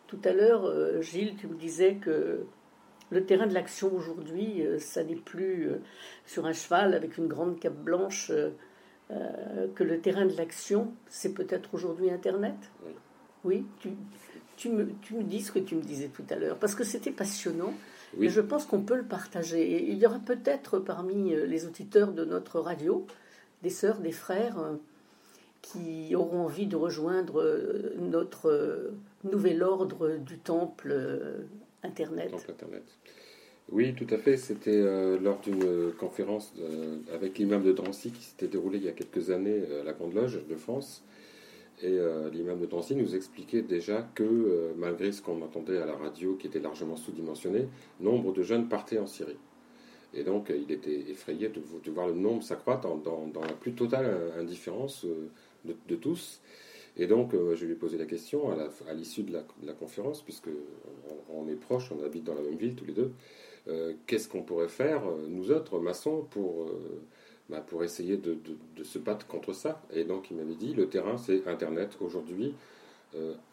[0.06, 2.44] tout à l'heure, euh, Gilles, tu me disais que
[3.10, 5.80] le terrain de l'action aujourd'hui, euh, ça n'est plus euh,
[6.26, 8.30] sur un cheval avec une grande cape blanche,
[9.74, 12.54] que le terrain de l'action, c'est peut-être aujourd'hui Internet?
[13.44, 13.90] Oui, tu,
[14.56, 16.82] tu, me, tu me dis ce que tu me disais tout à l'heure, parce que
[16.82, 17.74] c'était passionnant.
[18.18, 19.90] Et je pense qu'on peut le partager.
[19.90, 23.06] il y aura peut-être parmi les auditeurs de notre radio
[23.62, 24.56] des sœurs, des frères
[25.62, 28.90] qui auront envie de rejoindre euh, notre euh,
[29.24, 31.38] nouvel ordre du temple euh,
[31.84, 32.32] Internet.
[32.48, 32.82] Internet.
[33.70, 34.36] Oui, tout à fait.
[34.36, 34.82] C'était
[35.20, 36.52] lors d'une conférence
[37.14, 40.14] avec l'imam de Drancy qui s'était déroulée il y a quelques années à la Grande
[40.14, 41.04] Loge de France.
[41.80, 41.96] Et
[42.32, 46.48] l'imam de Drancy nous expliquait déjà que, malgré ce qu'on entendait à la radio qui
[46.48, 47.68] était largement sous-dimensionné,
[48.00, 49.38] nombre de jeunes partaient en Syrie.
[50.12, 55.06] Et donc, il était effrayé de, voir le nombre s'accroître dans, la plus totale indifférence
[55.64, 56.40] de, tous.
[56.96, 60.50] Et donc, euh, je lui ai posé la question à l'issue de, la, conférence, puisque
[61.30, 63.12] on, est proches, on habite dans la même ville tous les deux.
[63.68, 66.70] Euh, qu'est-ce qu'on pourrait faire, euh, nous autres, maçons, pour,
[67.48, 68.36] bah, pour essayer de,
[68.82, 69.82] se battre contre ça?
[69.92, 72.54] Et donc, il m'avait dit, le terrain, c'est Internet aujourd'hui.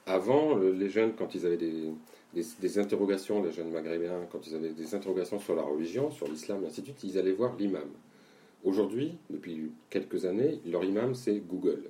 [0.05, 1.91] avant, les jeunes, quand ils avaient des,
[2.33, 6.63] des, interrogations, les jeunes maghrébins, quand ils avaient des interrogations sur la religion, sur l'islam,
[6.63, 7.89] et ainsi de suite, ils allaient voir l'imam.
[8.63, 11.89] Aujourd'hui, depuis quelques années, leur imam, c'est Google.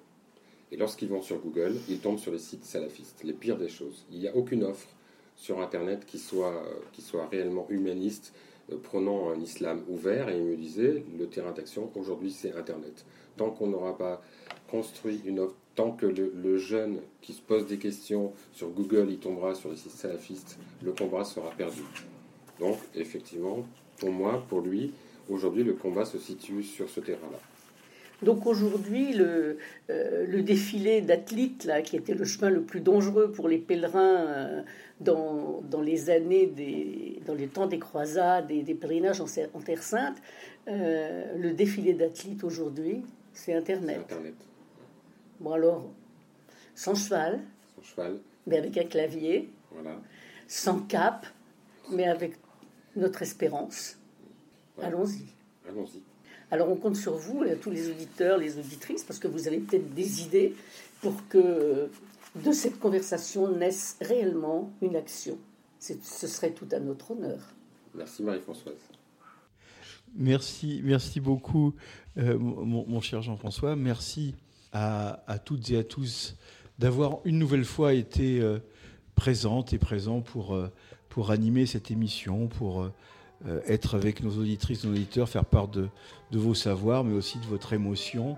[0.71, 4.05] Et lorsqu'ils vont sur Google, ils tombent sur les sites salafistes, les pires des choses.
[4.11, 4.87] Il n'y a aucune offre
[5.35, 8.33] sur Internet qui soit, euh, qui soit réellement humaniste,
[8.71, 10.29] euh, prenant un islam ouvert.
[10.29, 13.05] Et il me disait, le terrain d'action aujourd'hui, c'est Internet.
[13.37, 14.21] Tant qu'on n'aura pas
[14.69, 19.17] construit une offre, tant que le, jeune qui se pose des questions sur Google, il
[19.17, 21.83] tombera sur les sites salafistes, le combat sera perdu.
[22.59, 23.65] Donc, effectivement,
[23.97, 24.91] pour moi, pour lui,
[25.29, 27.39] aujourd'hui, le combat se situe sur ce terrain-là.
[28.21, 29.57] Donc aujourd'hui, le,
[29.89, 34.25] euh, le, défilé d'athlètes, là, qui était le chemin le plus dangereux pour les pèlerins
[34.27, 34.61] euh,
[34.99, 39.61] dans, dans, les années, des, dans les temps des croisades et des pèlerinages en, en
[39.61, 40.17] Terre Sainte,
[40.67, 43.99] euh, le défilé d'athlètes aujourd'hui, c'est Internet.
[43.99, 44.35] Internet.
[45.39, 45.89] Bon alors,
[46.75, 47.39] sans cheval,
[47.75, 49.95] sans cheval, mais avec un clavier, voilà.
[50.47, 51.25] sans cap,
[51.89, 52.33] mais avec
[52.97, 53.97] notre espérance.
[54.81, 55.23] Allons-y.
[55.67, 56.08] Allons-y.
[56.51, 59.59] Alors on compte sur vous, et tous les auditeurs, les auditrices, parce que vous avez
[59.59, 60.55] peut-être des idées
[61.01, 61.89] pour que
[62.35, 65.37] de cette conversation naisse réellement une action.
[65.79, 67.39] Ce serait tout à notre honneur.
[67.95, 68.75] Merci Marie-Françoise.
[70.15, 71.73] Merci, merci beaucoup,
[72.17, 73.75] euh, mon, cher Jean-François.
[73.75, 74.35] Merci
[74.73, 76.35] à, toutes et à tous
[76.77, 78.59] d'avoir une nouvelle fois été euh,
[79.15, 80.67] présente et présent pour, euh,
[81.09, 82.89] pour animer cette émission, pour
[83.47, 85.89] euh, être avec nos auditrices, nos auditeurs, faire part de,
[86.31, 88.37] vos savoirs, mais aussi de votre émotion.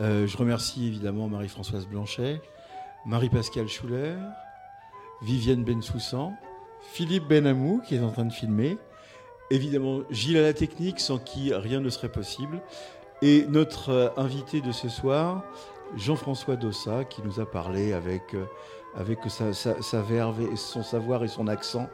[0.00, 2.40] Euh, je remercie évidemment Marie-Françoise Blanchet,
[3.06, 4.16] Marie-Pascale Schuller,
[5.22, 6.34] Vivienne Bensoussan,
[6.80, 8.78] Philippe Benamou qui est en train de filmer,
[9.50, 12.60] évidemment Gilles à la technique sans qui rien ne serait possible,
[13.22, 15.44] et notre euh, invité de ce soir,
[15.96, 18.34] Jean-François Dossa, qui nous a parlé avec,
[18.96, 21.86] avec sa verve et son savoir et son accent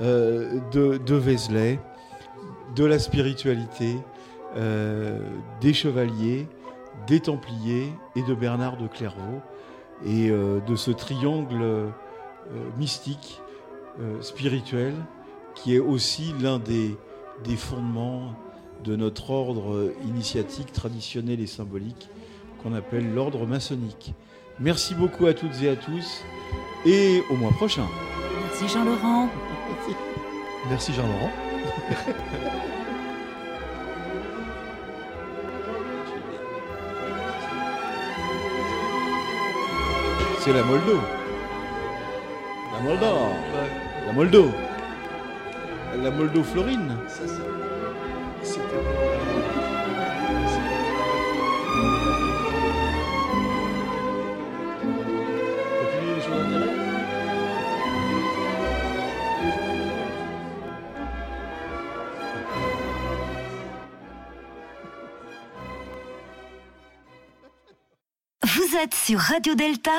[0.00, 1.78] euh, de, de Vézelay,
[2.74, 3.98] de la spiritualité,
[4.56, 5.18] euh,
[5.60, 6.46] des chevaliers,
[7.06, 9.42] des templiers et de Bernard de Clairvaux,
[10.06, 11.92] et euh, de ce triangle
[12.78, 13.40] mystique,
[14.20, 14.94] spirituel,
[15.54, 16.96] qui est aussi l'un des,
[17.44, 18.32] des fondements
[18.84, 22.08] de notre ordre initiatique traditionnel et symbolique
[22.62, 24.14] qu'on appelle l'ordre maçonnique.
[24.58, 26.24] Merci beaucoup à toutes et à tous
[26.86, 27.86] et au mois prochain.
[28.42, 29.28] Merci Jean-Laurent.
[30.68, 31.30] Merci Jean-Laurent.
[40.40, 41.00] C'est la Moldo.
[42.72, 43.06] La Moldo.
[44.06, 44.50] La Moldo.
[46.02, 46.96] La Moldo Florine.
[68.90, 69.92] Sur Radio Delta,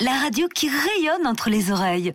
[0.00, 2.14] la radio qui rayonne entre les oreilles.